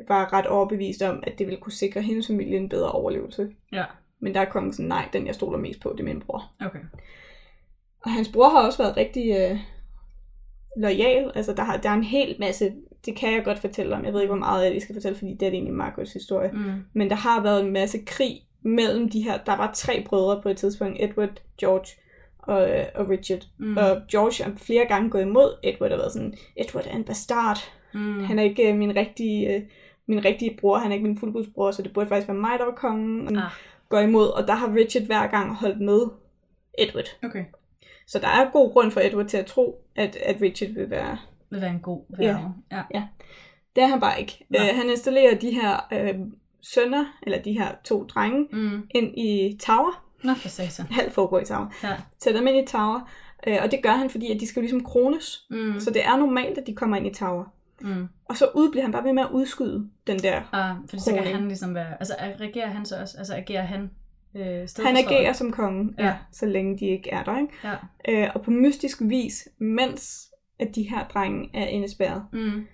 var 0.09 0.33
ret 0.33 0.47
overbevist 0.47 1.03
om, 1.03 1.23
at 1.27 1.39
det 1.39 1.47
ville 1.47 1.61
kunne 1.61 1.73
sikre 1.73 2.03
hendes 2.03 2.27
familie 2.27 2.57
en 2.57 2.69
bedre 2.69 2.93
overlevelse. 2.93 3.49
Ja. 3.73 3.85
Men 4.21 4.35
der 4.35 4.41
er 4.41 4.45
kongen 4.45 4.73
sådan, 4.73 4.89
nej, 4.89 5.09
den 5.13 5.27
jeg 5.27 5.35
stoler 5.35 5.59
mest 5.59 5.81
på, 5.81 5.93
det 5.93 6.01
er 6.01 6.05
min 6.05 6.21
bror. 6.21 6.53
Okay. 6.61 6.79
Og 8.01 8.11
hans 8.11 8.29
bror 8.29 8.49
har 8.49 8.67
også 8.67 8.83
været 8.83 8.97
rigtig 8.97 9.37
øh, 9.37 9.59
lojal. 10.77 11.33
Altså, 11.35 11.53
der, 11.53 11.63
har, 11.63 11.77
der 11.77 11.91
er 11.91 11.95
en 11.95 12.05
hel 12.05 12.37
masse, 12.39 12.73
det 13.07 13.17
kan 13.17 13.33
jeg 13.33 13.45
godt 13.45 13.59
fortælle 13.59 13.97
om. 13.97 14.05
Jeg 14.05 14.13
ved 14.13 14.21
ikke, 14.21 14.33
hvor 14.33 14.39
meget 14.39 14.75
jeg 14.75 14.83
skal 14.83 14.95
fortælle, 14.95 15.19
fordi 15.19 15.35
det 15.35 15.49
er 15.49 15.53
egentlig 15.53 15.75
Margarets 15.75 16.13
historie. 16.13 16.51
Mm. 16.53 16.73
Men 16.93 17.11
der 17.11 17.17
har 17.17 17.43
været 17.43 17.65
en 17.65 17.73
masse 17.73 17.99
krig 18.07 18.43
mellem 18.63 19.09
de 19.09 19.23
her. 19.23 19.39
Der 19.47 19.57
var 19.57 19.73
tre 19.75 20.05
brødre 20.07 20.43
på 20.43 20.49
et 20.49 20.57
tidspunkt. 20.57 20.97
Edward, 21.01 21.43
George 21.61 21.87
og, 22.39 22.71
øh, 22.71 22.85
og 22.95 23.09
Richard. 23.09 23.47
Mm. 23.59 23.77
Og 23.77 24.03
George 24.11 24.51
er 24.51 24.57
flere 24.57 24.87
gange 24.87 25.11
gået 25.11 25.23
imod 25.23 25.59
Edward 25.63 25.93
og 25.93 25.99
været 25.99 26.13
sådan, 26.13 26.35
Edward 26.57 26.87
er 26.87 26.97
en 26.97 27.05
bastard. 27.05 27.59
Mm. 27.95 28.25
Han 28.25 28.39
er 28.39 28.43
ikke 28.43 28.73
øh, 28.73 28.77
min 28.77 28.97
rigtige, 28.97 29.55
øh, 29.55 29.63
min 30.07 30.25
rigtige 30.25 30.57
bror. 30.61 30.79
Han 30.79 30.91
er 30.91 30.95
ikke 30.95 31.07
min 31.09 31.19
fuldblodsbror, 31.19 31.71
så 31.71 31.83
det 31.83 31.93
burde 31.93 32.09
faktisk 32.09 32.29
være 32.29 32.37
mig, 32.37 32.59
der 32.59 32.65
var 32.65 32.73
kongen. 32.73 33.37
Ah. 33.37 33.51
Går 33.89 33.99
imod. 33.99 34.29
Og 34.29 34.47
der 34.49 34.55
har 34.55 34.75
Richard 34.75 35.03
hver 35.05 35.27
gang 35.27 35.55
holdt 35.55 35.81
med 35.81 36.01
Edward. 36.79 37.05
Okay. 37.25 37.45
Så 38.07 38.19
der 38.19 38.29
er 38.29 38.51
god 38.53 38.73
grund 38.73 38.91
for 38.91 39.01
Edward 39.01 39.27
til 39.27 39.37
at 39.37 39.47
tro, 39.47 39.83
at, 39.97 40.17
at 40.17 40.37
Richard 40.43 40.71
vil 40.71 40.91
være... 40.91 41.19
Vil 41.51 41.61
være 41.61 41.71
en 41.71 41.81
god 41.81 42.01
Ja. 42.21 42.27
værve. 42.27 42.55
Ja. 42.95 43.03
Det 43.77 43.83
er 43.83 43.87
han 43.89 44.01
bare 44.01 44.21
ikke. 44.21 44.47
Uh, 44.51 44.77
han 44.77 44.91
installerer 44.91 45.39
de 45.39 45.51
her 45.51 45.77
øh, 45.93 46.15
sønner, 46.63 47.05
eller 47.23 47.43
de 47.43 47.53
her 47.53 47.69
to 47.85 48.05
drenge, 48.05 48.47
Mm. 48.53 48.87
ind 48.91 49.19
i 49.19 49.59
Tower. 49.61 50.05
Nå, 50.25 50.35
for 50.35 50.49
satan. 50.49 50.87
Halv 50.91 51.13
foregår 51.13 51.39
i 51.41 51.45
Tower. 51.45 51.67
Ja. 51.83 51.97
Sætter 52.19 52.41
dem 52.41 52.47
ind 52.49 52.69
i 52.69 52.73
Tower. 52.73 53.01
Uh, 53.47 53.55
og 53.63 53.71
det 53.71 53.83
gør 53.83 53.91
han, 53.91 54.11
fordi 54.11 54.33
at 54.33 54.41
de 54.41 54.47
skal 54.47 54.61
jo 54.61 54.63
ligesom 54.63 54.85
krones. 54.85 55.47
Mm. 55.51 55.81
Så 55.81 55.91
det 55.91 56.05
er 56.05 56.17
normalt, 56.17 56.59
at 56.59 56.67
de 56.67 56.75
kommer 56.75 56.97
ind 56.97 57.07
i 57.07 57.15
Tower. 57.15 57.45
Mm. 57.81 58.09
Og 58.25 58.37
så 58.37 58.49
ud 58.55 58.71
bliver 58.71 58.83
han 58.83 58.93
bare 58.93 59.05
ved 59.05 59.13
med 59.13 59.23
at 59.23 59.31
udskyde 59.31 59.89
den 60.07 60.19
der. 60.19 60.43
Ah, 60.53 60.77
fordi 60.89 61.03
så 61.03 61.11
kan 61.11 61.19
Kroning. 61.19 61.37
han 61.37 61.49
ligesom 61.49 61.75
være... 61.75 61.87
Altså, 62.01 62.15
regerer 62.41 62.67
han 62.69 62.85
så 62.87 63.01
også? 63.01 63.19
Altså, 63.19 63.35
agerer 63.35 63.63
han 63.63 63.91
øh, 64.35 64.69
Han 64.85 64.97
agerer 64.97 65.33
som 65.33 65.53
kongen, 65.53 65.95
ja. 65.99 66.07
Ja. 66.07 66.15
Så 66.33 66.47
længe 66.47 66.79
de 66.79 66.87
ikke 66.87 67.11
er 67.11 67.25
der. 67.25 67.39
Ikke? 67.39 67.53
Ja. 68.09 68.27
Uh, 68.29 68.31
og 68.35 68.43
på 68.43 68.51
mystisk 68.51 68.99
vis, 69.01 69.49
mens 69.59 70.31
at 70.59 70.69
de 70.75 70.83
her 70.83 71.07
drenge 71.09 71.51
er 71.55 71.67
indespærret, 71.67 72.23
Mm. 72.33 72.67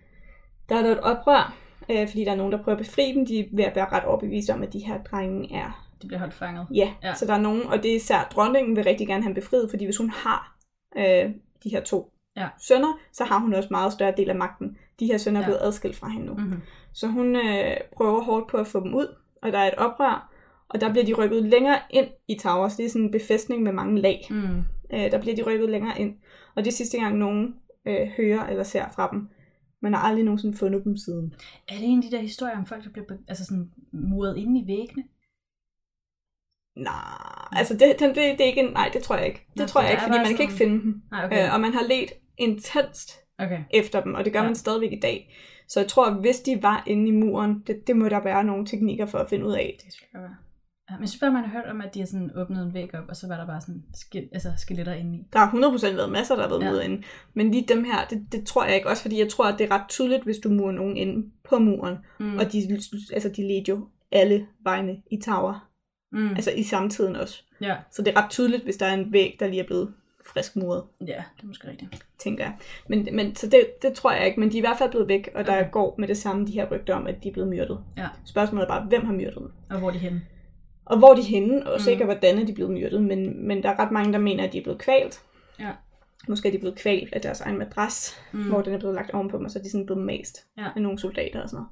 Der 0.69 0.77
er 0.79 0.83
der 0.83 0.91
et 0.93 1.01
oprør, 1.01 1.55
øh, 1.91 2.09
fordi 2.09 2.25
der 2.25 2.33
er 2.33 2.37
nogen, 2.37 2.53
der 2.53 2.63
prøver 2.63 2.79
at 2.79 2.85
befri 2.85 3.13
dem. 3.15 3.27
De 3.27 3.39
er 3.41 3.45
ved 3.53 3.65
at 3.65 3.77
være 3.77 3.89
ret 3.93 4.05
overbevist 4.05 4.51
om, 4.51 4.63
at 4.63 4.73
de 4.73 4.79
her 4.79 5.03
drenge 5.03 5.55
er... 5.57 5.89
De 6.03 6.07
bliver 6.07 6.19
holdt 6.21 6.35
fanget. 6.35 6.67
Ja, 6.75 6.93
Ja. 7.03 7.15
så 7.15 7.27
der 7.27 7.35
er 7.35 7.41
nogen, 7.41 7.63
og 7.67 7.83
det 7.83 7.91
er 7.91 7.97
især 7.97 8.29
dronningen 8.35 8.77
vil 8.77 8.85
rigtig 8.85 9.07
gerne 9.07 9.23
have 9.23 9.35
befriet, 9.35 9.71
fordi 9.71 9.85
hvis 9.85 9.97
hun 9.97 10.11
har 10.11 10.57
øh, 10.97 11.31
de 11.65 11.71
her 11.71 11.81
to 11.81 12.13
Ja. 12.37 12.49
sønner, 12.61 12.99
så 13.13 13.25
har 13.25 13.39
hun 13.39 13.55
også 13.55 13.69
meget 13.71 13.93
større 13.93 14.15
del 14.17 14.31
af 14.31 14.37
magten. 14.37 14.77
De 15.03 15.07
her 15.07 15.19
sønner 15.19 15.41
er 15.41 15.45
Ja. 15.45 15.49
blevet 15.49 15.61
adskilt 15.63 15.97
fra 15.97 16.09
hende 16.09 16.27
nu. 16.27 16.35
Mm-hmm. 16.35 16.61
Så 16.93 17.07
hun 17.07 17.37
øh, 17.37 17.77
prøver 17.97 18.23
hårdt 18.23 18.49
på 18.51 18.57
at 18.57 18.67
få 18.67 18.81
dem 18.85 18.95
ud, 18.95 19.15
og 19.43 19.53
der 19.53 19.59
er 19.59 19.69
et 19.69 19.75
oprør, 19.75 20.33
og 20.69 20.81
der 20.81 20.91
bliver 20.93 21.05
de 21.05 21.13
rykket 21.15 21.43
længere 21.43 21.79
ind 21.91 22.07
i 22.29 22.39
Tower, 22.39 22.69
så 22.69 22.77
det 22.77 22.85
er 22.85 22.91
sådan 22.91 23.03
en 23.05 23.11
befæstning 23.13 23.63
med 23.63 23.73
mange 23.73 24.01
lag. 24.01 24.27
Mm. 24.31 24.59
Øh, 24.95 25.11
der 25.11 25.21
bliver 25.21 25.37
de 25.37 25.43
rykket 25.43 25.71
længere 25.71 26.01
ind, 26.01 26.17
og 26.55 26.65
det 26.65 26.71
er 26.71 26.75
sidste 26.75 26.99
gang 26.99 27.19
nogen 27.19 27.55
øh, 27.87 28.07
hører 28.17 28.47
eller 28.47 28.63
ser 28.65 28.85
fra 28.95 29.09
dem. 29.13 29.29
Man 29.81 29.95
har 29.95 30.01
aldrig 30.01 30.25
nogensinde 30.25 30.57
fundet 30.57 30.85
dem 30.85 30.97
siden. 30.97 31.35
Er 31.69 31.75
det 31.75 31.85
en 31.85 31.99
af 32.05 32.11
de 32.11 32.17
der 32.17 32.23
historier 32.23 32.57
om 32.59 32.67
folk, 32.67 32.85
der 32.85 32.91
bliver 32.91 33.07
altså 33.29 33.45
sådan, 33.45 33.71
muret 33.93 34.37
inde 34.37 34.61
i 34.61 34.67
væggene? 34.67 35.05
Nej, 36.77 37.49
altså 37.61 37.75
det, 37.75 37.81
det, 37.99 38.01
det, 38.01 38.17
det 38.17 38.41
er 38.41 38.45
ikke, 38.45 38.63
nej, 38.63 38.91
det 38.93 39.03
tror 39.03 39.17
jeg 39.17 39.27
ikke. 39.27 39.47
Det 39.53 39.61
Nå, 39.61 39.67
tror 39.67 39.81
jeg 39.81 39.91
ikke, 39.91 40.03
fordi 40.03 40.17
man 40.19 40.27
kan 40.27 40.41
ikke 40.41 40.53
finde 40.53 40.83
dem. 40.83 41.03
Nej, 41.11 41.25
okay. 41.27 41.47
Øh, 41.47 41.55
og 41.55 41.61
man 41.61 41.73
har 41.73 41.83
let 41.83 42.13
intenst 42.39 43.22
Okay. 43.39 43.61
efter 43.71 44.03
dem, 44.03 44.15
og 44.15 44.25
det 44.25 44.33
gør 44.33 44.41
Ja. 44.41 44.47
man 44.47 44.55
stadigvæk 44.55 44.93
i 44.93 45.01
dag. 45.01 45.35
Så 45.69 45.81
jeg 45.81 45.89
tror, 45.89 46.07
at 46.07 46.21
hvis 46.21 46.41
de 46.41 46.63
var 46.63 46.83
inde 46.87 47.09
i 47.09 47.11
muren, 47.11 47.63
det, 47.67 47.87
det 47.87 47.97
må 47.97 48.09
der 48.09 48.23
være 48.23 48.45
nogle 48.45 48.67
teknikker 48.67 49.07
for 49.07 49.19
at 49.19 49.29
finde 49.29 49.47
ud 49.47 49.53
af. 49.53 49.79
Det 49.85 49.93
skal 49.93 50.07
være. 50.15 50.35
Ja, 50.91 50.95
men 50.97 51.01
jeg 51.01 51.09
synes 51.09 51.21
bare, 51.21 51.33
man 51.33 51.45
har 51.45 51.51
hørt 51.51 51.71
om, 51.71 51.81
at 51.81 51.95
de 51.95 51.99
har 51.99 52.07
sådan 52.07 52.31
åbnet 52.37 52.63
en 52.67 52.75
væg 52.75 52.95
op, 52.95 53.05
og 53.09 53.17
så 53.17 53.29
var 53.29 53.37
der 53.37 53.47
bare 53.47 53.61
sådan 53.61 53.83
skil- 53.95 54.29
altså 54.33 54.49
skeletter 54.57 54.93
inde 54.95 55.19
i. 55.19 55.23
Der 55.33 55.39
har 55.39 55.51
100% 55.51 55.97
været 55.97 56.13
masser, 56.13 56.35
der 56.37 56.43
har 56.43 56.49
været 56.59 56.79
Ja. 56.81 56.85
inde. 56.85 57.03
Men 57.35 57.51
lige 57.51 57.65
dem 57.69 57.85
her, 57.85 58.05
det, 58.11 58.27
det 58.33 58.47
tror 58.47 58.65
jeg 58.65 58.75
ikke. 58.75 58.89
Også 58.89 59.03
fordi 59.03 59.19
jeg 59.19 59.29
tror, 59.29 59.45
at 59.45 59.59
det 59.59 59.65
er 59.71 59.75
ret 59.75 59.89
tydeligt, 59.89 60.25
hvis 60.25 60.39
du 60.39 60.49
murer 60.49 60.73
nogen 60.73 60.97
inde 60.97 61.31
på 61.45 61.59
muren. 61.59 61.97
Mm. 62.21 62.39
Og 62.39 62.53
de, 62.53 62.59
altså, 63.13 63.29
de 63.37 63.49
ledte 63.49 63.69
jo 63.69 63.89
alle 64.13 64.47
vegne 64.65 64.97
i 65.11 65.21
tower. 65.25 65.69
mm. 66.13 66.29
Altså 66.31 66.51
i 66.51 66.63
samtiden 66.63 67.17
også. 67.17 67.43
ja. 67.61 67.77
Så 67.93 68.03
det 68.03 68.17
er 68.17 68.23
ret 68.23 68.31
tydeligt, 68.31 68.63
hvis 68.65 68.77
der 68.77 68.87
er 68.87 68.95
en 68.95 69.13
væg, 69.13 69.37
der 69.41 69.47
lige 69.47 69.61
er 69.63 69.67
blevet 69.67 69.95
frisk 70.27 70.57
muret. 70.57 70.85
ja, 71.01 71.07
det 71.37 71.43
er 71.43 71.47
måske 71.47 71.69
rigtigt. 71.69 72.07
tænker 72.19 72.45
jeg. 72.45 72.53
Men, 72.89 73.09
men 73.13 73.37
så 73.37 73.47
det, 73.47 73.83
det 73.83 73.93
tror 73.95 74.13
jeg 74.13 74.27
ikke, 74.27 74.41
men 74.41 74.49
de 74.53 74.55
er 74.55 74.59
i 74.59 74.67
hvert 74.67 74.79
fald 74.79 74.91
blevet 74.91 75.09
væk, 75.09 75.29
og 75.35 75.47
der 75.47 75.59
Okay. 75.61 75.71
går 75.71 75.95
med 75.99 76.09
det 76.09 76.17
samme 76.19 76.47
de 76.47 76.53
her 76.53 76.67
rygter 76.71 76.95
om, 76.95 77.07
at 77.07 77.23
de 77.23 77.29
er 77.29 77.33
blevet 77.33 77.49
myrdet. 77.51 77.79
Ja. 77.97 78.09
Spørgsmålet 78.25 78.65
er 78.65 78.69
bare, 78.69 78.85
hvem 78.85 79.05
har 79.05 79.13
myrdet 79.13 79.39
dem? 79.39 79.53
Og 79.71 79.79
hvor 79.79 79.89
er 79.89 79.93
de 79.93 79.99
henne? 79.99 80.23
Og 80.85 80.99
hvor 80.99 81.11
er 81.11 81.15
de 81.15 81.23
henne, 81.23 81.67
og 81.67 81.73
Mm. 81.75 81.81
sikkert 81.81 82.07
hvordan 82.07 82.39
er 82.39 82.47
de 82.47 82.55
blevet 82.55 82.73
myrdet, 82.73 83.03
men, 83.03 83.47
men 83.47 83.63
der 83.63 83.69
er 83.69 83.79
ret 83.79 83.91
mange, 83.93 84.13
der 84.13 84.19
mener, 84.19 84.45
at 84.45 84.53
de 84.53 84.59
er 84.59 84.63
blevet 84.63 84.79
kvalt. 84.81 85.23
Ja. 85.61 85.71
Måske 86.29 86.49
er 86.49 86.53
de 86.53 86.59
blevet 86.59 86.79
kvalt 86.79 87.13
af 87.15 87.21
deres 87.21 87.41
egen 87.41 87.59
madras, 87.59 88.21
mm. 88.33 88.43
hvor 88.49 88.63
den 88.63 88.75
er 88.75 88.79
blevet 88.79 88.95
lagt 88.95 89.11
ovenpå 89.11 89.37
dem, 89.37 89.45
og 89.45 89.51
så 89.51 89.59
er 89.59 89.63
de 89.63 89.71
sådan 89.71 89.87
blevet 89.87 90.03
mast 90.05 90.47
Ja. 90.59 90.69
af 90.77 90.83
nogle 90.83 90.99
soldater 90.99 91.43
og 91.43 91.49
sådan 91.49 91.57
noget. 91.57 91.69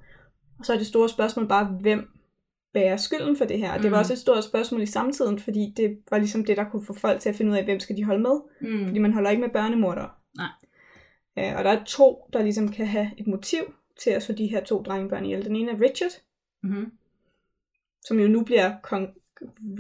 Og 0.59 0.65
så 0.67 0.73
er 0.73 0.79
det 0.79 0.87
store 0.87 1.09
spørgsmål 1.09 1.49
bare, 1.49 1.65
hvem 1.65 2.11
bærer 2.72 2.96
skylden 2.96 3.37
for 3.37 3.44
det 3.44 3.59
her? 3.59 3.72
Og 3.72 3.83
det 3.83 3.90
var 3.90 3.96
Mm. 3.96 4.00
også 4.00 4.12
et 4.12 4.18
stort 4.18 4.44
spørgsmål 4.44 4.83
i 4.83 4.87
samtiden, 4.87 5.38
fordi 5.38 5.72
det 5.76 5.98
var 6.11 6.18
ligesom 6.18 6.44
det, 6.44 6.56
der 6.56 6.64
kunne 6.70 6.85
få 6.85 6.92
folk 6.92 7.20
til 7.20 7.28
at 7.28 7.35
finde 7.37 7.52
ud 7.52 7.56
af, 7.56 7.64
hvem 7.64 7.80
skal 7.80 7.96
de 7.96 8.04
holde 8.04 8.20
med? 8.22 8.40
Mm. 8.61 8.87
Fordi 8.87 8.98
man 8.98 9.12
holder 9.12 9.30
ikke 9.30 9.40
med 9.42 9.50
børnemordere. 9.50 10.11
Nej. 10.37 10.48
Øh, 11.38 11.56
og 11.59 11.64
der 11.64 11.70
er 11.70 11.85
to, 11.85 12.28
der 12.33 12.42
ligesom 12.42 12.72
kan 12.72 12.87
have 12.87 13.11
et 13.18 13.26
motiv 13.26 13.61
til 14.02 14.11
at 14.11 14.22
slå 14.22 14.35
de 14.35 14.46
her 14.46 14.64
to 14.64 14.83
drengebørn 14.83 15.24
ihjel. 15.24 15.44
Den 15.44 15.56
ene 15.56 15.70
er 15.72 15.80
Richard, 15.80 16.11
Mm-hmm. 16.62 16.92
som 18.04 18.18
jo 18.20 18.28
nu 18.28 18.44
bliver 18.44 18.72
kong 18.83 19.09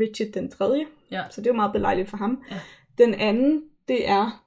Richard 0.00 0.28
den 0.28 0.50
tredje. 0.50 0.86
Ja. 1.10 1.24
Så 1.30 1.40
det 1.40 1.46
er 1.46 1.50
jo 1.50 1.56
meget 1.56 1.72
belejligt 1.72 2.08
for 2.08 2.16
ham. 2.16 2.44
Ja. 2.50 2.60
Den 2.98 3.14
anden, 3.14 3.64
det 3.88 4.08
er... 4.08 4.44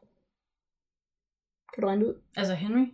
Kan 1.74 1.82
du 1.82 1.88
regne 1.88 2.08
ud? 2.08 2.14
Altså 2.36 2.54
Henry? 2.54 2.86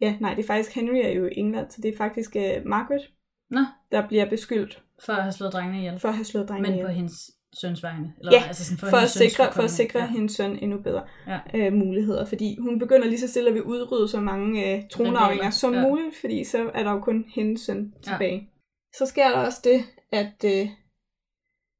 Ja, 0.00 0.16
nej, 0.20 0.34
det 0.34 0.42
er 0.42 0.46
faktisk 0.46 0.74
Henry 0.74 0.94
er 1.04 1.08
jo 1.10 1.26
i 1.26 1.32
England, 1.36 1.70
så 1.70 1.80
det 1.82 1.92
er 1.92 1.96
faktisk 1.96 2.36
uh, 2.36 2.66
Margaret, 2.66 3.12
Nå, 3.52 3.60
der 3.92 4.08
bliver 4.08 4.28
beskyldt 4.30 4.82
for 5.04 5.12
at 5.12 5.22
have 5.22 5.32
slået 5.32 5.52
drengene 5.52 5.78
ihjel. 5.78 5.98
for 6.00 6.08
at 6.08 6.14
have 6.14 6.24
slået 6.24 6.48
drengene 6.48 6.68
Men 6.68 6.74
ihjel. 6.74 6.86
på 6.86 6.92
hendes 6.92 7.30
søns 7.60 7.82
vegne. 7.82 8.12
Eller, 8.18 8.32
Ja, 8.32 8.42
altså 8.46 8.64
sådan 8.64 8.78
for, 8.78 8.86
for 8.86 8.96
at 8.96 9.00
hendes 9.00 9.12
søns 9.12 9.32
sikre, 9.32 9.52
for 9.52 9.62
at 9.62 9.70
sikre 9.70 9.98
ja. 10.00 10.06
hendes 10.06 10.32
søn 10.32 10.58
endnu 10.62 10.78
bedre 10.78 11.02
Ja. 11.26 11.38
øh, 11.54 11.72
muligheder. 11.72 12.24
Fordi 12.24 12.58
hun 12.60 12.78
begynder 12.78 13.06
lige 13.08 13.20
så 13.20 13.28
stille 13.28 13.48
at 13.48 13.54
vil 13.54 13.62
udrydde 13.62 14.08
så 14.08 14.20
mange 14.20 14.76
øh, 14.76 14.82
tronarvinger 14.88 15.30
Rivaler, 15.30 15.50
som 15.50 15.74
ja. 15.74 15.82
muligt, 15.88 16.16
fordi 16.20 16.44
så 16.44 16.70
er 16.74 16.82
der 16.82 16.90
jo 16.92 17.00
kun 17.00 17.24
hendes 17.34 17.60
søn 17.60 17.94
Ja. 18.06 18.10
tilbage. 18.12 18.48
Så 18.96 19.06
sker 19.06 19.28
der 19.28 19.36
også 19.46 19.60
det, 19.64 19.80
at 20.12 20.44
øh, 20.44 20.68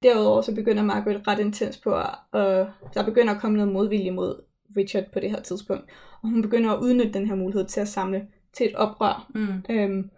derudover 0.02 0.42
så 0.42 0.54
begynder 0.54 0.82
Margaret 0.82 1.28
ret 1.28 1.38
intens 1.38 1.78
på, 1.78 1.94
at 1.94 2.08
øh, 2.35 2.66
der 2.94 3.04
begynder 3.04 3.35
at 3.35 3.40
komme 3.40 3.56
noget 3.56 3.72
modvilje 3.72 4.11
mod 4.11 4.42
Richard 4.76 5.04
på 5.12 5.20
det 5.20 5.30
her 5.30 5.40
tidspunkt. 5.40 5.85
Og 6.22 6.28
hun 6.28 6.42
begynder 6.42 6.70
at 6.70 6.80
udnytte 6.82 7.12
den 7.12 7.26
her 7.26 7.35
mulighed 7.35 7.64
til 7.66 7.80
at 7.80 7.88
samle 7.88 8.26
til 8.52 8.66
et 8.66 8.74
oprør. 8.74 9.30
Mm. 9.35 9.64
Øhm, 9.74 10.11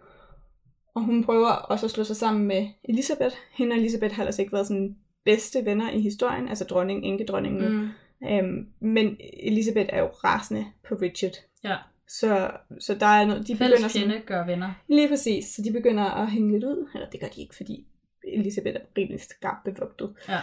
og 0.95 1.01
hun 1.03 1.23
prøver 1.23 1.49
også 1.49 1.85
at 1.85 1.91
slå 1.91 2.03
sig 2.03 2.15
sammen 2.15 2.47
med 2.47 2.67
Elisabeth. 2.83 3.35
Hende 3.51 3.73
og 3.73 3.77
Elisabeth 3.77 4.15
har 4.15 4.25
altså 4.25 4.41
ikke 4.41 4.53
været 4.53 4.67
sådan 4.67 4.95
bedste 5.25 5.65
venner 5.65 5.91
i 5.91 6.01
historien, 6.01 6.47
altså 6.47 6.63
dronning, 6.63 7.05
enkedronningen 7.05 7.63
nu. 7.63 7.69
Mm. 7.69 7.89
Øhm, 8.27 8.67
men 8.79 9.17
Elisabeth 9.43 9.89
er 9.93 9.99
jo 9.99 10.07
rasende 10.07 10.65
på 10.87 10.95
Richard. 10.95 11.31
Ja. 11.63 11.75
Så, 12.07 12.51
så 12.79 12.95
der 12.95 13.05
er 13.05 13.25
noget, 13.25 13.47
de 13.47 13.57
Fælles 13.57 13.75
begynder 13.75 13.89
sådan, 13.89 14.09
fjende 14.09 14.25
gør 14.25 14.45
venner. 14.45 14.71
lige 14.87 15.07
præcis, 15.09 15.45
så 15.45 15.61
de 15.61 15.71
begynder 15.71 16.03
at 16.03 16.31
hænge 16.31 16.51
lidt 16.51 16.63
ud. 16.63 16.89
Eller 16.93 17.09
det 17.09 17.19
gør 17.19 17.27
de 17.27 17.41
ikke, 17.41 17.55
fordi 17.55 17.87
Elisabeth 18.27 18.75
er 18.75 18.85
rimelig 18.97 19.21
skarpt 19.21 19.63
bevogtet. 19.63 20.13
Ja. 20.29 20.39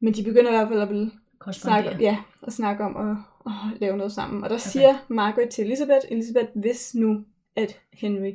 Men 0.00 0.14
de 0.14 0.24
begynder 0.24 0.50
i 0.50 0.54
hvert 0.54 0.68
fald 0.68 0.80
at 0.80 0.90
vil 0.90 1.12
snakke, 1.52 1.96
ja, 2.00 2.18
at 2.46 2.52
snakke 2.52 2.84
om 2.84 2.96
at, 2.96 3.16
at 3.46 3.80
lave 3.80 3.96
noget 3.96 4.12
sammen. 4.12 4.44
Og 4.44 4.50
der 4.50 4.56
okay. 4.56 4.70
siger 4.70 5.04
Margaret 5.08 5.48
til 5.48 5.64
Elisabeth, 5.64 6.06
Elisabeth, 6.10 6.48
hvis 6.54 6.94
nu, 6.94 7.24
at 7.56 7.80
Henry 7.92 8.32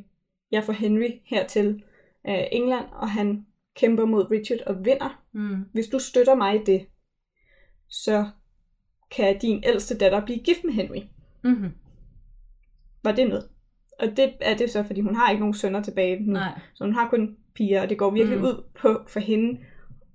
jeg 0.54 0.64
får 0.64 0.74
Henry 0.74 1.10
her 1.26 1.48
til 1.48 1.84
øh, 2.28 2.44
England, 2.52 2.86
og 2.92 3.10
han 3.10 3.46
kæmper 3.76 4.06
mod 4.06 4.32
Richard 4.32 4.60
og 4.68 4.86
vinder. 4.86 5.24
Mm. 5.34 5.66
Hvis 5.74 5.88
du 5.88 6.00
støtter 6.00 6.36
mig 6.36 6.56
i 6.56 6.64
det, 6.66 6.86
så 7.90 8.26
kan 9.12 9.40
din 9.40 9.64
ældste 9.66 9.98
datter 9.98 10.26
blive 10.26 10.40
gift 10.40 10.64
med 10.64 10.74
Henry. 10.74 11.02
Mm-hmm. 11.44 11.72
Var 13.04 13.12
det 13.12 13.28
noget? 13.30 13.48
Og 14.00 14.18
det 14.18 14.34
er 14.42 14.58
det 14.58 14.70
så, 14.70 14.84
fordi 14.84 15.02
hun 15.02 15.16
har 15.16 15.30
ikke 15.30 15.40
nogen 15.40 15.54
sønner 15.54 15.84
tilbage 15.84 16.20
nu. 16.20 16.34
Nej. 16.34 16.60
Så 16.74 16.84
hun 16.84 16.94
har 16.94 17.10
kun 17.10 17.38
piger, 17.56 17.82
og 17.82 17.90
det 17.90 17.98
går 17.98 18.12
virkelig 18.12 18.38
mm. 18.38 18.46
ud 18.46 18.64
på 18.76 19.02
for 19.08 19.20
hende 19.20 19.60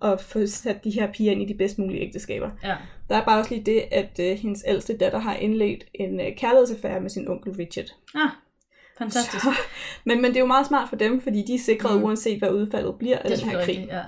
at 0.02 0.20
få 0.20 0.46
sat 0.46 0.84
de 0.84 0.90
her 0.90 1.12
piger 1.12 1.32
ind 1.32 1.42
i 1.42 1.52
de 1.52 1.54
bedst 1.54 1.78
mulige 1.78 2.00
ægteskaber. 2.00 2.50
Ja. 2.64 2.76
Der 3.08 3.16
er 3.16 3.24
bare 3.24 3.38
også 3.38 3.54
lige 3.54 3.64
det, 3.64 3.82
at 3.90 4.20
øh, 4.20 4.36
hendes 4.36 4.64
ældste 4.66 4.96
datter 4.96 5.18
har 5.18 5.34
indledt 5.34 5.84
en 5.94 6.20
øh, 6.20 6.36
kærlighedsaffære 6.36 7.00
med 7.00 7.10
sin 7.10 7.28
onkel 7.28 7.52
Richard. 7.52 7.86
Ah, 8.14 8.30
fantastisk. 8.98 9.44
Så, 9.44 9.50
men, 10.06 10.22
men 10.22 10.30
det 10.30 10.36
er 10.36 10.40
jo 10.40 10.46
meget 10.46 10.66
smart 10.66 10.88
for 10.88 10.96
dem, 10.96 11.20
fordi 11.20 11.42
de 11.46 11.54
er 11.54 11.58
sikret, 11.58 11.98
Mm. 11.98 12.04
uanset 12.04 12.38
hvad 12.38 12.50
udfaldet 12.50 12.94
bliver 12.98 13.18
af 13.18 13.30
det 13.30 13.40
den 13.40 13.48
her 13.48 13.56
krig. 13.64 13.68
rigtigt, 13.68 13.88
ja. 13.88 14.02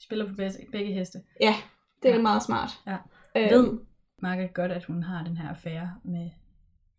Spiller 0.00 0.28
på 0.28 0.34
begge, 0.72 0.92
heste. 0.92 1.18
Ja, 1.40 1.54
det 2.02 2.10
er 2.10 2.14
Ja. 2.14 2.22
meget 2.22 2.42
smart. 2.42 2.70
Ja. 2.86 2.96
Øhm, 3.36 3.50
Ved 3.50 3.78
Margaret 4.22 4.54
godt, 4.54 4.72
at 4.72 4.84
hun 4.84 5.02
har 5.02 5.24
den 5.24 5.36
her 5.36 5.48
affære 5.48 5.90
med... 6.04 6.30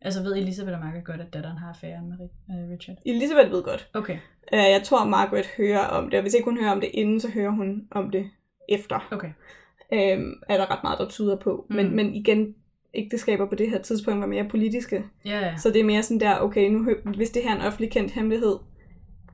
Altså 0.02 0.24
ved 0.24 0.36
Elisabeth 0.38 0.78
og 0.78 0.84
Margaret 0.84 1.06
godt, 1.06 1.22
at 1.22 1.34
datteren 1.34 1.58
har 1.58 1.70
affæren 1.70 2.10
med 2.10 2.18
øh, 2.50 2.72
Richard? 2.74 2.98
Elisabeth 3.06 3.52
ved 3.52 3.64
godt. 3.64 3.90
Okay, 3.94 4.18
Øh, 4.54 4.60
jeg 4.60 4.82
tror, 4.84 5.06
Margaret 5.06 5.46
hører 5.58 5.80
om 5.88 6.10
det, 6.10 6.18
og 6.18 6.22
hvis 6.22 6.34
ikke 6.34 6.46
hun 6.46 6.58
hører 6.60 6.72
om 6.72 6.82
det 6.82 6.90
inden, 6.94 7.20
så 7.20 7.30
hører 7.32 7.50
hun 7.52 7.88
om 7.92 8.10
det 8.12 8.30
efter. 8.70 9.08
okay. 9.12 9.30
Øhm, 9.94 10.34
er 10.50 10.58
der 10.58 10.72
ret 10.72 10.84
meget, 10.84 11.00
der 11.00 11.08
tyder 11.10 11.36
på. 11.36 11.66
Mm. 11.70 11.76
Men, 11.76 11.96
men 11.96 12.16
igen, 12.16 12.56
ægteskaber 12.94 13.46
på 13.46 13.56
det 13.56 13.70
her 13.70 13.82
tidspunkt 13.82 14.20
var 14.20 14.28
mere 14.28 14.50
politiske. 14.50 15.04
Ja, 15.26 15.40
ja. 15.40 15.58
Så 15.58 15.70
det 15.70 15.80
er 15.80 15.84
mere 15.84 16.04
sådan 16.04 16.20
der, 16.20 16.40
okay, 16.40 16.70
nu, 16.70 16.96
hvis 17.16 17.30
det 17.30 17.44
her 17.44 17.52
er 17.52 17.56
en 17.56 17.62
offentlig 17.62 17.92
kendt 17.92 18.12
hemmelighed, 18.12 18.56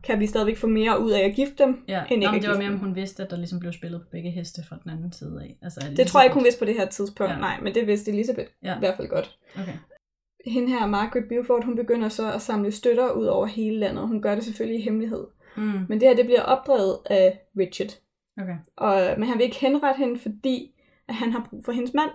kan 0.03 0.19
vi 0.19 0.27
stadigvæk 0.27 0.57
få 0.57 0.67
mere 0.67 1.01
ud 1.01 1.11
af 1.11 1.19
at 1.25 1.35
gifte 1.35 1.63
dem, 1.63 1.83
ja. 1.87 2.03
end 2.11 2.23
Nå, 2.23 2.33
ikke 2.33 2.43
det 2.43 2.53
var 2.53 2.57
mere, 2.57 2.69
om 2.69 2.77
hun 2.77 2.95
vidste, 2.95 3.23
at 3.23 3.29
der 3.29 3.37
ligesom 3.37 3.59
blev 3.59 3.73
spillet 3.73 4.01
på 4.01 4.07
begge 4.11 4.31
heste 4.31 4.61
fra 4.69 4.77
den 4.83 4.91
anden 4.91 5.11
side 5.11 5.41
af. 5.43 5.57
Altså, 5.61 5.93
Det 5.97 6.07
tror 6.07 6.19
jeg 6.19 6.25
ikke, 6.25 6.33
hun 6.33 6.43
vidste 6.43 6.59
på 6.59 6.65
det 6.65 6.75
her 6.75 6.85
tidspunkt. 6.85 7.33
Ja. 7.33 7.39
Nej, 7.39 7.59
men 7.61 7.75
det 7.75 7.87
vidste 7.87 8.11
Elisabeth 8.11 8.49
Ja. 8.63 8.75
i 8.75 8.79
hvert 8.79 8.95
fald 8.97 9.07
godt. 9.07 9.37
Okay. 9.55 9.73
Hende 10.45 10.69
her, 10.69 10.85
Margaret 10.87 11.25
Beaufort, 11.29 11.63
hun 11.63 11.75
begynder 11.75 12.09
så 12.09 12.31
at 12.33 12.41
samle 12.41 12.71
støtter 12.71 13.11
ud 13.11 13.25
over 13.25 13.45
hele 13.45 13.79
landet. 13.79 14.07
Hun 14.07 14.21
gør 14.21 14.35
det 14.35 14.43
selvfølgelig 14.43 14.79
i 14.79 14.83
hemmelighed. 14.83 15.27
Mm. 15.57 15.63
Men 15.89 15.99
det 15.99 16.07
her, 16.07 16.15
det 16.15 16.25
bliver 16.25 16.41
opdrevet 16.41 16.97
af 17.05 17.39
Richard. 17.57 17.99
Okay. 18.41 18.55
Og, 18.77 19.19
men 19.19 19.27
han 19.29 19.37
vil 19.37 19.43
ikke 19.43 19.59
henrette 19.59 19.97
hende, 19.97 20.19
fordi 20.19 20.71
at 21.07 21.15
han 21.15 21.31
har 21.31 21.47
brug 21.49 21.65
for 21.65 21.71
hendes 21.71 21.93
mand, 21.93 22.09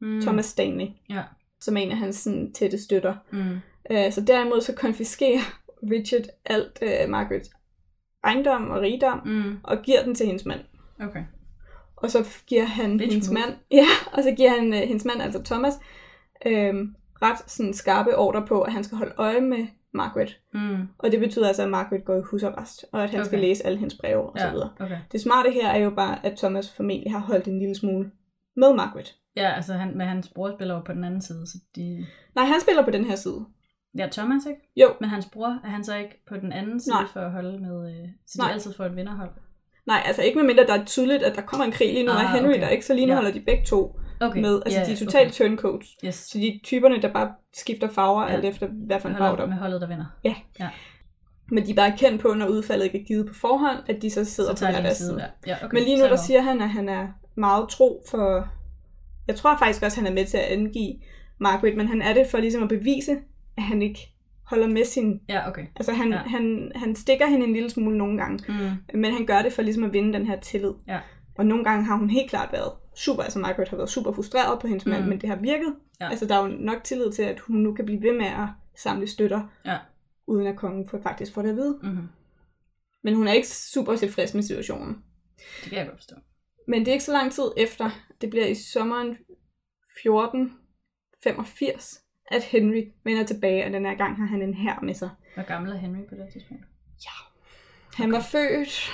Mm. 0.00 0.20
Thomas 0.20 0.44
Stanley, 0.46 0.86
Ja. 1.10 1.22
som 1.60 1.76
er 1.76 1.80
en 1.80 1.90
af 1.90 1.96
hans 1.96 2.16
sådan, 2.16 2.52
tætte 2.52 2.82
støtter. 2.82 3.14
Mm. 3.32 3.58
Øh, 3.90 4.12
så 4.12 4.20
derimod 4.20 4.60
så 4.60 4.74
konfiskerer 4.74 5.40
Richard 5.92 6.22
alt 6.44 6.78
øh, 6.82 7.08
Margarets 7.08 7.50
ejendom 8.24 8.70
og 8.70 8.80
rigdom, 8.80 9.20
Mm. 9.24 9.56
og 9.62 9.78
giver 9.82 10.02
den 10.04 10.14
til 10.14 10.26
hendes 10.26 10.44
mand. 10.46 10.60
Okay. 11.00 11.24
Og 11.96 12.10
så 12.10 12.24
giver 12.46 12.64
han 12.64 12.98
Bitch 12.98 13.12
hendes 13.12 13.30
mand, 13.30 13.54
ja, 13.80 13.86
og 14.12 14.22
så 14.22 14.30
giver 14.36 14.50
han 14.50 14.72
øh, 14.74 14.78
hendes 14.80 15.04
mand, 15.04 15.22
altså 15.22 15.42
Thomas, 15.44 15.74
øh, 16.46 16.74
ret 17.22 17.50
sådan 17.50 17.74
skarpe 17.74 18.16
ordre 18.16 18.46
på, 18.46 18.62
at 18.62 18.72
han 18.72 18.84
skal 18.84 18.98
holde 18.98 19.14
øje 19.16 19.40
med 19.40 19.66
Margaret. 19.94 20.40
Mm. 20.54 20.88
Og 20.98 21.12
det 21.12 21.20
betyder 21.20 21.46
altså, 21.48 21.62
at 21.62 21.70
Margaret 21.70 22.04
går 22.04 22.16
i 22.16 22.22
husarrest, 22.30 22.84
og 22.92 23.04
at 23.04 23.10
han 23.10 23.20
okay. 23.20 23.26
skal 23.26 23.38
læse 23.38 23.66
alle 23.66 23.78
hendes 23.78 23.94
breve 24.00 24.22
og 24.30 24.38
så 24.38 24.44
Ja, 24.46 24.52
videre. 24.52 24.70
okay. 24.80 24.98
Det 25.12 25.20
smarte 25.20 25.50
her 25.50 25.68
er 25.68 25.78
jo 25.78 25.90
bare, 25.90 26.26
at 26.26 26.36
Thomas 26.38 26.72
formentlig 26.76 27.12
har 27.12 27.18
holdt 27.18 27.46
en 27.48 27.58
lille 27.58 27.74
smule 27.74 28.10
med 28.56 28.74
Margaret. 28.74 29.16
Ja, 29.36 29.52
altså 29.52 29.74
han, 29.74 29.96
med 29.96 30.06
hans 30.06 30.28
bror 30.28 30.52
spiller 30.56 30.74
jo 30.74 30.80
på 30.80 30.92
den 30.92 31.04
anden 31.04 31.22
side, 31.22 31.46
så 31.46 31.58
de... 31.76 32.06
Nej, 32.34 32.44
han 32.44 32.60
spiller 32.60 32.84
på 32.84 32.90
den 32.90 33.04
her 33.04 33.16
side. 33.16 33.44
Ja, 33.98 34.08
Thomas, 34.12 34.46
ikke? 34.46 34.60
Jo, 34.76 34.88
Men 35.00 35.10
hans 35.10 35.26
bror, 35.32 35.60
er 35.64 35.68
han 35.68 35.84
så 35.84 35.96
ikke 35.96 36.22
på 36.28 36.36
den 36.36 36.52
anden 36.52 36.80
side 36.80 36.94
Nej. 36.94 37.04
for 37.12 37.20
at 37.20 37.32
holde 37.32 37.58
med... 37.58 37.90
Øh, 37.90 38.08
så 38.26 38.32
de 38.34 38.38
Nej. 38.42 38.52
altid 38.52 38.72
får 38.76 38.84
et 38.84 38.96
vinderhold? 38.96 39.30
nej, 39.86 40.02
altså 40.06 40.22
ikke 40.22 40.38
medmindre 40.38 40.66
der 40.66 40.74
er 40.80 40.84
tydeligt, 40.84 41.22
at 41.22 41.36
der 41.36 41.42
kommer 41.42 41.64
en 41.66 41.72
krig 41.72 41.92
lige 41.92 42.04
nu, 42.06 42.12
Ah, 42.12 42.24
ah, 42.24 42.30
Henry 42.36 42.48
okay. 42.50 42.60
der 42.60 42.68
ikke, 42.68 42.86
så 42.86 42.94
lige 42.94 43.06
nu 43.06 43.12
Ja. 43.12 43.16
ja. 43.16 43.22
holder 43.22 43.32
de 43.38 43.44
begge 43.46 43.64
to 43.64 43.96
Okay. 44.20 44.40
med. 44.40 44.62
Altså 44.66 44.80
ja, 44.80 44.86
de 44.86 44.92
er 44.92 44.96
totalt 44.96 45.40
Okay. 45.40 45.48
turncoats. 45.48 45.88
Yes. 46.04 46.14
Så 46.14 46.38
de 46.38 46.46
er 46.48 46.58
typerne, 46.64 47.02
der 47.02 47.12
bare 47.12 47.32
skifter 47.54 47.88
farver, 47.88 48.22
Ja. 48.22 48.28
ja. 48.28 48.34
alt 48.36 48.44
efter 48.44 48.66
hvad 48.86 49.00
for 49.00 49.08
en 49.08 49.16
farve 49.16 49.36
der 49.36 49.46
med 49.46 49.56
holdet, 49.56 49.80
der 49.80 49.86
vinder. 49.88 50.04
Men 51.52 51.66
de 51.66 51.70
er 51.70 51.74
bare 51.74 51.96
kendt 51.98 52.22
på, 52.22 52.28
når 52.34 52.46
udfaldet 52.46 52.84
ikke 52.84 53.00
er 53.00 53.04
givet 53.04 53.26
på 53.28 53.34
forhånd, 53.34 53.78
at 53.88 54.02
de 54.02 54.10
så 54.10 54.24
sidder 54.24 54.54
Så 54.54 54.66
på 54.66 54.70
hver 54.72 54.82
deres 54.82 54.96
side. 54.96 55.24
Ja, 55.46 55.56
okay. 55.64 55.74
Men 55.74 55.82
lige 55.82 55.96
nu 55.98 56.04
er 56.04 56.08
der 56.08 56.16
siger 56.16 56.40
han, 56.40 56.60
at 56.60 56.68
han 56.68 56.88
er 56.88 57.08
meget 57.36 57.68
tro 57.68 58.02
for... 58.10 58.48
Jeg 59.28 59.36
tror 59.36 59.56
faktisk 59.58 59.82
også, 59.82 60.00
han 60.00 60.06
er 60.06 60.14
med 60.14 60.26
til 60.26 60.36
at 60.36 60.44
angive 60.44 60.94
Margaret, 61.38 61.76
men 61.76 61.88
han 61.88 62.02
er 62.02 62.14
det 62.14 62.26
for 62.30 62.38
ligesom 62.38 62.62
at 62.62 62.68
bevise, 62.68 63.12
at 63.56 63.62
han 63.62 63.82
ikke 63.82 64.12
holder 64.46 64.66
med 64.66 64.84
sin... 64.84 65.20
Ja, 65.28 65.48
okay. 65.48 65.66
Altså 65.76 65.92
han, 65.92 66.12
Ja. 66.12 66.16
han, 66.18 66.72
han 66.74 66.96
stikker 66.96 67.26
hende 67.26 67.46
en 67.46 67.52
lille 67.52 67.70
smule 67.70 67.98
nogle 67.98 68.18
gange, 68.18 68.44
Mm. 68.48 68.98
men 69.00 69.12
han 69.12 69.26
gør 69.26 69.42
det 69.42 69.52
for 69.52 69.62
ligesom 69.62 69.84
at 69.84 69.92
vinde 69.92 70.12
den 70.12 70.26
her 70.26 70.40
tillid. 70.40 70.72
Ja. 70.88 71.00
Og 71.38 71.46
nogle 71.46 71.64
gange 71.64 71.84
har 71.84 71.96
hun 71.96 72.10
helt 72.10 72.30
klart 72.30 72.52
været 72.52 72.72
super, 72.96 73.22
altså 73.22 73.38
Margaret 73.38 73.68
har 73.68 73.76
været 73.76 73.90
super 73.90 74.12
frustreret 74.12 74.60
på 74.60 74.66
hendes 74.66 74.86
mand, 74.86 75.02
Mm. 75.02 75.08
men 75.08 75.20
det 75.20 75.28
har 75.28 75.36
virket. 75.36 75.74
Ja. 76.00 76.08
Altså 76.10 76.26
der 76.26 76.34
er 76.34 76.42
jo 76.42 76.48
nok 76.60 76.84
tillid 76.84 77.12
til, 77.12 77.22
at 77.22 77.40
hun 77.40 77.56
nu 77.56 77.74
kan 77.74 77.84
blive 77.86 78.02
ved 78.02 78.12
med 78.18 78.26
at 78.26 78.46
samle 78.76 79.06
støtter, 79.06 79.40
Ja. 79.66 79.76
uden 80.26 80.46
at 80.46 80.56
kongen 80.56 80.88
får, 80.88 81.00
faktisk 81.02 81.34
får 81.34 81.42
det 81.42 81.48
at 81.50 81.56
vide. 81.56 81.78
Mm-hmm. 81.82 82.08
Men 83.04 83.14
hun 83.14 83.28
er 83.28 83.32
ikke 83.32 83.48
super 83.48 83.96
tilfreds 83.96 84.34
med 84.34 84.42
situationen. 84.42 84.96
Det 85.62 85.68
kan 85.68 85.78
jeg 85.78 85.86
godt 85.86 85.98
forstå. 85.98 86.14
Men 86.68 86.80
det 86.80 86.88
er 86.88 86.92
ikke 86.92 87.04
så 87.04 87.12
lang 87.12 87.32
tid 87.32 87.44
efter, 87.56 87.90
det 88.20 88.30
bliver 88.30 88.46
i 88.46 88.54
sommeren 88.54 89.08
1485, 89.08 92.00
at 92.30 92.44
Henry 92.44 92.82
vender 93.04 93.24
tilbage, 93.26 93.64
og 93.66 93.72
den 93.72 93.86
her 93.86 93.94
gang 93.94 94.16
har 94.16 94.26
han 94.26 94.42
en 94.42 94.54
hær 94.54 94.78
med 94.82 94.94
sig. 94.94 95.10
Hvor 95.34 95.42
gammel 95.42 95.72
er 95.72 95.76
Henry 95.76 95.98
på 96.08 96.14
det 96.14 96.28
tidspunkt? 96.32 96.64
Han 97.94 98.12
var 98.12 98.20
født... 98.20 98.90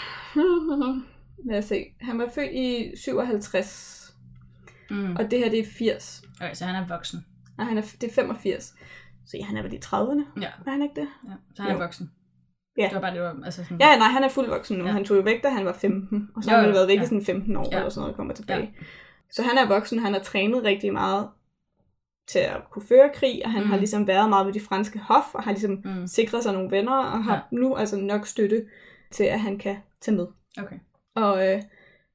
Lad 1.51 1.59
os 1.59 1.65
se. 1.65 1.85
Han 2.01 2.19
var 2.19 2.29
født 2.35 2.53
i 2.53 2.93
57, 2.97 3.93
Mm. 4.91 5.17
og 5.17 5.31
det 5.31 5.39
her 5.39 5.51
det 5.51 5.59
er 5.59 5.65
80. 5.79 6.23
Okay, 6.41 6.55
så 6.55 6.65
han 6.65 6.83
er 6.83 6.87
voksen. 6.89 7.27
Og 7.59 7.67
han 7.67 7.79
er, 7.79 7.83
det 8.01 8.11
er 8.11 8.15
85. 8.15 8.75
Så 9.27 9.37
ja, 9.37 9.45
han 9.45 9.57
er 9.57 9.63
vel 9.63 9.73
i 9.75 9.79
30'erne, 9.85 10.41
Ja, 10.41 10.49
er 10.67 10.71
han 10.71 10.83
ikke 10.83 11.01
det? 11.01 11.09
ja. 11.29 11.33
så 11.55 11.63
han 11.63 11.71
er 11.71 11.75
Jo. 11.77 11.81
voksen. 11.83 12.11
Ja. 12.79 12.85
Det 12.85 12.95
var 12.95 13.01
bare, 13.01 13.15
det 13.15 13.23
var, 13.23 13.37
altså 13.45 13.65
sådan... 13.65 13.81
Ja, 13.81 13.97
nej, 13.99 14.09
han 14.09 14.25
er 14.25 14.29
fuld 14.29 14.49
voksen 14.49 14.79
nu. 14.79 14.85
Ja. 14.85 14.91
Han 14.93 15.05
tog 15.05 15.17
jo 15.17 15.23
væk, 15.23 15.43
da 15.43 15.49
han 15.49 15.65
var 15.65 15.73
15, 15.73 16.29
og 16.37 16.43
så 16.45 16.51
Jo, 16.51 16.57
har 16.57 16.63
han 16.65 16.75
været 16.75 16.89
væk 16.89 16.97
ja. 16.99 17.03
i 17.03 17.07
sådan 17.07 17.25
15 17.25 17.57
år, 17.57 17.69
Ja. 17.73 17.77
eller 17.77 17.91
sådan 17.91 18.01
noget, 18.01 18.13
og 18.13 18.17
kommer 18.17 18.35
tilbage. 18.35 18.61
Ja. 18.61 18.85
Så 19.31 19.43
han 19.43 19.59
er 19.59 19.69
voksen, 19.69 19.99
han 19.99 20.13
har 20.13 20.21
trænet 20.21 20.65
rigtig 20.65 20.93
meget 20.93 21.29
til 22.29 22.39
at 22.39 22.61
kunne 22.71 22.87
føre 22.89 23.11
krig, 23.15 23.41
og 23.45 23.51
han 23.53 23.63
mm. 23.63 23.71
har 23.71 23.77
ligesom 23.77 24.07
været 24.07 24.29
meget 24.29 24.47
ved 24.47 24.53
de 24.55 24.61
franske 24.61 24.99
hof, 24.99 25.35
og 25.35 25.43
har 25.43 25.51
ligesom 25.51 25.83
Mm. 25.85 26.07
sikret 26.07 26.43
sig 26.43 26.53
nogle 26.53 26.71
venner, 26.71 26.97
og 26.97 27.25
har 27.25 27.35
ja. 27.35 27.57
nu 27.57 27.75
altså 27.77 27.97
nok 27.97 28.27
støtte 28.27 28.67
til, 29.11 29.25
at 29.25 29.41
han 29.41 29.59
kan 29.59 29.77
tage 30.01 30.17
med. 30.17 30.27
Okay. 30.59 30.77
Og 31.15 31.49
øh, 31.53 31.63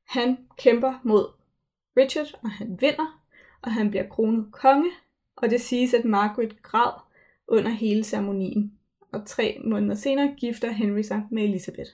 han 0.08 0.38
kæmper 0.58 0.94
mod 1.04 1.26
Richard, 1.98 2.40
og 2.44 2.50
han 2.52 2.78
vinder, 2.82 3.22
og 3.62 3.72
han 3.74 3.90
bliver 3.90 4.08
kronet 4.08 4.46
konge, 4.52 4.90
og 5.38 5.50
det 5.50 5.62
siges, 5.62 5.94
at 5.94 6.06
Margaret 6.06 6.62
græd 6.64 6.92
under 7.48 7.70
hele 7.72 8.04
ceremonien. 8.04 8.74
Og 9.14 9.26
tre 9.26 9.62
måneder 9.66 9.96
senere 9.96 10.34
gifter 10.38 10.72
Henry 10.72 11.02
sig 11.02 11.22
med 11.32 11.44
Elizabeth. 11.44 11.90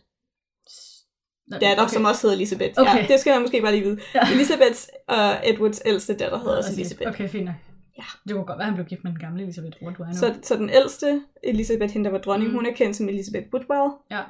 Nå, 1.48 1.58
Datter, 1.58 1.84
okay. 1.84 1.94
som 1.94 2.06
også 2.06 2.22
hedder 2.22 2.36
Elizabeth. 2.36 2.74
Okay. 2.78 2.96
Ja, 3.02 3.06
det 3.08 3.20
skal 3.20 3.32
man 3.34 3.42
måske 3.42 3.62
bare 3.62 3.72
lige 3.72 3.84
vide. 3.84 4.00
Ja. 4.16 4.20
Elizabeths 4.34 4.90
og 5.08 5.50
Edwards 5.50 5.82
ældste 5.86 6.14
datter 6.18 6.38
hedder 6.38 6.58
også 6.58 6.70
Præcis. 6.70 6.80
Elizabeth. 6.92 7.10
Okay, 7.10 7.30
fint. 7.30 7.50
Ja. 7.98 8.04
Det 8.28 8.34
kunne 8.34 8.46
godt 8.46 8.58
være, 8.58 8.60
at 8.60 8.66
han 8.66 8.74
blev 8.76 8.86
gift 8.86 9.04
med 9.04 9.12
den 9.12 9.20
gamle 9.20 9.44
Elisabeth. 9.44 9.78
Know? 9.78 9.94
Så, 10.14 10.36
så 10.44 10.56
den 10.56 10.70
ældste, 10.70 11.22
Elizabeth, 11.44 11.94
hende 11.94 12.06
der 12.06 12.12
var 12.12 12.20
dronning, 12.22 12.50
Mm. 12.52 12.56
hun 12.56 12.66
er 12.66 12.74
kendt 12.74 12.96
som 12.96 13.10
Elizabeth 13.10 13.48
Woodwell, 13.54 13.92
Ja. 14.12 14.22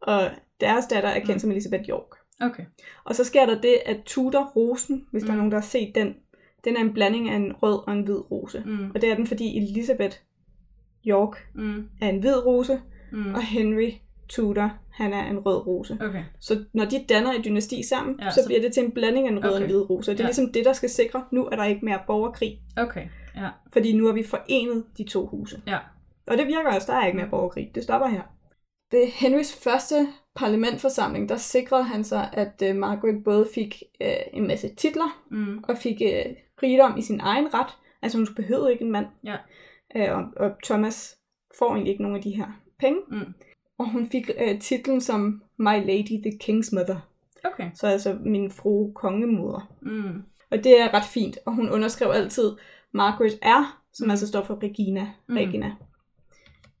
og 0.00 0.30
deres 0.60 0.86
datter 0.86 1.08
er 1.08 1.18
kendt 1.18 1.34
Mm. 1.34 1.38
som 1.38 1.50
Elizabeth 1.50 1.88
York. 1.88 2.16
Okay. 2.40 2.64
Og 3.04 3.14
så 3.14 3.24
sker 3.24 3.46
der 3.46 3.60
det, 3.60 3.76
at 3.86 3.96
Tudor-rosen, 4.06 5.06
hvis 5.10 5.22
mm. 5.22 5.26
der 5.26 5.32
er 5.32 5.34
Mm. 5.34 5.38
nogen, 5.38 5.52
der 5.52 5.58
har 5.58 5.66
set 5.66 5.94
den, 5.94 6.14
den 6.64 6.76
er 6.76 6.80
en 6.80 6.92
blanding 6.94 7.28
af 7.30 7.36
en 7.36 7.52
rød 7.52 7.78
og 7.86 7.92
en 7.92 8.02
hvid 8.02 8.30
rose. 8.30 8.62
Mm. 8.66 8.90
Og 8.94 9.00
det 9.00 9.10
er 9.10 9.14
den, 9.14 9.26
fordi 9.26 9.56
Elizabeth 9.56 10.16
York 11.06 11.48
Mm. 11.54 11.88
er 12.00 12.08
en 12.08 12.18
hvid 12.20 12.46
rose, 12.46 12.80
Mm. 13.12 13.34
og 13.34 13.42
Henry 13.42 13.90
Tudor, 14.28 14.70
han 14.92 15.12
er 15.12 15.30
en 15.30 15.38
rød 15.38 15.66
rose. 15.66 15.98
Okay. 16.00 16.22
Så 16.40 16.64
når 16.72 16.84
de 16.84 17.04
danner 17.08 17.32
et 17.32 17.44
dynasti 17.44 17.82
sammen, 17.88 18.20
Ja, 18.20 18.30
så, 18.30 18.40
så- 18.42 18.48
bliver 18.48 18.60
det 18.60 18.72
til 18.72 18.84
en 18.84 18.90
blanding 18.92 19.26
af 19.26 19.30
en 19.32 19.38
rød 19.44 19.50
og 19.50 19.54
Okay. 19.56 19.64
en 19.64 19.70
hvid 19.70 19.90
rose. 19.90 20.10
Og 20.10 20.16
det 20.18 20.20
er 20.20 20.24
Ja. 20.24 20.28
ligesom 20.28 20.52
det, 20.52 20.64
der 20.64 20.72
skal 20.72 20.90
sikre, 20.90 21.24
nu 21.32 21.44
er 21.46 21.56
der 21.56 21.64
ikke 21.64 21.84
mere 21.84 21.98
borgerkrig, 22.06 22.60
Okay. 22.76 23.06
Ja. 23.36 23.48
fordi 23.72 23.96
nu 23.96 24.06
har 24.06 24.12
vi 24.12 24.22
forenet 24.22 24.84
de 24.98 25.04
to 25.04 25.26
huse. 25.26 25.62
Ja. 25.66 25.78
Og 26.26 26.38
det 26.38 26.46
virker 26.46 26.70
også, 26.74 26.92
der 26.92 26.98
er 26.98 27.06
ikke 27.06 27.16
mere 27.18 27.30
borgerkrig. 27.30 27.70
Det 27.74 27.82
stopper 27.82 28.08
her. 28.08 28.22
Ved 28.90 29.06
Henrys 29.06 29.54
første 29.64 29.94
parlamentforsamling, 30.36 31.28
der 31.28 31.36
sikrede 31.36 31.82
han 31.82 32.04
sig, 32.04 32.28
at 32.32 32.62
uh, 32.70 32.76
Margaret 32.76 33.24
både 33.24 33.48
fik 33.54 33.82
uh, 34.04 34.06
en 34.32 34.46
masse 34.46 34.68
titler, 34.74 35.22
Mm. 35.30 35.64
og 35.68 35.76
fik 35.78 35.96
uh, 36.00 36.32
rigdom 36.62 36.98
i 36.98 37.02
sin 37.02 37.20
egen 37.20 37.54
ret. 37.54 37.70
Altså 38.02 38.18
hun 38.18 38.26
behøvede 38.36 38.72
ikke 38.72 38.84
en 38.84 38.92
mand. 38.92 39.06
Ja. 39.24 39.36
Uh, 39.94 40.02
og, 40.18 40.24
og 40.36 40.50
Thomas 40.64 41.16
får 41.58 41.70
egentlig 41.70 41.90
ikke 41.90 42.02
nogen 42.02 42.16
af 42.16 42.22
de 42.22 42.36
her 42.36 42.46
penge. 42.78 43.00
Mm. 43.10 43.34
Og 43.78 43.90
hun 43.90 44.06
fik 44.06 44.30
uh, 44.40 44.58
titlen 44.60 45.00
som 45.00 45.42
My 45.58 45.86
Lady 45.86 46.22
the 46.22 46.38
King's 46.44 46.74
Mother. 46.74 47.08
Okay. 47.44 47.70
Så 47.74 47.86
altså 47.86 48.18
min 48.24 48.50
fru 48.50 48.92
kongemoder. 48.92 49.72
Mm. 49.82 50.22
Og 50.50 50.64
det 50.64 50.80
er 50.80 50.94
ret 50.94 51.04
fint. 51.04 51.38
Og 51.46 51.54
hun 51.54 51.68
underskrev 51.70 52.10
altid 52.10 52.52
Margaret 52.92 53.38
R., 53.42 53.82
som 53.92 54.06
Mm. 54.06 54.10
altså 54.10 54.26
står 54.26 54.44
for 54.44 54.62
Regina. 54.62 55.08
Mm. 55.28 55.34
Regina. 55.36 55.72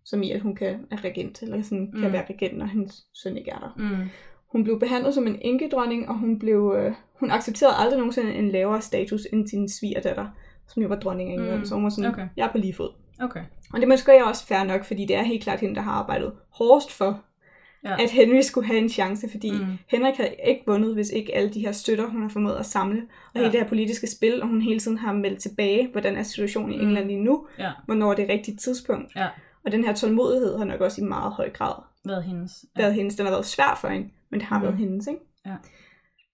som 0.04 0.22
i, 0.22 0.30
at 0.30 0.40
hun 0.40 0.54
kan 0.56 0.86
er 0.90 1.04
regent, 1.04 1.42
eller 1.42 1.62
sådan, 1.62 1.92
kan 1.92 2.06
Mm. 2.06 2.12
være 2.12 2.26
regent, 2.30 2.58
når 2.58 2.66
hendes 2.66 3.06
søn 3.14 3.36
ikke 3.36 3.50
er 3.50 3.58
der. 3.58 3.74
Mm. 3.76 4.08
Hun 4.52 4.64
blev 4.64 4.80
behandlet 4.80 5.14
som 5.14 5.26
en 5.26 5.38
enkedronning, 5.42 6.08
og 6.08 6.18
hun, 6.18 6.38
blev, 6.38 6.74
øh, 6.78 6.94
hun 7.20 7.30
accepterede 7.30 7.74
aldrig 7.76 7.98
nogensinde 7.98 8.34
en 8.34 8.50
lavere 8.50 8.80
status 8.82 9.20
end 9.32 9.48
sin 9.48 9.68
svigerdatter, 9.68 10.26
som 10.68 10.82
jo 10.82 10.88
var 10.88 10.96
dronning 10.96 11.30
af 11.30 11.34
England. 11.34 11.58
Mm, 11.58 11.64
Så 11.64 11.74
hun 11.74 11.84
var 11.84 11.90
sådan, 11.90 12.10
okay. 12.10 12.28
jeg 12.36 12.46
er 12.46 12.52
på 12.52 12.58
lige 12.58 12.74
fod. 12.74 12.90
Okay. 13.20 13.42
Og 13.72 13.80
det 13.80 13.88
måske 13.88 14.24
også 14.24 14.46
fair 14.46 14.64
nok, 14.64 14.84
fordi 14.84 15.04
det 15.06 15.16
er 15.16 15.22
helt 15.22 15.42
klart 15.42 15.60
hende, 15.60 15.74
der 15.74 15.80
har 15.80 15.92
arbejdet 15.92 16.32
hårdest 16.50 16.92
for, 16.92 17.22
Ja. 17.84 17.90
ja. 17.90 18.02
at 18.02 18.10
Henry 18.10 18.40
skulle 18.40 18.66
have 18.66 18.78
en 18.78 18.88
chance, 18.88 19.28
fordi 19.30 19.50
Mm. 19.50 19.66
Henrik 19.90 20.14
havde 20.16 20.34
ikke 20.46 20.62
vundet, 20.66 20.94
hvis 20.94 21.10
ikke 21.10 21.34
alle 21.34 21.50
de 21.50 21.60
her 21.60 21.72
støtter, 21.72 22.06
hun 22.10 22.22
har 22.22 22.28
formået 22.28 22.54
at 22.56 22.66
samle, 22.66 22.98
og 23.02 23.08
Ja. 23.34 23.40
ja. 23.40 23.44
hele 23.46 23.52
det 23.52 23.60
her 23.60 23.68
politiske 23.68 24.06
spil, 24.06 24.42
og 24.42 24.48
hun 24.48 24.60
hele 24.62 24.80
tiden 24.80 24.98
har 24.98 25.12
meldt 25.12 25.40
tilbage, 25.40 25.88
hvordan 25.92 26.16
er 26.16 26.22
situationen 26.22 26.72
i 26.72 26.76
Mm. 26.76 26.82
England 26.82 27.06
lige 27.06 27.20
nu, 27.24 27.46
Ja. 27.58 27.70
hvornår 27.86 28.10
er 28.10 28.14
det 28.14 28.28
rigtige 28.28 28.56
tidspunkt. 28.56 29.16
Ja. 29.16 29.28
Og 29.64 29.72
den 29.72 29.84
her 29.84 29.94
tålmodighed 29.94 30.58
har 30.58 30.64
nok 30.64 30.80
også 30.80 31.00
i 31.00 31.04
meget 31.04 31.32
høj 31.32 31.50
grad 31.50 31.74
Været 32.04 32.24
hendes. 32.24 32.64
været 32.76 32.94
hendes. 32.94 33.14
Den 33.16 33.26
har 33.26 33.32
været 33.32 33.46
svær 33.46 33.78
for 33.80 33.88
hende, 33.88 34.08
men 34.30 34.40
det 34.40 34.48
har 34.48 34.58
mm. 34.58 34.64
været 34.64 34.76
hendes, 34.76 35.06
ikke? 35.06 35.20
Ja. 35.46 35.54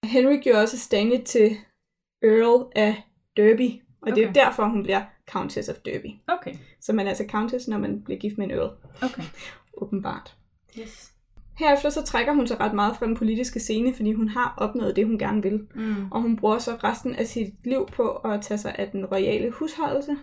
Henry 0.04 0.42
gjorde 0.42 0.58
også 0.62 0.78
Stanley 0.78 1.22
til 1.24 1.56
Earl 2.22 2.72
af 2.76 3.02
Derby, 3.36 3.70
og 4.02 4.16
det 4.16 4.24
er 4.24 4.28
Okay. 4.28 4.40
derfor, 4.40 4.64
hun 4.64 4.82
bliver 4.82 5.02
Countess 5.30 5.68
of 5.68 5.74
Derby. 5.84 6.10
Okay. 6.28 6.54
Så 6.80 6.92
man 6.92 7.06
er 7.06 7.10
altså 7.10 7.24
Countess, 7.30 7.68
når 7.68 7.78
man 7.78 8.02
bliver 8.02 8.18
gift 8.20 8.38
med 8.38 8.46
en 8.46 8.50
Earl, 8.50 8.70
Okay. 9.02 9.22
åbenbart. 9.82 10.36
Yes. 10.80 11.12
Herefter 11.58 11.90
så 11.90 12.02
trækker 12.04 12.32
hun 12.32 12.46
sig 12.46 12.60
ret 12.60 12.74
meget 12.74 12.96
fra 12.96 13.06
den 13.06 13.16
politiske 13.16 13.60
scene, 13.60 13.94
fordi 13.94 14.12
hun 14.12 14.28
har 14.28 14.54
opnået 14.56 14.96
det, 14.96 15.06
hun 15.06 15.18
gerne 15.18 15.42
vil. 15.42 15.66
Mm. 15.74 16.10
Og 16.12 16.22
hun 16.22 16.36
bruger 16.36 16.58
så 16.58 16.70
resten 16.84 17.14
af 17.14 17.26
sit 17.26 17.54
liv 17.64 17.86
på 17.92 18.08
at 18.10 18.42
tage 18.42 18.58
sig 18.58 18.74
af 18.78 18.90
den 18.90 19.06
royale 19.06 19.50
husholdelse. 19.50 20.16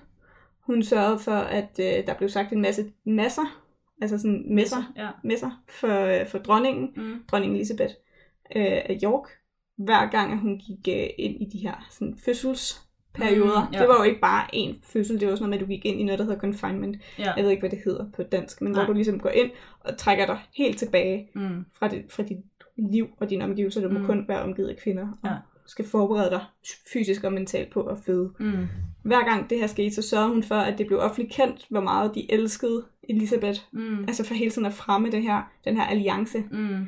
Hun 0.66 0.84
sørgede 0.84 1.20
for, 1.20 1.32
at 1.36 1.80
øh, 1.80 2.08
der 2.08 2.14
blev 2.18 2.30
sagt 2.30 2.54
en 2.54 2.62
masse 2.62 2.92
masser, 3.06 3.62
altså 4.02 4.18
sådan 4.18 4.46
messer, 4.56 4.94
Ja. 4.98 5.08
messer 5.24 5.64
for, 5.70 6.00
øh, 6.22 6.28
for 6.28 6.38
dronningen, 6.38 6.90
Mm. 6.96 7.24
dronning 7.32 7.56
Elizabeth 7.56 7.94
øh, 8.56 8.64
af 8.66 9.00
York, 9.04 9.28
hver 9.78 10.10
gang 10.10 10.32
at 10.34 10.40
hun 10.40 10.58
gik 10.58 10.96
øh, 10.98 11.08
ind 11.18 11.42
i 11.42 11.50
de 11.54 11.58
her 11.58 11.88
sådan, 11.90 12.18
fødselsperioder. 12.26 12.89
Mm, 13.18 13.24
Mm, 13.24 13.74
ja. 13.74 13.80
Det 13.80 13.88
var 13.88 13.98
jo 13.98 14.04
ikke 14.04 14.20
bare 14.22 14.56
én 14.56 14.76
fødsel, 14.84 15.20
det 15.20 15.26
var 15.26 15.32
også 15.32 15.44
noget 15.44 15.50
med, 15.50 15.58
at 15.58 15.62
du 15.62 15.70
gik 15.70 15.86
ind 15.86 16.00
i 16.00 16.04
noget, 16.04 16.20
der 16.20 16.26
hedder 16.26 16.40
confinement. 16.40 16.98
Ja. 17.20 17.34
Jeg 17.34 17.44
ved 17.44 17.52
ikke, 17.52 17.62
hvad 17.62 17.70
det 17.70 17.80
hedder 17.86 18.06
på 18.16 18.24
dansk, 18.24 18.62
men 18.62 18.72
Nej. 18.72 18.80
hvor 18.84 18.88
du 18.88 18.94
ligesom 18.96 19.20
går 19.20 19.30
ind 19.30 19.52
og 19.80 19.98
trækker 19.98 20.26
dig 20.26 20.40
helt 20.58 20.78
tilbage 20.78 21.28
Mm. 21.36 21.66
fra, 21.80 21.88
det, 21.88 22.06
fra 22.10 22.24
dit 22.24 22.38
liv 22.92 23.08
og 23.20 23.30
dine 23.30 23.44
omgivelser. 23.44 23.82
Du 23.82 23.90
må 23.90 24.00
Mm. 24.00 24.06
kun 24.06 24.26
være 24.28 24.42
omgivet 24.42 24.70
af 24.70 24.78
kvinder, 24.84 25.08
og 25.24 25.30
Ja. 25.30 25.36
skal 25.68 25.86
forberede 25.88 26.30
dig 26.30 26.42
fysisk 26.94 27.24
og 27.24 27.34
mentalt 27.34 27.74
på 27.74 27.82
at 27.84 27.98
føde. 28.06 28.32
Mm. 28.40 28.68
Hver 29.04 29.26
gang 29.30 29.50
det 29.50 29.60
her 29.60 29.68
skete, 29.68 29.96
så 29.96 30.02
sørgede 30.02 30.30
hun 30.30 30.44
for, 30.44 30.56
at 30.56 30.78
det 30.78 30.88
blev 30.88 31.00
offentligt 31.00 31.34
kendt, 31.34 31.66
hvor 31.70 31.82
meget 31.82 32.16
de 32.16 32.32
elskede 32.34 32.84
Elisabeth. 33.10 33.60
Mm. 33.72 34.00
Altså 34.08 34.26
for 34.26 34.34
hele 34.34 34.52
tiden 34.52 34.66
at 34.66 34.74
fremme 34.74 35.12
det 35.12 35.22
her, 35.22 35.52
den 35.66 35.78
her 35.78 35.84
alliance. 35.84 36.44
Mm. 36.52 36.86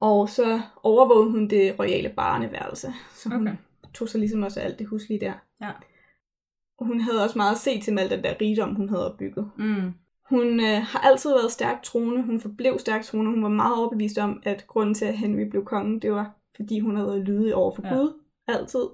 Og 0.00 0.28
så 0.28 0.60
overvågede 0.82 1.30
hun 1.30 1.48
det 1.48 1.78
royale 1.78 2.08
barneværelse. 2.08 2.92
Så 3.14 3.28
hun 3.28 3.48
Okay. 3.48 3.56
tog 3.94 4.08
sig 4.08 4.20
ligesom 4.20 4.42
også 4.42 4.60
alt 4.60 4.78
det 4.78 4.86
huslige 4.86 5.20
der. 5.20 5.32
Ja. 5.60 5.70
Hun 6.78 7.00
havde 7.00 7.22
også 7.24 7.38
meget 7.38 7.52
at 7.52 7.58
se 7.58 7.80
til 7.80 7.94
med 7.94 8.02
al 8.02 8.10
den 8.10 8.24
der 8.24 8.34
rigdom, 8.40 8.74
hun 8.74 8.88
havde 8.88 9.12
opbygget. 9.12 9.50
Mm. 9.58 9.92
Hun 10.30 10.60
øh, 10.60 10.82
har 10.82 10.98
altid 10.98 11.30
været 11.30 11.52
stærkt 11.52 11.84
troende. 11.84 12.22
Hun 12.22 12.40
forblev 12.40 12.78
stærkt 12.78 13.04
troende. 13.04 13.30
Hun 13.30 13.42
var 13.42 13.48
meget 13.48 13.76
overbevist 13.78 14.18
om, 14.18 14.42
at 14.44 14.66
grunden 14.66 14.94
til, 14.94 15.04
at 15.04 15.18
Henry 15.18 15.42
blev 15.50 15.64
konge, 15.64 16.00
det 16.00 16.12
var, 16.12 16.30
fordi 16.56 16.78
hun 16.78 16.96
havde 16.96 17.08
været 17.08 17.24
lydig 17.24 17.54
over 17.54 17.74
for 17.74 17.82
Ja. 17.86 17.94
Gud. 17.94 18.12
Altid. 18.48 18.84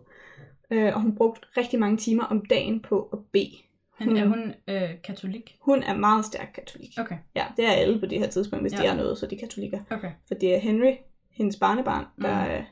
Øh, 0.71 0.95
og 0.95 1.01
hun 1.03 1.15
brugte 1.15 1.41
rigtig 1.57 1.81
mange 1.81 1.97
timer 1.97 2.25
om 2.25 2.45
dagen 2.45 2.81
på 2.81 3.09
at 3.13 3.19
bede. 3.33 3.57
Men 4.01 4.17
er 4.17 4.27
hun 4.27 4.55
øh, 4.69 4.91
katolik? 5.05 5.57
Hun 5.61 5.83
er 5.83 5.97
meget 5.97 6.25
stærk 6.25 6.53
katolik. 6.55 6.91
Okay. 6.99 7.17
Ja, 7.37 7.45
det 7.57 7.65
er 7.67 7.71
alle 7.73 8.01
på 8.01 8.07
det 8.07 8.19
her 8.19 8.27
tidspunkt, 8.27 8.63
hvis 8.65 8.73
Ja. 8.73 8.77
ja. 8.79 8.83
de 8.83 8.89
er 8.93 8.97
noget, 8.97 9.19
så 9.19 9.27
er 9.27 9.31
de 9.31 9.37
katolikker. 9.37 9.79
Okay. 9.91 10.11
For 10.29 10.35
det 10.35 10.55
er 10.55 10.59
Henry, 10.59 10.93
hendes 11.31 11.57
barnebarn, 11.57 12.05
der, 12.23 12.45
Mm. 12.45 12.51
mm. 12.61 12.65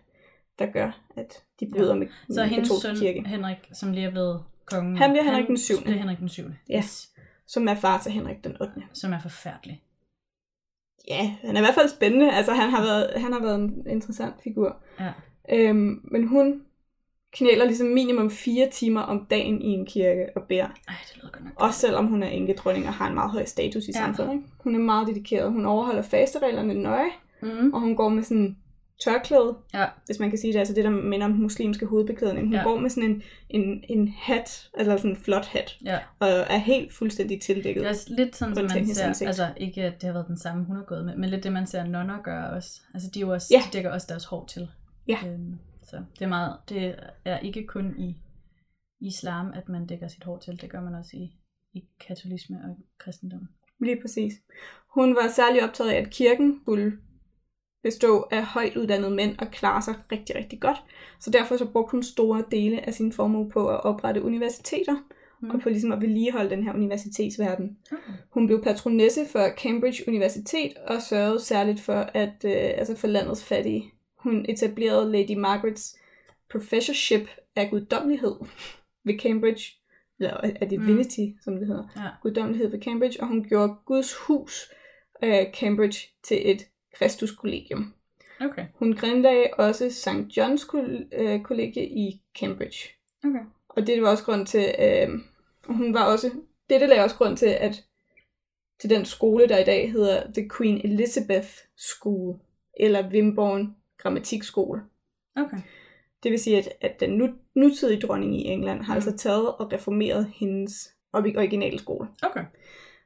Der 0.61 0.67
gør, 0.73 1.01
at 1.17 1.43
de 1.61 1.71
bryder 1.77 1.93
ja. 1.95 1.99
med 1.99 2.07
Så 2.31 2.45
hendes 2.45 2.71
søn, 2.83 2.97
kirke. 2.97 3.23
Henrik, 3.29 3.57
som 3.73 3.93
lige 3.93 4.07
er 4.07 4.11
blevet 4.11 4.43
kongen. 4.67 4.97
Han 4.97 5.11
bliver 5.11 5.25
Henrik 5.25 5.47
den 5.47 5.59
syvende. 5.59 5.85
bliver 5.85 5.99
Henrik 5.99 6.19
den 6.19 6.29
7. 6.29 6.43
Ja. 6.69 6.79
Yes. 6.79 7.09
Som 7.47 7.69
er 7.69 7.75
far 7.75 7.99
til 8.03 8.13
Henrik 8.13 8.45
den 8.45 8.57
8. 8.61 8.73
Som 8.93 9.13
er 9.13 9.21
forfærdelig. 9.21 9.83
Ja, 11.09 11.35
han 11.45 11.57
er 11.57 11.61
i 11.61 11.65
hvert 11.65 11.75
fald 11.75 11.89
spændende. 11.89 12.33
Altså, 12.33 12.53
han 12.53 12.71
har 12.71 12.83
været, 12.83 13.11
han 13.17 13.33
har 13.33 13.41
været 13.41 13.55
en 13.61 13.87
interessant 13.91 14.35
figur. 14.45 14.77
Ja. 15.01 15.13
Øhm, 15.53 16.01
men 16.05 16.27
hun 16.29 16.63
knæler 17.33 17.65
ligesom 17.65 17.87
minimum 17.87 18.31
fire 18.31 18.69
timer 18.73 19.01
om 19.01 19.27
dagen 19.31 19.63
i 19.63 19.67
en 19.69 19.87
kirke 19.87 20.27
og 20.37 20.43
beder. 20.43 20.65
Ej, 20.89 20.95
det 21.09 21.17
lyder 21.17 21.31
godt 21.33 21.45
nok. 21.45 21.53
Også 21.57 21.81
selvom 21.81 22.07
hun 22.07 22.23
er 22.23 22.29
enkedronning 22.29 22.87
og 22.87 22.93
har 22.95 23.09
en 23.09 23.15
meget 23.15 23.31
høj 23.31 23.45
status 23.45 23.85
i 23.85 23.91
ja. 23.95 23.99
samfundet. 23.99 24.33
Ikke? 24.33 24.45
Hun 24.61 24.75
er 24.75 24.79
meget 24.79 25.07
dedikeret. 25.07 25.53
Hun 25.53 25.67
overholder 25.67 26.03
fastereglerne 26.03 26.75
nøje, 26.75 27.11
Mm. 27.43 27.73
og 27.75 27.81
hun 27.81 27.97
går 27.97 28.09
med 28.09 28.23
sådan 28.23 28.57
tørklæde, 29.05 29.57
Ja. 29.75 29.87
hvis 30.07 30.19
man 30.19 30.31
kan 30.31 30.39
sige 30.39 30.53
det, 30.53 30.59
altså 30.59 30.75
det, 30.75 30.85
der 30.85 30.91
minder 30.91 31.27
om 31.27 31.33
den 31.33 31.43
muslimske 31.43 31.87
hovedbeklædning. 31.87 32.47
Hun 32.47 32.55
Ja. 32.55 32.63
går 32.63 32.79
med 32.81 32.91
sådan 32.91 33.11
en, 33.11 33.23
en, 33.51 33.85
en 33.89 34.09
hat, 34.09 34.71
eller 34.79 34.97
sådan 34.97 35.11
en 35.11 35.17
flot 35.17 35.45
hat, 35.47 35.79
Ja. 35.85 35.99
og 36.19 36.29
er 36.29 36.57
helt 36.59 36.93
fuldstændig 36.93 37.41
tildækket. 37.41 37.81
Det 37.81 37.87
er 37.87 37.91
også 37.91 38.15
lidt 38.15 38.37
sådan, 38.37 38.55
som 38.55 38.63
man 38.65 38.87
ser, 38.95 39.07
ansigt. 39.07 39.29
altså 39.29 39.53
ikke 39.57 39.83
at 39.83 39.95
det 39.95 40.03
har 40.03 40.13
været 40.13 40.27
den 40.29 40.39
samme, 40.39 40.65
hun 40.65 40.77
har 40.77 40.85
gået 40.85 41.05
med, 41.05 41.17
men 41.17 41.31
lidt 41.31 41.45
det, 41.45 41.53
man 41.53 41.67
ser 41.67 41.85
nonner 41.85 42.23
gøre 42.23 42.51
også. 42.51 42.81
Altså 42.95 43.11
de, 43.15 43.21
jo 43.21 43.33
også, 43.33 43.49
Ja. 43.51 43.59
de 43.67 43.77
dækker 43.77 43.91
også 43.91 44.07
deres 44.11 44.25
hår 44.25 44.47
til. 44.47 44.69
Ja. 45.09 45.19
Øhm, 45.27 45.59
så 45.85 45.97
det 46.19 46.25
er 46.25 46.29
meget, 46.29 46.57
det 46.69 46.95
er 47.25 47.39
ikke 47.39 47.67
kun 47.67 47.95
i 47.99 48.17
islam, 49.01 49.53
at 49.55 49.69
man 49.69 49.87
dækker 49.87 50.09
sit 50.09 50.25
hår 50.25 50.39
til. 50.39 50.61
Det 50.61 50.71
gør 50.71 50.81
man 50.81 50.95
også 50.95 51.11
i, 51.17 51.33
i 51.75 51.85
katolisme 52.09 52.57
og 52.65 52.77
kristendom. 52.99 53.49
Lige 53.81 54.01
præcis. 54.01 54.33
Hun 54.95 55.15
var 55.15 55.29
særlig 55.37 55.63
optaget 55.65 55.91
af, 55.91 55.97
at 55.97 56.11
kirken 56.11 56.61
skulle 56.63 56.93
bestå 57.83 58.29
af 58.31 58.45
højt 58.45 58.77
uddannede 58.77 59.11
mænd 59.11 59.39
og 59.39 59.51
klare 59.51 59.83
sig 59.83 59.95
rigtig, 60.13 60.37
rigtig 60.37 60.61
godt. 60.61 60.77
Så 61.21 61.31
derfor 61.31 61.57
så 61.57 61.65
brugte 61.67 61.91
hun 61.93 62.03
store 62.03 62.45
dele 62.51 62.87
af 62.87 62.95
sin 62.95 63.13
formue 63.13 63.51
på 63.51 63.69
at 63.69 63.85
oprette 63.85 64.23
universiteter, 64.23 64.97
Mm. 65.43 65.51
og 65.51 65.61
på 65.61 65.69
ligesom 65.69 65.93
at 65.93 66.01
vedligeholde 66.01 66.51
den 66.51 66.63
her 66.65 66.75
universitetsverden. 66.75 67.79
Okay. 67.93 68.13
Hun 68.31 68.47
blev 68.47 68.63
patronesse 68.63 69.27
for 69.27 69.49
Cambridge 69.59 70.05
Universitet 70.09 70.73
og 70.87 71.03
sørgede 71.03 71.41
særligt 71.41 71.81
for 71.81 71.93
at 72.15 72.45
øh, 72.45 72.53
altså 72.55 72.97
for 72.97 73.07
landets 73.07 73.45
fattige. 73.45 73.93
Hun 74.17 74.45
etablerede 74.49 75.13
Lady 75.13 75.37
Margarets 75.37 75.97
professorship 76.51 77.29
af 77.57 77.71
guddommelighed 77.71 78.35
ved 79.05 79.19
Cambridge, 79.19 79.63
eller 80.19 80.37
af 80.61 80.69
divinity, 80.69 81.21
mm. 81.21 81.39
som 81.45 81.57
det 81.59 81.67
hedder 81.67 81.85
Ja. 81.97 82.09
guddommelighed 82.23 82.71
ved 82.71 82.81
Cambridge, 82.83 83.21
og 83.21 83.27
hun 83.29 83.45
gjorde 83.45 83.75
Guds 83.87 84.15
hus, 84.15 84.71
øh, 85.25 85.45
Cambridge, 85.55 85.99
til 86.25 86.51
et 86.51 86.67
kristuskollegium. 86.95 87.95
Okay. 88.41 88.65
Hun 88.75 88.93
grundlagde 88.97 89.47
også 89.59 89.91
St. 89.91 90.39
John's 90.39 90.77
øh, 91.13 91.43
kollegie 91.43 91.89
i 91.89 92.23
Cambridge. 92.39 92.89
Okay. 93.25 93.41
Og 93.69 93.87
det 93.87 94.03
var 94.03 94.09
også 94.11 94.25
grund 94.25 94.47
til, 94.47 94.75
øh, 94.79 95.09
hun 95.65 95.95
var 95.95 96.05
også, 96.13 96.31
dette 96.71 96.87
lagde 96.87 97.05
også 97.05 97.17
grund 97.17 97.37
til, 97.37 97.47
at 97.47 97.85
til 98.81 98.91
den 98.91 99.05
skole, 99.05 99.49
der 99.49 99.59
i 99.59 99.65
dag 99.65 99.93
hedder 99.93 100.33
The 100.33 100.51
Queen 100.57 100.81
Elizabeth 100.85 101.49
School, 101.77 102.39
eller 102.81 103.09
Wimborne 103.11 103.75
Grammatikskole. 103.99 104.81
Okay. 105.37 105.57
Det 106.23 106.31
vil 106.31 106.39
sige, 106.39 106.59
at, 106.59 106.69
at 106.81 107.01
den 107.01 107.11
nu, 107.11 107.29
nutidige 107.55 108.01
dronning 108.01 108.37
i 108.41 108.45
England 108.45 108.83
har 108.83 108.93
Mm. 108.95 108.97
altså 108.97 109.17
taget 109.17 109.55
og 109.55 109.73
reformeret 109.73 110.33
hendes 110.37 110.89
orig- 111.13 111.37
originale 111.39 111.79
skole. 111.79 112.09
Okay. 112.23 112.45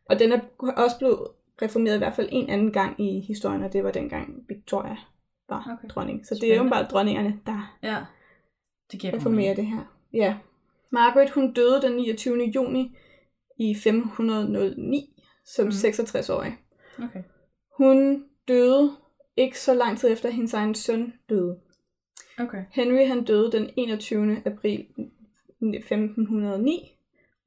Og 0.06 0.18
den 0.18 0.32
er 0.32 0.40
også 0.76 0.98
blevet 0.98 1.28
reformeret 1.62 1.94
i 1.94 1.98
hvert 1.98 2.14
fald 2.14 2.28
en 2.32 2.48
anden 2.50 2.72
gang 2.72 3.00
i 3.00 3.20
historien, 3.20 3.62
og 3.62 3.72
det 3.72 3.84
var 3.84 3.90
dengang 3.90 4.44
Victoria 4.48 4.96
var 5.48 5.78
Okay. 5.78 5.88
dronning. 5.88 6.26
Så 6.26 6.34
det 6.34 6.42
er 6.42 6.46
Spændende. 6.46 6.64
jo 6.64 6.70
bare 6.70 6.84
dronningerne, 6.90 7.40
der 7.46 7.76
Ja. 7.82 8.04
Det 8.92 9.00
giver 9.00 9.14
reformerer 9.14 9.54
det 9.54 9.66
her. 9.66 9.96
Ja. 10.12 10.36
Margaret, 10.90 11.30
hun 11.30 11.52
døde 11.52 11.82
den 11.82 11.92
29. 11.96 12.44
juni 12.54 12.96
i 13.58 13.70
1509 13.70 15.22
som 15.46 15.64
mm. 15.64 15.70
66-årig. 15.70 16.56
Okay. 17.02 17.22
Hun 17.78 18.24
døde 18.48 18.92
ikke 19.36 19.60
så 19.60 19.74
lang 19.74 19.98
tid 19.98 20.12
efter, 20.12 20.28
at 20.28 20.34
hendes 20.34 20.54
egen 20.54 20.74
søn 20.74 21.12
døde. 21.28 21.58
Okay. 22.38 22.64
Henry 22.72 23.06
han 23.06 23.24
døde 23.24 23.52
den 23.52 23.70
21. 23.76 24.42
april 24.46 24.86
1509, 25.60 26.96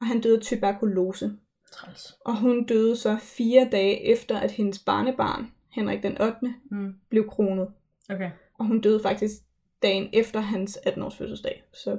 og 0.02 0.08
han 0.08 0.22
døde 0.22 0.36
af 0.38 0.42
tuberkulose. 0.42 1.32
Træls. 1.72 2.14
Og 2.26 2.40
hun 2.40 2.66
døde 2.66 2.96
så 2.96 3.18
fire 3.22 3.68
dage 3.72 4.06
efter, 4.06 4.40
at 4.40 4.52
hendes 4.52 4.80
barnebarn, 4.80 5.52
Henrik 5.72 6.04
den 6.04 6.22
8., 6.22 6.36
Mm. 6.72 6.94
blev 7.10 7.30
kronet. 7.30 7.68
Okay. 8.10 8.32
Og 8.60 8.66
hun 8.66 8.82
døde 8.82 9.00
faktisk 9.04 9.34
dagen 9.82 10.10
efter 10.14 10.40
hans 10.40 10.78
18-års 10.86 11.18
fødselsdag. 11.18 11.64
Så 11.74 11.98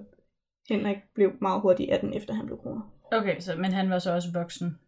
Henrik 0.68 0.96
blev 1.14 1.32
meget 1.40 1.60
hurtigt 1.60 1.90
18, 1.92 2.12
efter 2.14 2.34
han 2.34 2.46
blev 2.46 2.58
kronet. 2.58 2.82
Okay, 3.12 3.40
så, 3.40 3.56
men 3.56 3.72
han 3.72 3.90
var 3.90 3.98
så 3.98 4.14
også 4.14 4.28
voksen, 4.32 4.78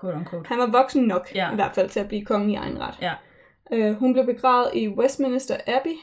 quote 0.00 0.16
unquote. 0.16 0.48
Han 0.48 0.58
var 0.58 0.70
voksen 0.70 1.04
nok, 1.04 1.28
Ja. 1.34 1.52
i 1.52 1.54
hvert 1.54 1.74
fald, 1.74 1.88
til 1.88 2.00
at 2.00 2.08
blive 2.08 2.24
konge 2.24 2.52
i 2.52 2.56
egen 2.56 2.78
ret. 2.80 2.94
Ja. 3.02 3.14
Øh, 3.72 3.94
hun 3.94 4.12
blev 4.12 4.26
begravet 4.26 4.70
i 4.74 4.88
Westminster 4.88 5.56
Abbey, 5.66 5.94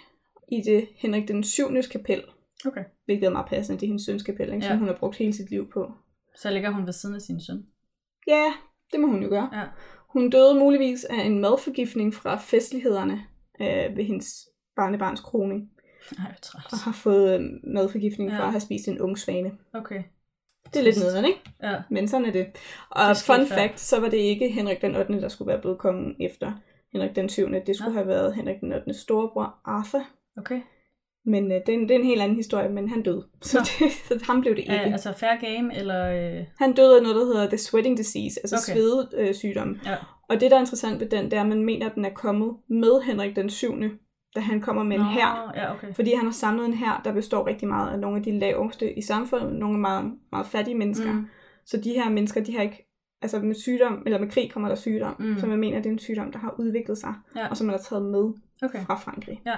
i 0.52 0.62
det 0.62 0.88
Henrik 0.96 1.28
den 1.28 1.44
7. 1.44 1.66
kapel, 1.92 2.24
Okay. 2.66 2.84
hvilket 3.06 3.26
er 3.28 3.32
meget 3.32 3.48
passende, 3.50 3.80
det 3.80 3.86
er 3.86 3.88
hendes 3.88 4.06
søns 4.06 4.24
kapel, 4.24 4.54
ikke, 4.54 4.66
Ja. 4.66 4.72
som 4.72 4.78
hun 4.78 4.88
har 4.88 4.96
brugt 4.96 5.16
hele 5.18 5.34
sit 5.34 5.50
liv 5.50 5.72
på. 5.72 5.92
Så 6.36 6.50
ligger 6.52 6.70
hun 6.70 6.86
ved 6.86 6.94
siden 6.94 7.16
af 7.16 7.22
sin 7.22 7.42
søn. 7.42 7.66
Ja, 8.28 8.54
det 8.92 9.00
må 9.00 9.08
hun 9.08 9.24
jo 9.24 9.30
gøre. 9.30 9.50
Ja. 9.54 9.64
Hun 10.10 10.30
døde 10.30 10.56
muligvis 10.60 11.04
af 11.04 11.26
en 11.26 11.40
madforgiftning 11.40 12.14
fra 12.14 12.36
festlighederne 12.38 13.22
øh, 13.62 13.98
ved 13.98 14.04
hendes 14.04 14.48
barnebarns 14.76 15.20
kroning, 15.20 15.72
Ej, 16.20 16.36
og 16.72 16.78
har 16.78 16.92
fået 16.92 17.40
øh, 17.40 17.46
madforgiftning 17.64 18.32
fra 18.32 18.38
Ja. 18.38 18.46
at 18.46 18.52
have 18.52 18.60
spist 18.60 18.88
en 18.88 19.02
ung 19.02 19.18
svane. 19.18 19.52
Okay. 19.74 20.04
Det 20.74 20.80
er 20.80 20.84
lidt 20.84 20.98
nederen, 20.98 21.26
ikke? 21.26 21.40
Ja. 21.64 21.76
Men 21.90 22.08
sådan 22.08 22.26
er 22.26 22.32
det. 22.32 22.48
Og 22.90 23.10
Det 23.10 23.18
fun 23.18 23.46
før. 23.48 23.56
fact, 23.56 23.80
så 23.80 24.00
var 24.00 24.10
det 24.10 24.18
ikke 24.18 24.50
Henrik 24.50 24.82
den 24.82 24.96
8., 24.96 25.22
der 25.22 25.28
skulle 25.28 25.48
være 25.48 25.62
blevet 25.62 25.78
kongen 25.78 26.16
efter 26.20 26.52
Henrik 26.94 27.16
den 27.16 27.30
7. 27.30 27.50
Det 27.66 27.76
skulle 27.76 27.94
Nå. 27.94 27.98
have 28.00 28.08
været 28.08 28.36
Henrik 28.36 28.60
den 28.62 28.74
8. 28.74 28.94
storebror 28.94 29.56
Arthur. 29.66 30.04
Okay. 30.38 30.62
Men 31.28 31.52
øh, 31.52 31.58
det, 31.66 31.70
er 31.70 31.74
en, 31.74 31.82
det 31.82 31.92
er 31.92 32.00
en 32.00 32.06
helt 32.06 32.22
anden 32.22 32.38
historie, 32.38 32.70
men 32.70 32.90
han 32.90 33.04
døde. 33.04 33.26
Så, 33.42 33.58
det, 33.60 33.92
så 33.92 34.26
ham 34.28 34.42
blev 34.42 34.54
det 34.56 34.60
ikke. 34.60 34.74
Ja, 34.74 34.80
altså 34.80 35.14
fair 35.14 35.36
game, 35.54 35.78
eller... 35.78 36.10
Øh... 36.40 36.46
Han 36.60 36.74
døde 36.74 36.98
af 36.98 37.04
noget, 37.04 37.16
der 37.16 37.26
hedder 37.26 37.48
the 37.48 37.58
sweating 37.58 37.98
disease, 37.98 38.40
altså 38.44 38.56
Okay. 38.56 38.80
svedesygdom. 38.80 39.78
Ja. 39.86 39.96
Og 40.30 40.40
det, 40.42 40.52
der 40.52 40.58
er 40.58 40.62
interessant 40.62 41.00
ved 41.00 41.10
den, 41.10 41.26
det 41.26 41.34
er, 41.34 41.42
at 41.42 41.48
man 41.48 41.66
mener, 41.66 41.90
at 41.90 41.96
den 41.96 42.06
er 42.06 42.10
kommet 42.10 42.52
med 42.70 43.02
Henrik 43.02 43.36
den 43.36 43.50
7., 43.50 43.74
da 44.36 44.40
han 44.40 44.62
kommer 44.62 44.84
med 44.84 44.96
en 44.96 45.02
Nå, 45.02 45.08
hær. 45.10 45.52
Ja, 45.56 45.74
okay. 45.74 45.94
Fordi 45.94 46.14
han 46.14 46.26
har 46.26 46.32
samlet 46.32 46.66
en 46.66 46.74
hær, 46.74 47.02
der 47.06 47.14
består 47.14 47.48
rigtig 47.48 47.68
meget 47.68 47.92
af 47.94 48.00
nogle 48.00 48.18
af 48.18 48.24
de 48.24 48.40
laveste 48.40 48.94
i 48.98 49.02
samfundet, 49.02 49.56
nogle 49.56 49.80
meget, 49.80 50.12
meget 50.32 50.48
fattige 50.48 50.76
mennesker. 50.78 51.12
Mm. 51.12 51.28
Så 51.66 51.78
de 51.78 51.90
her 51.94 52.10
mennesker, 52.10 52.44
de 52.44 52.56
har 52.56 52.62
ikke, 52.64 52.88
altså 53.22 53.40
med 53.40 53.56
sygdom, 53.56 54.04
eller 54.06 54.20
med 54.20 54.30
krig 54.30 54.52
kommer 54.52 54.70
der 54.70 54.76
sygdom, 54.76 55.16
mm. 55.20 55.38
så 55.40 55.48
man 55.48 55.60
mener, 55.60 55.78
at 55.78 55.84
det 55.84 55.90
er 55.90 55.94
en 55.94 56.00
sygdom, 56.00 56.32
der 56.32 56.40
har 56.40 56.56
udviklet 56.60 56.98
sig, 56.98 57.14
Ja. 57.36 57.48
og 57.48 57.58
som 57.58 57.68
man 57.68 57.74
har 57.74 57.82
taget 57.90 58.06
med 58.06 58.34
Okay. 58.64 58.80
fra 58.86 58.96
Frankrig. 58.96 59.42
Ja. 59.46 59.56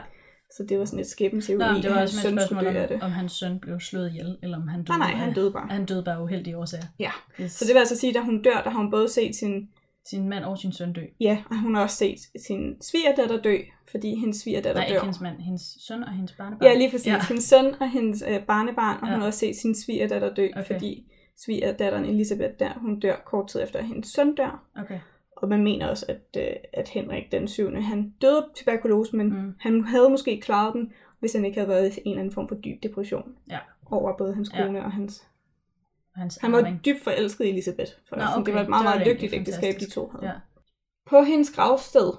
Så 0.57 0.63
det 0.69 0.79
var 0.79 0.85
sådan 0.85 0.99
et 0.99 1.07
skæbne 1.07 1.41
Nå, 1.57 1.71
men 1.71 1.83
det 1.83 1.91
var 1.91 2.01
også 2.01 2.27
et 2.27 2.33
spørgsmål 2.33 2.67
om, 2.67 2.73
det. 2.73 3.01
om 3.01 3.11
hans 3.11 3.31
søn 3.31 3.59
blev 3.59 3.79
slået 3.79 4.09
ihjel, 4.09 4.37
eller 4.43 4.57
om 4.57 4.67
han 4.67 4.83
døde. 4.83 4.97
Nej, 4.99 5.11
nej, 5.11 5.19
han 5.19 5.33
døde 5.33 5.51
bare. 5.51 5.67
Han 5.69 5.85
døde 5.85 6.03
bare 6.03 6.23
uheldige 6.23 6.57
årsager. 6.57 6.83
Ja. 6.99 7.11
Yes. 7.41 7.51
Så 7.51 7.65
det 7.65 7.73
vil 7.73 7.79
altså 7.79 7.95
sige, 7.97 8.09
at 8.09 8.15
da 8.15 8.21
hun 8.21 8.41
dør, 8.41 8.61
der 8.63 8.69
har 8.69 8.77
hun 8.79 8.91
både 8.91 9.09
set 9.09 9.35
sin, 9.35 9.69
Sin 10.09 10.29
mand 10.29 10.43
og 10.43 10.57
sin 10.57 10.73
søn 10.73 10.93
dø. 10.93 11.01
ja, 11.19 11.37
og 11.49 11.59
hun 11.61 11.75
har 11.75 11.81
også 11.83 11.95
set 11.97 12.17
sin 12.47 12.81
svigerdatter 12.81 13.41
dø, 13.41 13.57
fordi 13.91 14.15
hendes 14.19 14.37
svigerdatter 14.37 14.81
Nej, 14.81 14.87
dør. 14.87 14.93
ikke 14.95 15.01
hendes 15.05 15.21
mand. 15.21 15.39
Hendes 15.39 15.77
søn 15.87 16.03
og 16.03 16.11
hendes 16.13 16.31
barnebarn. 16.31 16.67
Ja, 16.67 16.77
lige 16.77 16.91
præcis. 16.91 17.07
Ja. 17.07 17.19
Hendes 17.27 17.43
søn 17.43 17.75
og 17.81 17.89
hendes 17.91 18.23
øh, 18.27 18.39
barnebarn, 18.43 18.97
og 19.01 19.07
Ja. 19.07 19.13
hun 19.13 19.19
har 19.21 19.27
også 19.27 19.39
set 19.39 19.55
sin 19.55 19.75
svigerdatter 19.75 20.33
dø, 20.33 20.47
okay. 20.55 20.65
fordi 20.65 21.11
svigerdatteren 21.45 22.05
Elisabeth 22.05 22.53
der, 22.59 22.73
hun 22.79 22.99
dør 22.99 23.15
kort 23.25 23.47
tid 23.47 23.63
efter, 23.63 23.79
at 23.79 23.85
hendes 23.87 24.07
søn 24.07 24.35
dør. 24.35 24.63
Okay. 24.77 24.99
Og 25.41 25.49
man 25.49 25.63
mener 25.63 25.87
også, 25.87 26.05
at, 26.09 26.41
øh, 26.43 26.55
at 26.73 26.89
Henrik 26.89 27.31
den 27.31 27.47
7. 27.47 27.75
han 27.75 28.13
døde 28.21 28.37
af 28.37 28.43
tuberkulose, 28.55 29.15
men 29.15 29.29
Mm. 29.29 29.35
mm. 29.35 29.53
han 29.59 29.83
havde 29.83 30.09
måske 30.09 30.41
klaret 30.41 30.73
den, 30.73 30.91
hvis 31.19 31.33
han 31.33 31.45
ikke 31.45 31.57
havde 31.59 31.69
været 31.69 31.97
i 31.97 31.99
en 32.05 32.11
eller 32.11 32.19
anden 32.19 32.33
form 32.33 32.47
for 32.47 32.55
dyb 32.55 32.83
depression. 32.83 33.31
Ja. 33.51 33.57
Over 33.91 34.17
både 34.17 34.35
hans 34.35 34.51
Ja. 34.53 34.65
kone 34.65 34.85
og 34.85 34.91
hans... 34.91 35.23
Hans 36.15 36.37
Han 36.41 36.51
var 36.51 36.57
arving. 36.59 36.85
dybt 36.85 37.03
forelsket 37.03 37.45
i 37.45 37.49
Elisabeth. 37.49 37.91
For 38.09 38.15
Nå, 38.15 38.21
okay. 38.35 38.45
Det 38.45 38.53
var 38.53 38.61
et 38.61 38.69
meget, 38.69 38.83
meget 38.83 39.01
egentlig 39.07 39.33
ægteskab, 39.33 39.73
de 39.79 39.89
to 39.89 40.07
havde. 40.07 40.25
Ja. 40.25 40.33
På 41.09 41.21
hendes 41.21 41.49
gravsted, 41.51 42.11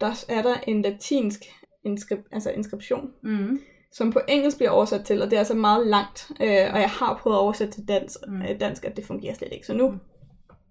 der 0.00 0.24
er 0.28 0.42
der 0.42 0.54
en 0.66 0.82
latinsk 0.82 1.42
inskrip- 1.86 2.28
altså 2.32 2.50
inskription, 2.50 3.10
Mm. 3.22 3.60
som 3.92 4.12
på 4.12 4.20
engelsk 4.28 4.56
bliver 4.56 4.70
oversat 4.70 5.04
til, 5.04 5.22
og 5.22 5.26
det 5.30 5.36
er 5.36 5.38
altså 5.38 5.54
meget 5.54 5.86
langt, 5.86 6.30
øh, 6.40 6.46
og 6.74 6.80
jeg 6.80 6.90
har 6.90 7.18
prøvet 7.22 7.36
at 7.36 7.40
oversætte 7.40 7.72
til 7.74 7.88
dansk, 7.88 8.16
Mm. 8.28 8.32
mm. 8.34 8.42
øh, 8.42 8.60
dansk, 8.60 8.84
at 8.84 8.96
det 8.96 9.04
fungerer 9.06 9.34
slet 9.34 9.52
ikke. 9.52 9.66
Så 9.66 9.74
nu 9.74 9.94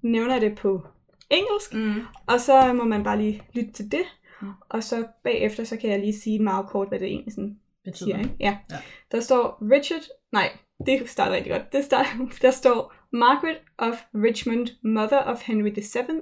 nævner 0.02 0.34
jeg 0.34 0.42
det 0.42 0.58
på 0.58 0.82
engelsk, 1.30 1.74
Mm. 1.74 2.02
og 2.28 2.42
så 2.42 2.74
må 2.74 2.84
man 2.84 3.04
bare 3.04 3.18
lige 3.18 3.44
lytte 3.54 3.72
til 3.72 3.92
det, 3.92 4.04
Mm. 4.42 4.52
og 4.70 4.84
så 4.84 5.08
bagefter, 5.24 5.64
så 5.64 5.78
kan 5.78 5.90
jeg 5.90 6.00
lige 6.00 6.20
sige 6.20 6.40
meget 6.40 6.68
kort, 6.70 6.88
hvad 6.88 7.00
det 7.00 7.08
egentlig 7.08 7.34
sådan 7.34 7.60
Betyder. 7.86 8.06
siger. 8.06 8.18
Ikke? 8.18 8.36
Ja. 8.40 8.58
Ja. 8.72 8.76
Der 9.12 9.20
står 9.20 9.58
Richard, 9.72 10.02
nej, 10.32 10.58
det 10.86 11.10
starter 11.10 11.36
rigtig 11.36 11.52
godt. 11.52 11.72
Det 11.74 11.86
starter, 11.86 12.10
der 12.42 12.52
står 12.52 12.94
Margaret 13.12 13.58
of 13.78 13.94
Richmond, 14.14 14.68
mother 14.84 15.18
of 15.20 15.42
Henry 15.48 15.70
VII, 15.76 16.22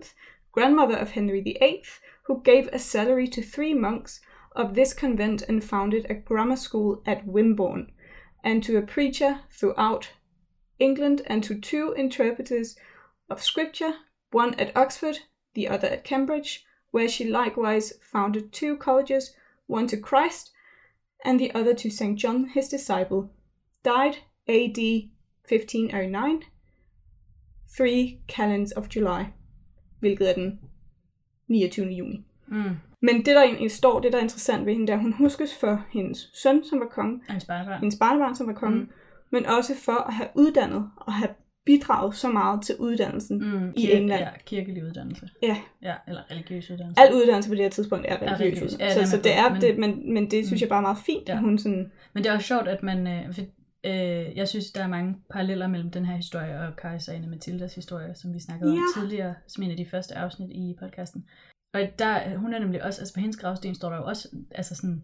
grandmother 0.52 0.98
of 1.02 1.12
Henry 1.12 1.44
VIII, 1.44 1.82
who 2.30 2.42
gave 2.44 2.70
a 2.74 2.78
salary 2.78 3.28
to 3.28 3.42
three 3.56 3.74
monks 3.74 4.22
of 4.56 4.74
this 4.74 4.90
convent 5.00 5.42
and 5.50 5.62
founded 5.62 6.06
a 6.10 6.14
grammar 6.26 6.56
school 6.56 7.02
at 7.06 7.18
Wimborne, 7.26 7.86
and 8.44 8.64
to 8.64 8.78
a 8.78 8.86
preacher 8.86 9.36
throughout 9.60 10.14
England, 10.80 11.22
and 11.28 11.44
to 11.44 11.54
two 11.62 11.94
interpreters 11.98 12.78
of 13.30 13.42
scripture, 13.44 13.94
one 14.36 14.54
at 14.60 14.76
Oxford, 14.76 15.20
the 15.54 15.68
other 15.70 15.88
at 15.88 16.04
Cambridge, 16.04 16.66
where 16.92 17.08
she 17.08 17.24
likewise 17.24 17.94
founded 18.12 18.52
two 18.52 18.78
colleges, 18.78 19.36
one 19.68 19.88
to 19.88 19.98
Christ 19.98 20.52
and 21.26 21.40
the 21.40 21.52
other 21.56 21.74
to 21.74 21.90
St. 21.90 22.20
John, 22.20 22.50
his 22.54 22.68
disciple, 22.68 23.30
died 23.84 24.18
AD 24.48 24.78
1509, 25.48 26.44
three 27.78 28.20
calends 28.28 28.72
of 28.72 28.90
July, 28.96 29.26
hvilket 30.00 30.30
er 30.30 30.34
den 30.34 30.60
29. 31.48 31.92
juni. 31.92 32.26
Mm. 32.48 32.78
Men 33.02 33.16
det, 33.16 33.36
der 33.36 33.42
egentlig 33.42 33.72
står, 33.72 34.00
det 34.00 34.12
der 34.12 34.18
er 34.18 34.24
interessant 34.24 34.66
ved 34.66 34.74
hende, 34.74 34.92
er, 34.92 34.96
at 34.98 35.02
hun 35.02 35.14
huskes 35.14 35.58
for 35.58 35.86
hendes 35.90 36.30
søn, 36.34 36.64
som 36.64 36.80
var 36.80 36.88
konge, 36.88 37.22
Hans 37.28 37.46
barnebarn. 37.46 37.80
hendes 37.80 38.00
barnebarn, 38.00 38.36
som 38.36 38.48
var 38.48 38.54
konge, 38.54 38.80
mm. 38.80 38.90
men 39.30 39.46
også 39.46 39.76
for 39.76 40.08
at 40.08 40.14
have 40.14 40.30
uddannet 40.36 40.92
og 40.98 41.14
have 41.14 41.30
bidraget 41.66 42.16
så 42.16 42.30
meget 42.30 42.62
til 42.66 42.76
uddannelsen. 42.80 43.38
Mm. 43.40 43.74
I 43.76 43.92
England. 43.92 44.22
Ja, 44.24 44.30
kirkelig 44.46 44.84
uddannelse. 44.86 45.30
Ja, 45.44 45.58
Ja, 45.82 45.94
eller 46.08 46.22
religiøs 46.32 46.70
uddannelse. 46.72 47.02
al 47.02 47.14
uddannelse 47.14 47.50
på 47.50 47.56
det 47.56 47.64
her 47.64 47.70
tidspunkt 47.70 48.06
er 48.10 48.16
religiøs. 48.16 48.40
religiøs. 48.40 48.74
uddannelse. 48.74 48.78
Ja, 48.80 48.90
det 48.90 48.92
er 48.92 48.96
så, 48.96 49.00
jeg 49.00 49.08
så 49.08 49.18
det 49.30 49.38
er 49.38 49.50
men- 49.52 49.62
det, 49.62 49.78
men, 49.80 50.14
men 50.14 50.32
det 50.32 50.46
synes 50.48 50.62
Mm. 50.62 50.64
jeg 50.64 50.70
bare 50.70 50.78
er 50.80 50.82
meget 50.82 50.98
fint, 51.06 51.30
Ja. 51.30 51.34
at 51.34 51.40
hun 51.40 51.58
sådan... 51.58 51.92
Men 52.14 52.24
det 52.24 52.30
er 52.30 52.34
også 52.34 52.48
sjovt, 52.48 52.68
at 52.68 52.84
man... 52.84 53.08
Øh, 53.08 53.34
for, 53.34 53.42
øh, 53.86 54.38
jeg 54.38 54.48
synes, 54.48 54.72
der 54.72 54.84
er 54.84 54.88
mange 54.88 55.16
paralleller 55.32 55.68
mellem 55.68 55.92
den 55.92 56.06
her 56.06 56.16
historie 56.16 56.60
og 56.60 57.14
Anne 57.16 57.28
Mathildas 57.28 57.76
historie, 57.76 58.16
som 58.16 58.34
vi 58.34 58.40
snakkede 58.40 58.72
om 58.72 58.78
Ja. 58.78 59.02
tidligere, 59.02 59.34
som 59.48 59.64
en 59.64 59.72
af 59.72 59.78
de 59.78 59.86
første 59.86 60.16
afsnit 60.18 60.50
i 60.52 60.76
podcasten. 60.80 61.26
Og 61.74 61.82
der, 62.00 62.38
hun 62.38 62.54
er 62.54 62.60
nemlig 62.60 62.84
også, 62.84 63.02
altså 63.02 63.14
på 63.14 63.20
hendes 63.20 63.38
gravsten 63.38 63.76
står 63.76 63.90
der 63.90 63.98
jo 63.98 64.04
også, 64.06 64.28
altså 64.52 64.76
sådan, 64.76 65.04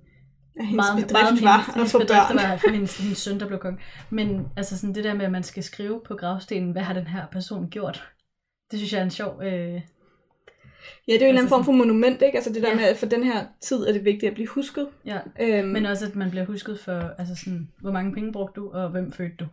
at 0.60 0.66
hendes 0.66 0.76
meget, 0.76 0.96
bedrift 1.08 1.12
meget 1.44 1.44
var 1.44 1.58
hendes, 1.58 1.68
at 1.70 1.74
hendes 1.76 1.92
få 1.92 1.98
bedrift 2.00 2.28
børn. 2.28 2.38
var 2.38 2.58
for 2.64 2.70
hendes, 2.70 2.98
hendes 2.98 3.18
søn, 3.18 3.40
der 3.40 3.48
blev 3.48 3.60
konge. 3.60 3.80
Men 4.10 4.48
altså 4.58 4.78
sådan 4.78 4.96
det 4.96 5.04
der 5.04 5.14
med, 5.14 5.26
at 5.26 5.32
man 5.32 5.44
skal 5.44 5.64
skrive 5.64 6.02
på 6.08 6.16
gravstenen, 6.16 6.72
hvad 6.72 6.82
har 6.82 6.94
den 6.94 7.08
her 7.08 7.26
person 7.32 7.70
gjort? 7.70 8.10
Det 8.72 8.80
synes 8.80 8.94
jeg 8.94 9.00
er 9.00 9.04
en 9.04 9.12
sjov... 9.12 9.42
Øh, 9.44 9.82
Ja, 11.08 11.14
det 11.14 11.22
er 11.22 11.26
jo 11.26 11.30
en 11.30 11.30
eller 11.30 11.42
anden 11.42 11.54
Altså 11.54 11.56
form 11.56 11.64
for 11.66 11.72
monument, 11.72 12.22
ikke? 12.22 12.36
Altså 12.38 12.54
det 12.54 12.62
der 12.64 12.70
Ja. 12.70 12.76
med, 12.76 12.84
at 12.84 12.98
for 12.98 13.06
den 13.06 13.24
her 13.24 13.46
tid 13.62 13.88
er 13.88 13.94
det 13.94 14.06
vigtigt 14.06 14.30
at 14.30 14.34
blive 14.34 14.48
husket. 14.48 14.88
ja. 15.06 15.20
Øhm, 15.40 15.68
Men 15.68 15.86
også, 15.86 16.06
at 16.06 16.16
man 16.16 16.30
bliver 16.32 16.46
husket 16.46 16.80
for, 16.80 17.02
altså 17.18 17.36
sådan, 17.36 17.70
hvor 17.82 17.92
mange 17.92 18.14
penge 18.14 18.32
brugte 18.32 18.62
du, 18.62 18.72
og 18.72 18.90
hvem 18.90 19.12
fødte 19.12 19.36
du? 19.40 19.46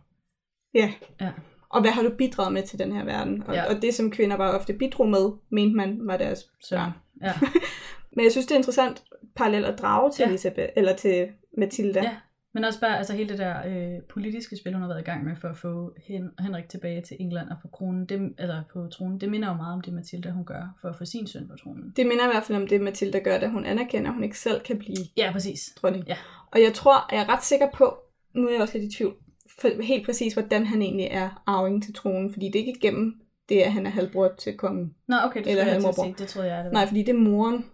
ja. 0.75 0.91
Ja. 1.21 1.29
Og 1.69 1.81
hvad 1.81 1.91
har 1.91 2.01
du 2.03 2.09
bidraget 2.17 2.53
med 2.53 2.63
til 2.63 2.79
den 2.79 2.91
her 2.95 3.05
verden? 3.05 3.43
Og, 3.47 3.53
Ja. 3.55 3.75
og 3.75 3.81
det, 3.81 3.93
som 3.93 4.11
kvinder 4.11 4.37
bare 4.37 4.51
ofte 4.59 4.73
bidrog 4.73 5.09
med, 5.09 5.29
mente 5.51 5.75
man 5.75 5.99
var 6.07 6.17
deres 6.17 6.39
Så, 6.61 6.75
børn. 6.75 6.91
ja. 7.23 7.33
Men 8.15 8.23
jeg 8.23 8.31
synes, 8.31 8.45
det 8.47 8.51
er 8.53 8.57
interessant 8.57 9.03
parallelt 9.35 9.65
at 9.65 9.79
drage 9.79 10.11
til 10.11 10.23
Ja. 10.23 10.27
Elisabeth, 10.29 10.69
eller 10.75 10.95
til 10.95 11.27
Mathilda. 11.57 12.01
Ja. 12.01 12.15
Men 12.53 12.63
også 12.63 12.79
bare 12.79 12.97
altså 12.97 13.13
hele 13.13 13.29
det 13.29 13.37
der 13.37 13.55
øh, 13.67 14.01
politiske 14.09 14.57
spil, 14.57 14.73
hun 14.73 14.81
har 14.81 14.87
været 14.89 15.01
i 15.01 15.03
gang 15.03 15.23
med 15.25 15.35
for 15.41 15.47
at 15.47 15.57
få 15.57 15.93
Hen- 16.07 16.31
Henrik 16.39 16.69
tilbage 16.69 17.01
til 17.01 17.17
England 17.19 17.49
og 17.49 17.55
på, 17.61 17.67
kronen, 17.67 18.05
det, 18.05 18.33
eller 18.39 18.63
på 18.73 18.87
tronen. 18.91 19.21
Det 19.21 19.29
minder 19.29 19.47
jo 19.47 19.53
meget 19.53 19.73
om 19.73 19.81
det, 19.81 19.93
Mathilda 19.93 20.29
hun 20.29 20.45
gør 20.45 20.77
for 20.81 20.89
at 20.89 20.95
få 20.95 21.05
sin 21.05 21.27
søn 21.27 21.47
på 21.47 21.55
tronen. 21.63 21.93
Det 21.95 22.07
minder 22.07 22.23
i 22.23 22.31
hvert 22.33 22.43
fald 22.43 22.61
om 22.61 22.67
det, 22.67 22.81
Mathilda 22.81 23.19
gør, 23.19 23.39
da 23.39 23.47
hun 23.47 23.65
anerkender, 23.65 24.09
at 24.09 24.13
hun 24.13 24.23
ikke 24.23 24.39
selv 24.39 24.61
kan 24.61 24.77
blive 24.79 24.97
Ja, 25.17 25.31
præcis. 25.31 25.73
dronning. 25.81 26.05
Ja. 26.07 26.15
Og 26.51 26.61
jeg 26.61 26.73
tror, 26.73 27.15
jeg 27.15 27.21
er 27.21 27.29
ret 27.33 27.43
sikker 27.43 27.67
på, 27.73 27.97
nu 28.35 28.47
er 28.47 28.51
jeg 28.51 28.61
også 28.61 28.77
lidt 28.77 28.93
i 28.93 28.97
tvivl, 28.97 29.13
for 29.59 29.81
helt 29.83 30.05
præcis, 30.05 30.33
hvordan 30.33 30.65
han 30.65 30.81
egentlig 30.81 31.07
er 31.11 31.43
arving 31.47 31.83
til 31.83 31.93
tronen. 31.93 32.33
Fordi 32.33 32.45
det 32.45 32.55
er 32.55 32.59
ikke 32.59 32.79
igennem 32.83 33.13
det, 33.49 33.61
at 33.61 33.71
han 33.71 33.85
er 33.85 33.89
halvbror 33.89 34.31
til 34.37 34.57
kongen. 34.57 34.95
Nå, 35.07 35.15
okay, 35.23 35.39
det 35.43 35.51
Eller 35.51 35.65
jeg 35.65 35.81
til 35.81 35.87
at 35.87 35.95
sige. 35.95 36.15
Det 36.17 36.27
troede 36.27 36.53
jeg, 36.55 36.57
det 36.63 36.65
var. 36.71 36.73
Nej, 36.73 36.87
fordi 36.87 36.99
det 37.03 37.09
er 37.09 37.19
moren. 37.19 37.65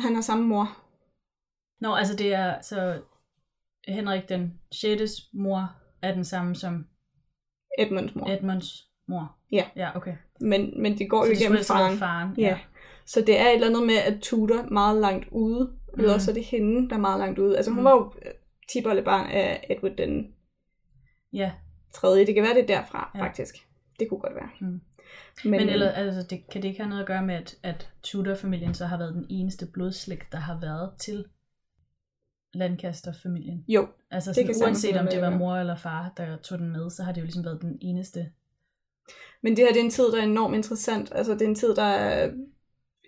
Han 0.00 0.14
har 0.14 0.22
samme 0.22 0.46
mor. 0.46 0.66
Nå, 1.80 1.94
altså 1.94 2.16
det 2.16 2.34
er 2.34 2.60
så 2.62 3.02
Henrik 3.88 4.28
den 4.28 4.60
6. 4.72 5.00
mor 5.32 5.72
er 6.02 6.14
den 6.14 6.24
samme 6.24 6.54
som 6.56 6.86
Edmunds 7.78 8.14
mor. 8.14 8.28
Edmunds 8.30 8.88
mor. 9.08 9.36
Ja. 9.52 9.64
Ja, 9.76 9.96
okay. 9.96 10.14
Men, 10.40 10.82
men 10.82 10.98
det 10.98 11.10
går 11.10 11.24
Så 11.24 11.30
jo 11.30 11.36
igennem 11.36 11.64
faren. 11.64 11.98
faren. 11.98 12.34
Ja. 12.38 12.58
Så 13.06 13.20
det 13.20 13.40
er 13.40 13.46
et 13.48 13.54
eller 13.54 13.66
andet 13.66 13.86
med, 13.86 13.94
at 13.96 14.22
Tudor 14.22 14.62
meget 14.70 15.00
langt 15.00 15.28
ude. 15.32 15.64
Mm. 15.64 15.98
Eller 16.00 16.12
Mm. 16.12 16.14
også 16.14 16.30
er 16.30 16.34
det 16.34 16.44
hende, 16.44 16.88
der 16.88 16.94
er 16.96 17.00
meget 17.00 17.18
langt 17.20 17.38
ude. 17.38 17.56
Altså 17.56 17.70
hun 17.70 17.80
Mm. 17.80 17.84
var 17.84 17.90
jo 17.90 18.12
øh, 18.26 18.32
tiboldebarn 18.68 19.30
af 19.30 19.66
Edward 19.70 19.96
den 19.96 20.34
Ja, 21.32 21.52
tredje. 21.92 22.26
Det 22.26 22.34
kan 22.34 22.42
være 22.44 22.54
det 22.54 22.62
er 22.62 22.66
derfra, 22.80 23.10
Ja. 23.14 23.18
ja. 23.18 23.24
faktisk. 23.26 23.54
Det 23.98 24.08
kunne 24.08 24.20
godt 24.20 24.34
være. 24.34 24.48
Mm. 24.60 24.80
Men, 25.44 25.50
men, 25.50 25.60
men 25.60 25.68
øh, 25.68 25.72
eller, 25.74 25.90
altså, 25.90 26.22
det, 26.30 26.50
kan 26.50 26.62
det 26.62 26.68
ikke 26.68 26.80
have 26.80 26.88
noget 26.88 27.02
at 27.02 27.06
gøre 27.06 27.22
med, 27.22 27.34
at, 27.34 27.56
at 27.62 27.90
Tudor-familien 28.02 28.74
så 28.74 28.86
har 28.86 28.98
været 28.98 29.14
den 29.14 29.26
eneste 29.30 29.66
blodslægt, 29.66 30.32
der 30.32 30.38
har 30.38 30.60
været 30.60 30.90
til 30.98 31.24
Lancaster-familien? 32.54 33.64
Jo, 33.68 33.88
Altså 34.10 34.30
Det 34.30 34.34
sådan, 34.34 34.46
kan 34.46 34.54
sagtens 34.54 34.84
uanset 34.84 35.00
om 35.00 35.06
det 35.10 35.20
var 35.20 35.30
mor 35.38 35.56
eller 35.56 35.76
far, 35.76 36.12
der 36.16 36.36
tog 36.36 36.58
den 36.58 36.70
med, 36.72 36.90
så 36.90 37.02
har 37.02 37.12
det 37.12 37.20
jo 37.20 37.24
ligesom 37.24 37.44
været 37.44 37.62
den 37.62 37.78
eneste. 37.80 38.26
men 39.42 39.56
det 39.56 39.64
her 39.64 39.72
det 39.72 39.80
er 39.80 39.84
en 39.84 39.90
tid, 39.90 40.04
der 40.12 40.18
er 40.18 40.22
enormt 40.22 40.54
interessant. 40.56 41.12
Altså 41.14 41.32
det 41.32 41.42
er 41.42 41.46
en 41.48 41.54
tid, 41.54 41.74
der 41.74 41.82
er 41.82 42.30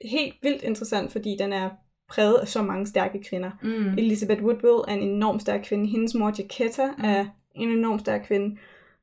helt 0.04 0.34
vildt 0.42 0.62
interessant, 0.62 1.12
fordi 1.12 1.36
den 1.38 1.52
er 1.52 1.70
præget 2.08 2.34
af 2.38 2.48
så 2.48 2.62
mange 2.62 2.86
stærke 2.86 3.22
kvinder. 3.22 3.50
Mm. 3.62 3.98
Elizabeth 3.98 4.42
Woodville 4.42 4.82
er 4.88 4.92
en 4.92 5.02
enormt 5.08 5.42
stærk 5.42 5.60
kvinde. 5.64 5.86
Hendes 5.90 6.14
mor 6.14 6.32
Jaquetta 6.38 6.86
Mm. 6.98 7.04
er 7.04 7.26
en 7.54 7.68
enormt 7.68 8.00
stærk 8.00 8.20
kvinde. 8.26 8.56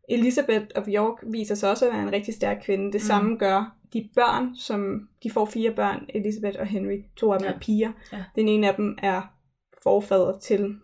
Elizabeth 0.09 0.65
of 0.75 0.87
York 0.87 1.23
viser 1.31 1.55
sig 1.55 1.69
også 1.69 1.85
at 1.87 1.93
være 1.93 2.03
en 2.03 2.11
rigtig 2.11 2.33
stærk 2.33 2.57
kvinde. 2.65 2.85
Det 2.85 3.01
mm. 3.01 3.07
samme 3.07 3.37
gør 3.37 3.75
de 3.93 4.09
børn, 4.15 4.55
som 4.55 5.09
de 5.23 5.31
får 5.31 5.45
fire 5.45 5.71
børn, 5.71 6.05
Elizabeth 6.09 6.59
og 6.59 6.65
Henry. 6.67 6.97
To 7.15 7.33
af 7.33 7.39
dem 7.39 7.47
Ja. 7.47 7.53
er 7.53 7.59
piger. 7.59 7.91
Ja. 8.13 8.23
Den 8.35 8.47
ene 8.47 8.67
af 8.67 8.75
dem 8.75 8.97
er 9.01 9.21
forfader 9.83 10.39
til 10.39 10.75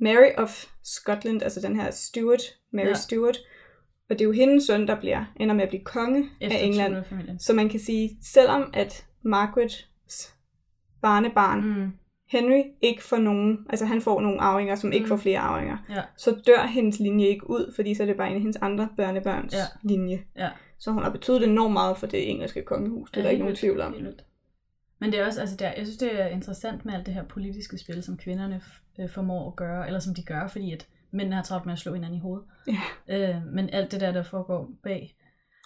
Mary 0.00 0.30
of 0.38 0.64
Scotland, 0.84 1.42
altså 1.42 1.60
den 1.60 1.76
her 1.76 1.90
Stuart, 1.90 2.42
Mary 2.72 2.86
Ja. 2.86 2.94
Stuart. 2.94 3.38
Og 4.10 4.18
det 4.18 4.20
er 4.20 4.24
jo 4.24 4.32
hendes 4.32 4.64
søn, 4.64 4.86
der 4.86 5.00
bliver, 5.00 5.24
ender 5.40 5.54
med 5.54 5.62
at 5.62 5.68
blive 5.68 5.84
konge 5.84 6.28
Efter 6.40 6.58
af 6.58 6.64
England. 6.64 6.94
Så 7.38 7.52
man 7.52 7.68
kan 7.68 7.80
sige, 7.80 8.18
selvom 8.22 8.70
at 8.74 9.06
Margarets 9.22 9.88
barnebarn, 11.02 11.60
mm. 11.64 11.92
Henry, 12.32 12.62
ikke 12.82 13.02
får 13.04 13.16
nogen, 13.16 13.66
altså 13.70 13.86
han 13.86 14.00
får 14.00 14.20
nogle 14.20 14.40
arvinger, 14.40 14.74
som 14.74 14.92
ikke 14.92 15.04
Mm. 15.04 15.08
får 15.08 15.16
flere 15.16 15.38
arvinger, 15.38 15.76
Ja. 15.90 16.02
så 16.16 16.30
dør 16.46 16.66
hendes 16.66 16.98
linje 17.00 17.26
ikke 17.26 17.50
ud, 17.50 17.72
fordi 17.74 17.94
så 17.94 18.02
er 18.02 18.06
det 18.06 18.16
bare 18.16 18.28
en 18.28 18.34
af 18.34 18.40
hendes 18.40 18.56
andre 18.56 18.88
børnebørns 18.96 19.52
Ja. 19.54 19.88
linje. 19.88 20.22
Ja. 20.36 20.48
Så 20.78 20.90
hun 20.90 21.02
har 21.02 21.10
betydet 21.10 21.44
enormt 21.48 21.72
meget 21.72 21.96
for 21.96 22.06
det 22.06 22.30
engelske 22.30 22.62
kongehus, 22.62 23.10
det 23.10 23.16
er 23.16 23.20
Ja, 23.20 23.24
der 23.24 23.30
ikke 23.30 23.42
nogen 23.44 23.56
tvivl 23.56 23.80
om. 23.80 23.92
helt. 23.94 24.24
Men 24.98 25.12
det 25.12 25.20
er 25.20 25.26
også, 25.26 25.40
altså 25.40 25.56
der, 25.56 25.66
jeg 25.76 25.86
synes, 25.86 25.96
det 25.98 26.20
er 26.22 26.26
interessant 26.26 26.84
med 26.84 26.94
alt 26.94 27.06
det 27.06 27.14
her 27.14 27.24
politiske 27.24 27.78
spil, 27.78 28.02
som 28.02 28.16
kvinderne 28.16 28.60
øh, 29.00 29.08
formår 29.10 29.48
at 29.50 29.56
gøre, 29.56 29.86
eller 29.86 30.00
som 30.00 30.14
de 30.14 30.22
gør, 30.22 30.46
fordi 30.48 30.72
at 30.72 30.86
mændene 31.10 31.36
har 31.36 31.42
travlt 31.42 31.66
med 31.66 31.72
at 31.72 31.78
slå 31.78 31.94
hinanden 31.94 32.16
i 32.18 32.20
hovedet. 32.20 32.44
Ja. 33.08 33.30
Øh, 33.36 33.46
men 33.46 33.70
alt 33.72 33.92
det 33.92 34.00
der, 34.00 34.12
der 34.12 34.22
foregår 34.22 34.70
bag, 34.82 35.14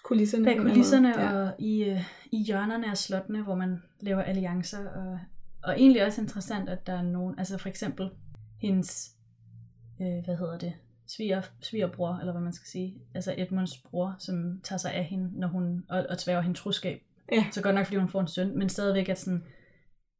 Kulisserne. 0.03 0.45
bag 0.45 0.57
kulisserne 0.57 1.15
og 1.17 1.51
i, 1.59 1.83
øh, 1.83 2.01
i 2.31 2.37
hjørnerne 2.43 2.89
af 2.91 2.97
slottene, 2.97 3.41
hvor 3.43 3.55
man 3.55 3.77
laver 3.99 4.21
alliancer. 4.21 4.89
Og, 4.89 5.19
og 5.67 5.79
egentlig 5.79 6.05
også 6.05 6.21
interessant, 6.21 6.69
at 6.69 6.87
der 6.87 6.93
er 6.93 7.01
nogen, 7.01 7.35
altså 7.37 7.57
for 7.57 7.69
eksempel 7.69 8.09
hendes, 8.61 9.11
øh, 10.01 10.23
hvad 10.25 10.35
hedder 10.37 10.57
det, 10.57 10.73
sviger, 11.07 11.41
svigerbror, 11.61 12.17
eller 12.19 12.31
hvad 12.33 12.41
man 12.41 12.53
skal 12.53 12.67
sige, 12.67 12.95
altså 13.15 13.33
Edmunds 13.37 13.77
bror, 13.77 14.15
som 14.19 14.59
tager 14.63 14.77
sig 14.77 14.93
af 14.93 15.03
hende, 15.03 15.39
når 15.39 15.47
hun, 15.47 15.83
og, 15.89 16.05
og 16.09 16.17
tværger 16.17 16.41
hende 16.41 16.57
troskab. 16.57 17.01
Ja. 17.31 17.45
Så 17.51 17.61
godt 17.61 17.75
nok, 17.75 17.85
fordi 17.85 17.97
hun 17.97 18.09
får 18.09 18.21
en 18.21 18.27
søn, 18.27 18.57
men 18.57 18.69
stadigvæk 18.69 19.09
at, 19.09 19.19
sådan, 19.19 19.43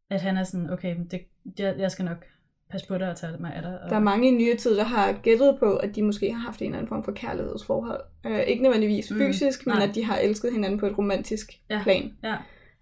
at 0.09 0.21
han 0.21 0.37
er 0.37 0.43
sådan, 0.43 0.69
okay, 0.69 0.95
men 0.97 1.07
det, 1.07 1.21
jeg, 1.59 1.75
jeg 1.79 1.91
skal 1.91 2.05
nok 2.05 2.25
passe 2.69 2.87
på 2.87 2.97
dig 2.97 3.09
og 3.09 3.17
tage 3.17 3.37
mig 3.39 3.53
af 3.53 3.61
dig. 3.61 3.81
Og, 3.81 3.89
Der 3.89 3.95
er 3.95 3.99
mange 3.99 4.27
i 4.27 4.31
nyere 4.31 4.57
tid, 4.57 4.77
der 4.77 4.83
har 4.83 5.13
gættet 5.13 5.55
på, 5.59 5.75
at 5.75 5.95
de 5.95 6.03
måske 6.03 6.33
har 6.33 6.39
haft 6.39 6.61
en 6.61 6.65
eller 6.65 6.77
anden 6.77 6.89
form 6.89 7.03
for 7.03 7.11
kærlighedsforhold. 7.11 8.01
Øh, 8.25 8.39
ikke 8.39 8.63
nødvendigvis 8.63 9.11
Mm, 9.11 9.17
fysisk, 9.17 9.65
men 9.67 9.75
nej. 9.75 9.85
at 9.87 9.95
de 9.95 10.03
har 10.05 10.17
elsket 10.17 10.51
hinanden 10.51 10.79
på 10.79 10.85
et 10.87 10.97
romantisk 10.97 11.51
Ja, 11.69 11.83
plan. 11.83 12.17
ja. 12.23 12.37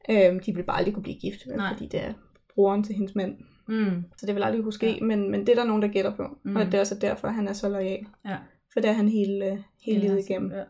Øh, 0.10 0.46
de 0.46 0.56
vil 0.56 0.64
bare 0.64 0.78
aldrig 0.78 0.94
kunne 0.94 1.04
blive 1.04 1.20
gift, 1.20 1.48
vel, 1.48 1.62
fordi 1.74 1.88
det 1.88 2.04
er 2.04 2.14
broren 2.56 2.84
til 2.84 2.96
hendes 2.96 3.16
mand. 3.16 3.38
Mm, 3.68 4.04
Så 4.18 4.26
det 4.26 4.36
vil 4.36 4.44
aldrig 4.44 4.64
kunne 4.64 4.74
ske, 4.74 4.92
Ja. 4.92 5.06
men, 5.06 5.32
men 5.32 5.40
det 5.40 5.50
er 5.50 5.56
der 5.56 5.64
nogen, 5.66 5.82
der 5.82 5.88
gætter 5.88 6.16
på. 6.16 6.24
Mm. 6.44 6.52
Mm. 6.52 6.56
Og 6.56 6.66
det 6.66 6.74
er 6.74 6.80
også 6.80 6.96
derfor, 7.02 7.28
han 7.28 7.48
er 7.48 7.54
så 7.54 7.70
lojal. 7.70 8.06
ja. 8.26 8.38
For 8.74 8.80
det 8.80 8.90
er 8.90 8.94
han 8.94 9.10
hele, 9.10 9.46
øh, 9.52 9.58
hele 9.86 10.00
livet 10.00 10.14
hans- 10.16 10.30
igennem. 10.30 10.52
Ja. 10.52 10.64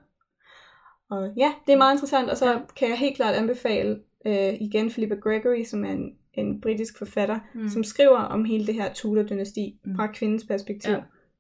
Og 1.10 1.34
ja, 1.38 1.54
det 1.68 1.74
er 1.74 1.78
meget 1.78 1.94
interessant. 1.96 2.30
Og 2.30 2.38
så 2.38 2.52
Ja. 2.52 2.60
kan 2.78 2.90
jeg 2.90 2.98
helt 2.98 3.16
klart 3.16 3.36
anbefale 3.36 4.00
øh, 4.28 4.54
igen 4.62 4.90
Philippa 4.90 5.16
Gregory, 5.16 5.64
som 5.64 5.86
er 5.86 5.92
en, 5.92 6.10
en 6.34 6.62
britisk 6.62 6.98
forfatter, 6.98 7.40
Mm. 7.54 7.62
mm. 7.62 7.68
som 7.70 7.84
skriver 7.84 8.18
om 8.18 8.46
hele 8.46 8.68
det 8.68 8.74
her 8.76 8.94
Tudor-dynasti 8.94 9.80
Mm. 9.86 9.96
fra 9.96 10.08
kvindens 10.08 10.46
perspektiv. 10.48 10.92
Ja. 10.92 10.98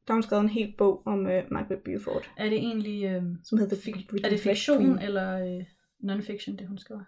Der 0.08 0.14
har 0.14 0.14
hun 0.14 0.24
skrevet 0.24 0.43
en 0.43 0.50
hel 0.50 0.74
bog 0.78 1.02
om 1.06 1.28
øh, 1.28 1.43
Margaret 1.52 1.82
Beaufort, 1.86 2.32
Er 2.38 2.43
det 2.50 2.58
egentlig, 2.58 3.04
øh, 3.06 3.24
som 3.43 3.58
hedder 3.58 3.76
fik, 3.86 3.96
The 3.96 4.18
er 4.24 4.30
det 4.30 4.39
fiktion 4.39 4.78
Queen. 4.84 5.00
eller 5.00 5.58
øh, 5.58 5.64
non-fiction, 6.04 6.56
det 6.58 6.68
hun 6.68 6.78
skriver? 6.78 7.02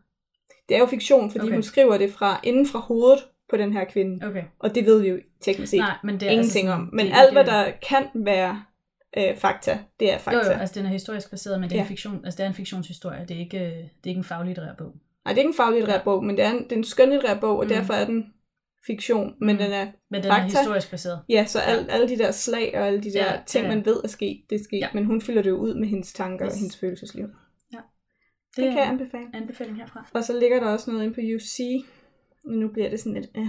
Det 0.70 0.76
er 0.76 0.80
jo 0.80 0.86
fiktion, 0.86 1.32
fordi 1.32 1.44
Okay. 1.46 1.54
hun 1.54 1.64
skriver 1.64 1.98
det 1.98 2.12
fra 2.14 2.40
inden 2.44 2.66
fra 2.68 2.80
hovedet 2.80 3.20
på 3.50 3.58
den 3.58 3.74
her 3.74 3.86
kvinde. 3.86 4.28
Okay. 4.28 4.44
Og 4.60 4.76
det 4.76 4.86
ved 4.86 5.02
vi 5.02 5.08
jo 5.10 5.20
teknisk 5.42 5.70
set 5.72 5.78
Nej, 5.80 5.96
men 6.04 6.20
det 6.20 6.28
er 6.28 6.32
ingenting 6.32 6.68
altså 6.68 6.82
om. 6.82 6.90
Men 6.94 7.06
det 7.06 7.14
er 7.14 7.18
alt, 7.18 7.34
hvad 7.34 7.46
der 7.46 7.72
kan 7.90 8.06
være 8.16 8.64
øh, 9.18 9.38
fakta, 9.38 9.80
det 10.00 10.14
er 10.14 10.18
fakta. 10.18 10.40
Jo, 10.40 10.46
jo, 10.46 10.52
altså 10.52 10.80
den 10.80 10.86
er 10.86 10.90
historisk 10.90 11.30
baseret, 11.32 11.60
men 11.62 11.70
det 11.70 11.76
er, 11.76 11.80
en 11.80 11.86
Ja. 11.86 11.90
fiktion, 11.90 12.22
altså 12.26 12.38
det 12.38 12.44
er 12.44 12.48
en 12.48 12.54
fiktionshistorie. 12.56 13.26
Det 13.28 13.36
er 13.36 13.40
ikke, 13.40 13.58
det 13.60 14.06
er 14.06 14.08
ikke 14.08 14.18
en 14.20 14.24
faglitterær 14.24 14.74
bog. 14.78 14.88
Nej, 15.26 15.34
det 15.34 15.38
er 15.38 15.42
ikke 15.42 15.48
en 15.50 15.54
faglitterær 15.54 15.94
Ja. 15.94 16.04
bog, 16.04 16.24
men 16.26 16.38
det 16.38 16.46
er 16.46 16.50
en, 16.52 16.64
det 16.64 16.72
er 16.72 16.76
en 16.76 16.84
skønlitterær 16.84 17.40
bog, 17.40 17.58
og 17.58 17.64
Mm. 17.64 17.70
derfor 17.70 17.94
er 17.94 18.06
den 18.06 18.26
fiktion. 18.88 19.34
Men 19.40 19.56
Mm. 19.56 19.62
den 19.62 19.72
er, 19.72 19.86
Men 20.12 20.24
den 20.24 20.32
er 20.32 20.36
Fakta. 20.36 20.58
historisk 20.60 20.92
baseret. 20.92 21.20
ja, 21.30 21.46
så 21.46 21.60
al, 21.60 21.86
alle 21.90 22.10
de 22.10 22.18
der 22.18 22.32
slag 22.32 22.72
og 22.78 22.88
alle 22.88 23.02
de 23.04 23.14
der 23.14 23.26
Ja, 23.26 23.40
ting, 23.46 23.66
ja, 23.66 23.70
ja. 23.72 23.76
man 23.76 23.86
ved 23.86 23.98
er 24.04 24.08
sket, 24.08 24.42
det 24.50 24.60
er 24.60 24.64
sket. 24.64 24.80
Ja. 24.80 24.88
Men 24.94 25.06
hun 25.06 25.22
fylder 25.22 25.42
det 25.42 25.50
jo 25.50 25.56
ud 25.58 25.74
med 25.74 25.88
hendes 25.88 26.14
tanker 26.14 26.46
Yes. 26.46 26.54
og 26.54 26.60
hendes 26.60 26.78
følelsesliv. 26.78 27.28
Det, 28.58 28.66
Det 28.66 28.72
kan 28.74 28.82
jeg 28.82 28.88
anbefale. 28.90 29.28
anbefaling 29.34 29.78
herfra. 29.78 30.08
Og 30.14 30.24
så 30.24 30.40
ligger 30.40 30.60
der 30.60 30.68
også 30.68 30.92
noget 30.92 31.04
inde 31.06 31.16
på 31.16 31.22
UC. 31.36 31.60
Nu 32.46 32.68
bliver 32.68 32.90
det 32.90 33.00
sådan 33.00 33.14
lidt... 33.14 33.30
Øh. 33.38 33.48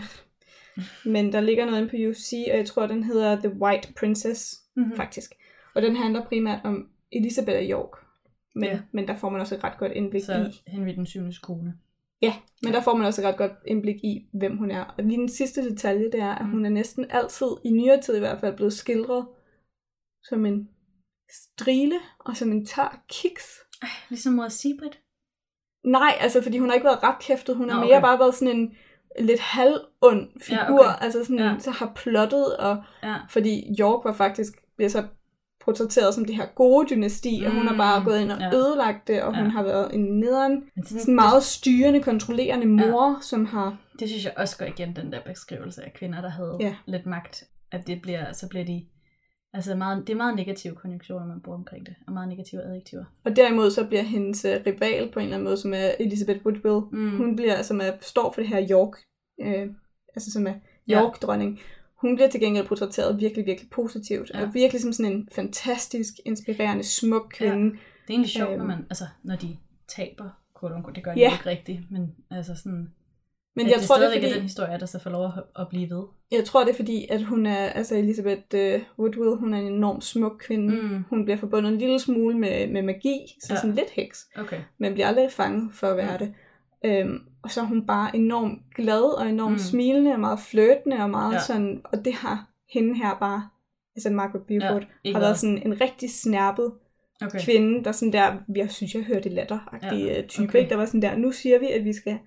Men 1.05 1.33
der 1.33 1.41
ligger 1.41 1.65
noget 1.65 1.79
inde 1.79 1.91
på 1.91 1.97
UC, 2.11 2.33
og 2.51 2.57
jeg 2.57 2.67
tror, 2.67 2.87
den 2.87 3.03
hedder 3.05 3.37
The 3.37 3.49
White 3.63 3.93
Princess, 4.01 4.61
Mm-hmm. 4.77 4.97
faktisk. 4.97 5.33
Og 5.75 5.83
den 5.83 5.97
handler 5.97 6.25
primært 6.27 6.61
om 6.65 6.89
Elizabeth 7.13 7.59
af 7.59 7.67
York. 7.71 7.91
Men, 8.55 8.65
Ja. 8.65 8.71
ja. 8.71 8.81
men 8.93 9.09
der 9.09 9.17
får 9.17 9.29
man 9.29 9.41
også 9.41 9.55
et 9.55 9.65
ret 9.65 9.79
godt 9.79 9.93
indblik 9.93 10.23
Så 10.23 10.33
i. 10.67 10.71
Henry 10.71 10.95
den 10.95 11.07
syvendes 11.07 11.39
kone. 11.39 11.75
Ja, 12.23 12.35
men 12.63 12.73
der 12.73 12.83
får 12.83 12.97
man 12.97 13.07
også 13.07 13.21
et 13.23 13.27
ret 13.27 13.37
godt 13.37 13.53
indblik 13.67 13.97
i, 14.05 14.29
hvem 14.33 14.57
hun 14.57 14.71
er. 14.71 14.85
Og 14.99 15.05
lige 15.05 15.17
den 15.19 15.29
sidste 15.29 15.71
detalje, 15.71 16.05
det 16.05 16.21
er, 16.21 16.35
at 16.35 16.45
Mm. 16.47 16.51
hun 16.51 16.65
er 16.67 16.71
næsten 16.71 17.07
altid, 17.11 17.47
i 17.65 17.71
nyere 17.71 18.01
tid 18.01 18.17
i 18.17 18.19
hvert 18.19 18.41
fald, 18.41 18.57
blevet 18.57 18.73
skildret 18.73 19.27
som 20.23 20.47
en 20.47 20.69
strile 21.33 21.99
og 22.19 22.37
som 22.37 22.53
en 22.53 22.67
tør 22.67 23.03
kiks. 23.09 23.59
Ej, 23.83 23.89
ligesom 24.09 24.33
mor 24.33 24.49
Sibrit. 24.49 24.99
Nej, 25.85 26.13
altså 26.21 26.43
fordi 26.43 26.59
hun 26.59 26.69
har 26.69 26.75
ikke 26.75 26.85
været 26.85 27.03
retkæftet, 27.03 27.57
hun 27.57 27.71
har 27.71 27.81
Nå, 27.81 27.85
mere 27.87 27.97
okay. 27.97 28.03
bare 28.07 28.19
været 28.19 28.35
sådan 28.35 28.57
en 28.57 28.77
lidt 29.19 29.41
halvond 29.41 30.41
figur, 30.43 30.85
Ja, 30.85 30.91
okay. 30.95 31.05
altså 31.05 31.25
sådan, 31.25 31.39
Ja. 31.39 31.55
så 31.59 31.71
har 31.71 31.93
plottet, 31.97 32.57
og 32.57 32.83
Ja. 33.03 33.17
fordi 33.29 33.77
York 33.81 34.05
var 34.05 34.13
faktisk, 34.13 34.53
bliver 34.77 34.89
så 34.89 35.05
portrætteret 35.61 36.15
som 36.15 36.25
det 36.25 36.37
her 36.37 36.47
gode 36.55 36.89
dynasti, 36.91 37.41
mm. 37.41 37.47
og 37.47 37.53
hun 37.53 37.67
har 37.69 37.77
bare 37.77 37.99
Mm, 38.01 38.05
gået 38.07 38.21
ind 38.21 38.33
og 38.33 38.39
ja. 38.41 38.55
ødelagt 38.55 39.09
det, 39.09 39.23
og 39.23 39.35
Ja. 39.35 39.41
hun 39.43 39.51
har 39.51 39.63
været 39.63 39.95
en 39.95 40.21
nederen, 40.21 40.65
sådan, 40.85 40.99
sådan 41.01 41.15
meget 41.15 41.43
styrende, 41.43 42.03
kontrollerende 42.03 42.67
mor, 42.67 43.09
ja. 43.11 43.15
som 43.21 43.45
har 43.47 43.77
det, 43.93 44.01
det 44.01 44.09
synes 44.09 44.25
jeg 44.25 44.33
også 44.37 44.59
går 44.59 44.65
igen, 44.67 44.97
den 44.97 45.13
der 45.13 45.21
beskrivelse 45.27 45.85
af 45.85 45.93
kvinder, 45.93 46.21
der 46.21 46.29
havde 46.29 46.57
Ja. 46.61 46.75
lidt 46.87 47.07
magt. 47.07 47.45
At 47.73 47.87
det 47.87 48.03
bliver, 48.03 48.33
så 48.33 48.49
bliver 48.49 48.65
de... 48.65 48.85
Altså 49.53 49.75
meget, 49.75 50.07
det 50.07 50.13
er 50.13 50.17
meget 50.17 50.37
negative 50.37 50.75
konjunktioner, 50.75 51.27
man 51.27 51.41
bruger 51.41 51.59
omkring 51.59 51.87
det, 51.87 51.95
og 52.07 52.13
meget 52.13 52.29
negative 52.29 52.63
adjektiver. 52.63 53.05
Og 53.25 53.37
derimod 53.37 53.71
så 53.71 53.87
bliver 53.87 54.03
hendes 54.03 54.45
øh, 54.45 54.61
rival 54.67 55.11
på 55.13 55.19
en 55.19 55.25
eller 55.25 55.37
anden 55.37 55.45
måde, 55.45 55.57
som 55.57 55.75
er 55.75 55.91
Elizabeth 56.01 56.47
Woodville, 56.47 56.81
Mm. 56.93 57.17
hun 57.17 57.37
bliver, 57.37 57.63
som 57.63 57.81
er, 57.81 57.91
står 58.01 58.33
for 58.33 58.41
det 58.41 58.49
her 58.51 58.67
York, 58.71 58.97
øh, 59.41 59.67
altså 60.15 60.31
som 60.33 60.47
er 60.47 60.55
Ja. 60.89 61.03
York-dronning. 61.03 61.61
Hun 61.95 62.15
bliver 62.17 62.29
til 62.29 62.41
gengæld 62.41 62.67
portrætteret 62.67 63.21
virkelig, 63.21 63.47
virkelig 63.47 63.71
positivt. 63.71 64.31
Ja. 64.35 64.39
Ja. 64.39 64.47
Og 64.47 64.55
virkelig 64.55 64.83
som 64.83 64.93
sådan 64.93 65.13
en 65.13 65.29
fantastisk, 65.33 66.15
inspirerende, 66.25 66.85
smuk 66.85 67.27
kvinde. 67.31 67.65
Det 67.71 67.75
er 67.75 68.11
egentlig 68.11 68.31
sjovt, 68.31 68.51
Øhm. 68.51 68.59
når 68.59 68.67
man, 68.67 68.87
altså, 68.91 69.05
når 69.23 69.37
de 69.37 69.57
taber, 69.89 70.31
quote 70.61 70.75
unquote, 70.75 70.95
det 70.95 71.05
gør 71.05 71.15
de 71.15 71.21
Ja. 71.21 71.27
jo 71.29 71.33
ikke 71.35 71.47
rigtigt, 71.51 71.91
men 71.91 72.15
altså 72.31 72.55
sådan, 72.55 72.93
Men 73.59 73.67
at 73.67 73.73
jeg 73.73 73.79
det 73.81 73.87
tror, 73.89 73.97
det 73.97 74.07
er 74.07 74.13
fordi, 74.13 74.33
den 74.35 74.43
historie, 74.43 74.79
der 74.81 74.87
så 74.87 74.99
får 74.99 75.11
lov 75.11 75.25
at, 75.25 75.33
at 75.59 75.67
blive 75.69 75.91
ved. 75.91 76.03
jeg 76.33 76.45
tror, 76.45 76.65
det 76.65 76.71
er 76.71 76.75
fordi, 76.77 77.07
at 77.11 77.23
hun 77.23 77.47
er, 77.47 77.57
altså 77.57 77.95
Elizabeth 77.97 78.43
øh, 78.55 78.81
Woodville, 78.99 79.37
hun 79.37 79.55
er 79.55 79.59
en 79.59 79.67
enormt 79.67 80.05
smuk 80.05 80.33
kvinde. 80.47 80.75
Mm. 80.83 81.05
Hun 81.11 81.25
bliver 81.25 81.37
forbundet 81.39 81.73
en 81.73 81.79
lille 81.79 81.99
smule 81.99 82.39
med, 82.39 82.67
med 82.69 82.83
magi, 82.83 83.19
så 83.43 83.53
Ja. 83.55 83.61
sådan 83.61 83.75
lidt 83.75 83.91
heks. 83.91 84.27
Okay. 84.39 84.59
men 84.79 84.93
bliver 84.93 85.07
aldrig 85.07 85.33
fanget 85.33 85.69
for 85.73 85.87
at 85.87 85.97
være 85.97 86.13
Mm. 86.13 86.19
det. 86.19 86.35
Øhm, 86.85 87.19
og 87.43 87.51
så 87.51 87.61
er 87.61 87.65
hun 87.65 87.87
bare 87.87 88.17
enormt 88.17 88.59
glad 88.77 89.19
og 89.19 89.29
enormt 89.29 89.53
Mm. 89.53 89.59
smilende 89.59 90.13
og 90.13 90.21
meget 90.21 90.39
flirtende 90.41 90.97
og 90.97 91.11
meget 91.11 91.35
Ja. 91.35 91.41
sådan, 91.41 91.81
og 91.85 92.05
det 92.05 92.13
har 92.15 92.51
hende 92.75 92.95
her 92.95 93.17
bare, 93.21 93.49
altså 93.97 94.11
Margaret 94.11 94.43
Beaufort, 94.47 94.83
ikke 94.83 94.91
ja, 95.05 95.13
har 95.13 95.21
været. 95.21 95.39
sådan 95.39 95.63
en 95.67 95.81
rigtig 95.81 96.11
snærpet 96.11 96.73
Okay. 97.23 97.39
kvinde, 97.45 97.85
der 97.85 97.93
sådan 97.93 98.13
der, 98.13 98.33
jeg 98.57 98.71
synes, 98.71 98.95
jeg 98.95 99.03
hørte 99.03 99.29
latteragtig 99.29 99.99
Ja, 99.99 100.15
ja. 100.15 100.23
type, 100.23 100.49
okay. 100.49 100.59
okay. 100.61 100.69
der 100.71 100.77
var 100.77 100.87
sådan 100.87 101.03
der, 101.03 101.17
nu 101.17 101.33
siger 101.33 101.59
vi, 101.59 101.67
at 101.67 101.85
vi 101.85 101.93
skal 101.93 102.19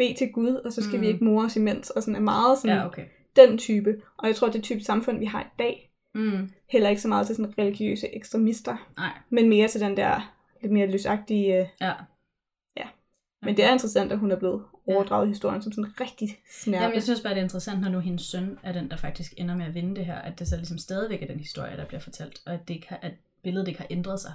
bede 0.00 0.14
til 0.14 0.32
Gud, 0.32 0.54
og 0.54 0.72
så 0.72 0.82
skal 0.82 0.94
Mm. 0.96 1.00
vi 1.02 1.06
ikke 1.06 1.24
more 1.24 1.44
os 1.46 1.56
imens, 1.56 1.90
og 1.90 2.02
sådan 2.02 2.16
er 2.16 2.20
meget 2.20 2.58
sådan 2.58 2.76
Ja, 2.76 2.86
okay. 2.86 3.04
den 3.36 3.58
type. 3.58 4.02
Og 4.18 4.26
jeg 4.28 4.36
tror, 4.36 4.48
det 4.48 4.62
type 4.62 4.80
samfund, 4.80 5.18
vi 5.18 5.24
har 5.24 5.42
i 5.42 5.46
dag, 5.58 5.86
Mm. 6.14 6.50
heller 6.70 6.88
ikke 6.88 7.02
så 7.02 7.08
meget 7.08 7.26
til 7.26 7.36
sådan 7.36 7.58
religiøse 7.58 8.14
ekstremister, 8.16 8.76
Nej, 8.96 9.12
men 9.30 9.48
mere 9.48 9.68
til 9.68 9.80
den 9.80 9.96
der 9.96 10.34
lidt 10.62 10.72
mere 10.72 10.86
løsagtige 10.90 11.60
øh, 11.60 11.66
ja. 11.80 11.92
Ja. 12.76 12.88
Men 13.42 13.56
det 13.56 13.64
er 13.64 13.72
interessant, 13.72 14.12
at 14.12 14.18
hun 14.18 14.30
er 14.30 14.38
blevet 14.38 14.62
overdraget 14.86 15.26
i 15.26 15.28
historien 15.28 15.62
som 15.62 15.72
sådan 15.72 16.00
rigtig 16.00 16.28
snærpe. 16.50 16.82
Jamen, 16.82 16.94
jeg 16.94 17.02
synes 17.02 17.20
bare, 17.20 17.32
det 17.34 17.38
er 17.38 17.44
interessant, 17.44 17.80
når 17.80 17.88
nu 17.88 17.98
hendes 17.98 18.22
søn 18.22 18.58
er 18.62 18.72
den, 18.72 18.90
der 18.90 18.96
faktisk 18.96 19.34
ender 19.36 19.56
med 19.56 19.66
at 19.66 19.74
vinde 19.74 19.96
det 19.96 20.06
her, 20.06 20.14
at 20.18 20.38
det 20.38 20.48
så 20.48 20.56
ligesom 20.56 20.78
stadigvæk 20.78 21.22
er 21.22 21.26
den 21.26 21.38
historie, 21.38 21.76
der 21.76 21.84
bliver 21.86 22.00
fortalt, 22.00 22.40
og 22.46 22.52
at, 22.54 22.68
det 22.68 22.74
ikke 22.74 22.88
har, 22.88 22.98
at 23.02 23.12
billedet 23.42 23.68
ikke 23.68 23.80
har 23.80 23.86
ændret 23.90 24.20
sig. 24.20 24.32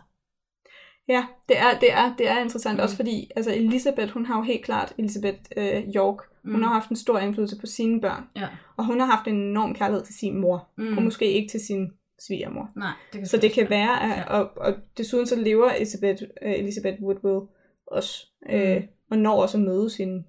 Ja, 1.07 1.25
det 1.49 1.57
er, 1.59 1.79
det 1.79 1.91
er, 1.93 2.15
det 2.17 2.29
er 2.29 2.39
interessant 2.39 2.77
Mm. 2.77 2.83
også, 2.83 2.95
fordi 2.95 3.31
altså 3.35 3.51
Elisabeth, 3.55 4.11
hun 4.11 4.25
har 4.25 4.37
jo 4.37 4.43
helt 4.43 4.65
klart, 4.65 4.93
Elisabeth 4.97 5.39
øh, 5.57 5.83
York, 5.95 6.17
hun 6.43 6.55
Mm. 6.55 6.61
har 6.63 6.73
haft 6.73 6.89
en 6.89 6.95
stor 6.95 7.19
indflydelse 7.19 7.59
på 7.59 7.65
sine 7.65 8.01
børn, 8.01 8.23
Ja. 8.35 8.47
og 8.77 8.85
hun 8.85 8.99
har 8.99 9.07
haft 9.07 9.27
en 9.27 9.35
enorm 9.35 9.73
kærlighed 9.75 10.05
til 10.05 10.15
sin 10.15 10.37
mor, 10.41 10.67
Mm. 10.77 10.97
og 10.97 11.03
måske 11.03 11.31
ikke 11.31 11.49
til 11.49 11.59
sin 11.59 11.91
svigermor. 12.19 12.69
Nej, 12.75 12.91
det 13.13 13.19
kan 13.19 13.27
Så 13.27 13.37
det 13.37 13.51
kan 13.51 13.69
være, 13.69 14.03
at, 14.03 14.09
Ja. 14.09 14.23
og, 14.39 14.51
og 14.57 14.73
desuden 14.97 15.27
så 15.27 15.35
lever 15.35 15.69
Elisabeth, 15.69 16.23
øh, 16.41 16.51
Elisabeth 16.53 17.01
Woodville 17.03 17.41
også, 17.87 18.27
øh, 18.49 18.75
Mm. 18.77 18.87
og 19.11 19.17
når 19.17 19.41
også 19.41 19.57
at 19.57 19.63
møde 19.63 19.89
sine 19.89 20.23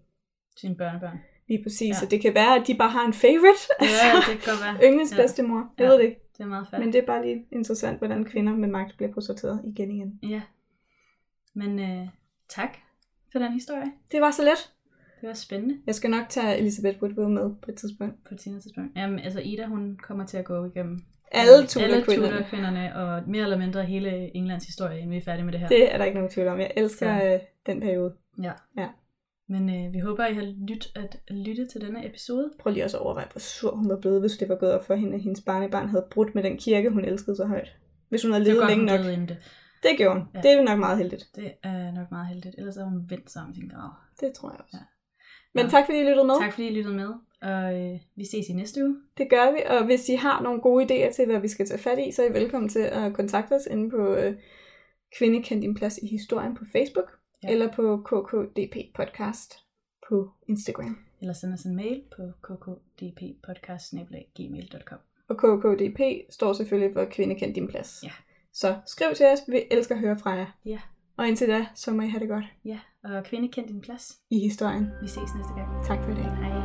Sine 0.57 0.77
børnebørn. 0.77 1.19
lige 1.49 1.63
præcis. 1.63 1.89
Ja. 1.89 1.95
Så 1.95 2.07
det 2.07 2.21
kan 2.23 2.35
være, 2.35 2.55
at 2.61 2.67
de 2.67 2.75
bare 2.75 2.91
har 2.91 3.07
en 3.07 3.13
favorite, 3.13 3.63
Ja, 3.81 3.87
altså 3.87 4.31
det 4.33 4.41
kan 4.41 4.53
være. 4.65 4.77
yndlings 4.91 5.13
Ja. 5.13 5.17
bedstemor. 5.23 5.73
Jeg 5.79 5.85
Ja. 5.85 5.91
ved 5.91 5.99
det 5.99 6.05
ikke. 6.05 6.21
Det 6.39 6.43
er 6.45 6.47
meget 6.49 6.67
fair. 6.71 6.81
Men 6.81 6.93
det 6.93 6.99
er 7.03 7.07
bare 7.07 7.27
lige 7.27 7.45
interessant, 7.53 7.99
hvordan 7.99 8.25
kvinder 8.25 8.53
med 8.57 8.69
magt 8.69 8.97
bliver 8.97 9.13
portrætteret 9.13 9.61
igen 9.65 9.91
igen. 9.91 10.19
Ja. 10.23 10.43
Men 11.57 11.79
øh, 11.79 12.09
tak 12.49 12.77
for 13.33 13.39
den 13.39 13.53
historie. 13.53 13.93
Det 14.13 14.21
var 14.21 14.31
så 14.31 14.43
let. 14.43 14.73
Det 15.21 15.29
var 15.29 15.35
spændende 15.35 15.77
Jeg 15.87 15.95
skal 15.95 16.11
nok 16.11 16.29
tage 16.29 16.59
Elisabeth 16.59 17.03
Woodville 17.03 17.31
med 17.31 17.51
på 17.63 17.71
et 17.71 17.77
tidspunkt. 17.77 18.25
på 18.29 18.35
et 18.35 18.41
senere 18.41 18.61
tidspunkt. 18.61 18.97
Jamen, 18.97 19.19
altså 19.19 19.41
Ida, 19.41 19.67
hun 19.67 19.99
kommer 20.03 20.27
til 20.27 20.37
at 20.37 20.45
gå 20.45 20.65
igennem 20.65 21.01
Alle 21.33 21.67
Tudor-kvinderne. 21.67 22.97
Og 22.97 23.23
mere 23.29 23.43
eller 23.43 23.59
mindre 23.59 23.85
hele 23.85 24.37
Englands 24.37 24.65
historie, 24.67 24.97
inden 24.97 25.11
vi 25.11 25.17
er 25.17 25.21
færdige 25.23 25.45
med 25.45 25.53
det 25.53 25.61
her. 25.61 25.69
Det 25.69 25.95
er 25.95 25.99
der 25.99 26.05
ikke 26.05 26.19
nogen 26.19 26.31
tvivl 26.31 26.49
om. 26.49 26.59
Jeg 26.61 26.73
elsker 26.77 27.19
Så. 27.21 27.27
øh, 27.27 27.41
den 27.67 27.81
periode. 27.81 28.15
Ja. 28.43 28.53
Ja. 28.79 28.89
Men 29.49 29.87
øh, 29.87 29.93
vi 29.93 29.99
håber, 29.99 30.27
I 30.27 30.35
har 30.35 30.55
lyttet 30.69 30.93
at 30.97 31.17
lytte 31.31 31.67
til 31.67 31.81
denne 31.81 32.07
episode. 32.07 32.51
Prøv 32.59 32.73
lige 32.73 32.85
også 32.85 32.97
at 32.97 33.03
overveje, 33.03 33.27
hvor 33.33 33.39
sur 33.39 33.77
hun 33.77 33.89
var 33.89 34.01
blevet, 34.01 34.21
hvis 34.21 34.33
det 34.33 34.49
var 34.49 34.57
gået 34.57 34.73
op 34.73 34.87
for 34.87 34.95
hende, 34.95 35.15
at 35.15 35.23
hendes 35.23 35.41
barnebarn 35.41 35.89
havde 35.89 36.07
brudt 36.11 36.35
med 36.35 36.43
den 36.43 36.57
kirke, 36.57 36.91
hun 36.91 37.05
elskede 37.05 37.37
så 37.37 37.45
højt. 37.45 37.77
Hvis 38.09 38.23
hun 38.23 38.33
havde 38.33 38.45
levet 38.45 38.67
længe 38.69 38.87
nok. 38.87 39.01
det. 39.01 39.37
Det 39.83 39.91
gjorde 39.99 40.19
hun. 40.21 40.29
Ja. 40.35 40.41
Det 40.41 40.51
er 40.53 40.63
nok 40.63 40.79
meget 40.79 40.99
heldigt. 40.99 41.29
Det 41.37 41.53
er 41.63 41.93
nok 41.93 42.11
meget 42.11 42.27
heldigt. 42.27 42.55
Ellers 42.59 42.75
havde 42.77 42.89
hun 42.89 43.11
vendt 43.11 43.31
sig 43.31 43.43
om 43.43 43.55
sin 43.55 43.69
grav. 43.69 43.91
Det 44.21 44.33
tror 44.35 44.51
jeg 44.51 44.61
også. 44.61 44.77
Ja. 44.77 44.83
Men 45.55 45.65
Nå. 45.65 45.71
tak 45.71 45.85
fordi 45.85 45.99
I 45.99 46.03
lyttede 46.03 46.27
med. 46.27 46.35
Tak 46.41 46.53
fordi 46.53 46.67
I 46.69 46.75
lyttede 46.75 46.97
med, 46.97 47.09
og 47.43 47.81
øh, 47.81 48.01
vi 48.17 48.25
ses 48.25 48.49
i 48.49 48.53
næste 48.53 48.85
uge. 48.85 48.97
Det 49.19 49.31
gør 49.31 49.53
vi, 49.53 49.59
og 49.67 49.85
hvis 49.85 50.09
I 50.09 50.15
har 50.15 50.43
nogle 50.43 50.61
gode 50.61 50.85
idéer 50.85 51.13
til, 51.15 51.27
hvad 51.27 51.41
vi 51.41 51.49
skal 51.49 51.67
tage 51.67 51.79
fat 51.79 51.99
i, 51.99 52.11
så 52.13 52.23
er 52.23 52.31
I 52.31 52.33
velkommen 52.33 52.69
til 52.69 52.79
at 52.81 53.15
kontakte 53.15 53.53
os 53.53 53.67
inde 53.71 53.91
på 53.91 54.15
øh, 54.15 54.37
Kvinde 55.19 55.43
kendt 55.43 55.63
din 55.63 55.75
plads 55.75 55.99
i 55.99 56.07
historien 56.07 56.55
på 56.57 56.65
Facebook, 56.73 57.19
Ja. 57.43 57.49
ja. 57.49 57.53
eller 57.53 57.73
på 57.73 57.97
KKDP 57.97 58.77
podcast 58.95 59.55
på 60.09 60.31
Instagram. 60.49 60.99
Eller 61.21 61.33
send 61.35 61.53
os 61.53 61.63
en 61.63 61.77
mail 61.77 62.03
på 62.17 62.23
kkdppodcast.gmail.com 62.43 64.99
Og 65.29 65.37
KKDP 65.37 66.01
står 66.31 66.53
selvfølgelig 66.53 66.95
for 66.95 67.05
Kvinde 67.05 67.35
kendt 67.35 67.57
din 67.57 67.69
plads. 67.69 68.01
Ja. 68.05 68.11
Så 68.61 68.77
skriv 68.87 69.15
til 69.17 69.27
os, 69.27 69.39
vi 69.49 69.63
elsker 69.71 69.95
at 69.95 70.01
høre 70.01 70.19
fra 70.19 70.31
jer. 70.31 70.47
Ja. 70.67 70.79
Og 71.17 71.29
indtil 71.29 71.49
da, 71.49 71.67
så 71.75 71.91
må 71.93 72.03
I 72.03 72.09
have 72.09 72.21
det 72.21 72.29
godt 72.29 72.45
Ja, 72.65 72.79
og 73.05 73.25
kvinde 73.25 73.49
kend 73.49 73.69
din 73.69 73.81
plads. 73.81 74.13
i 74.31 74.39
historien. 74.39 74.91
Vi 75.03 75.09
ses 75.09 75.17
næste 75.37 75.53
gang. 75.57 75.87
Tak 75.87 76.05
for 76.05 76.11
i 76.11 76.15
dag. 76.15 76.25
Hej. 76.25 76.56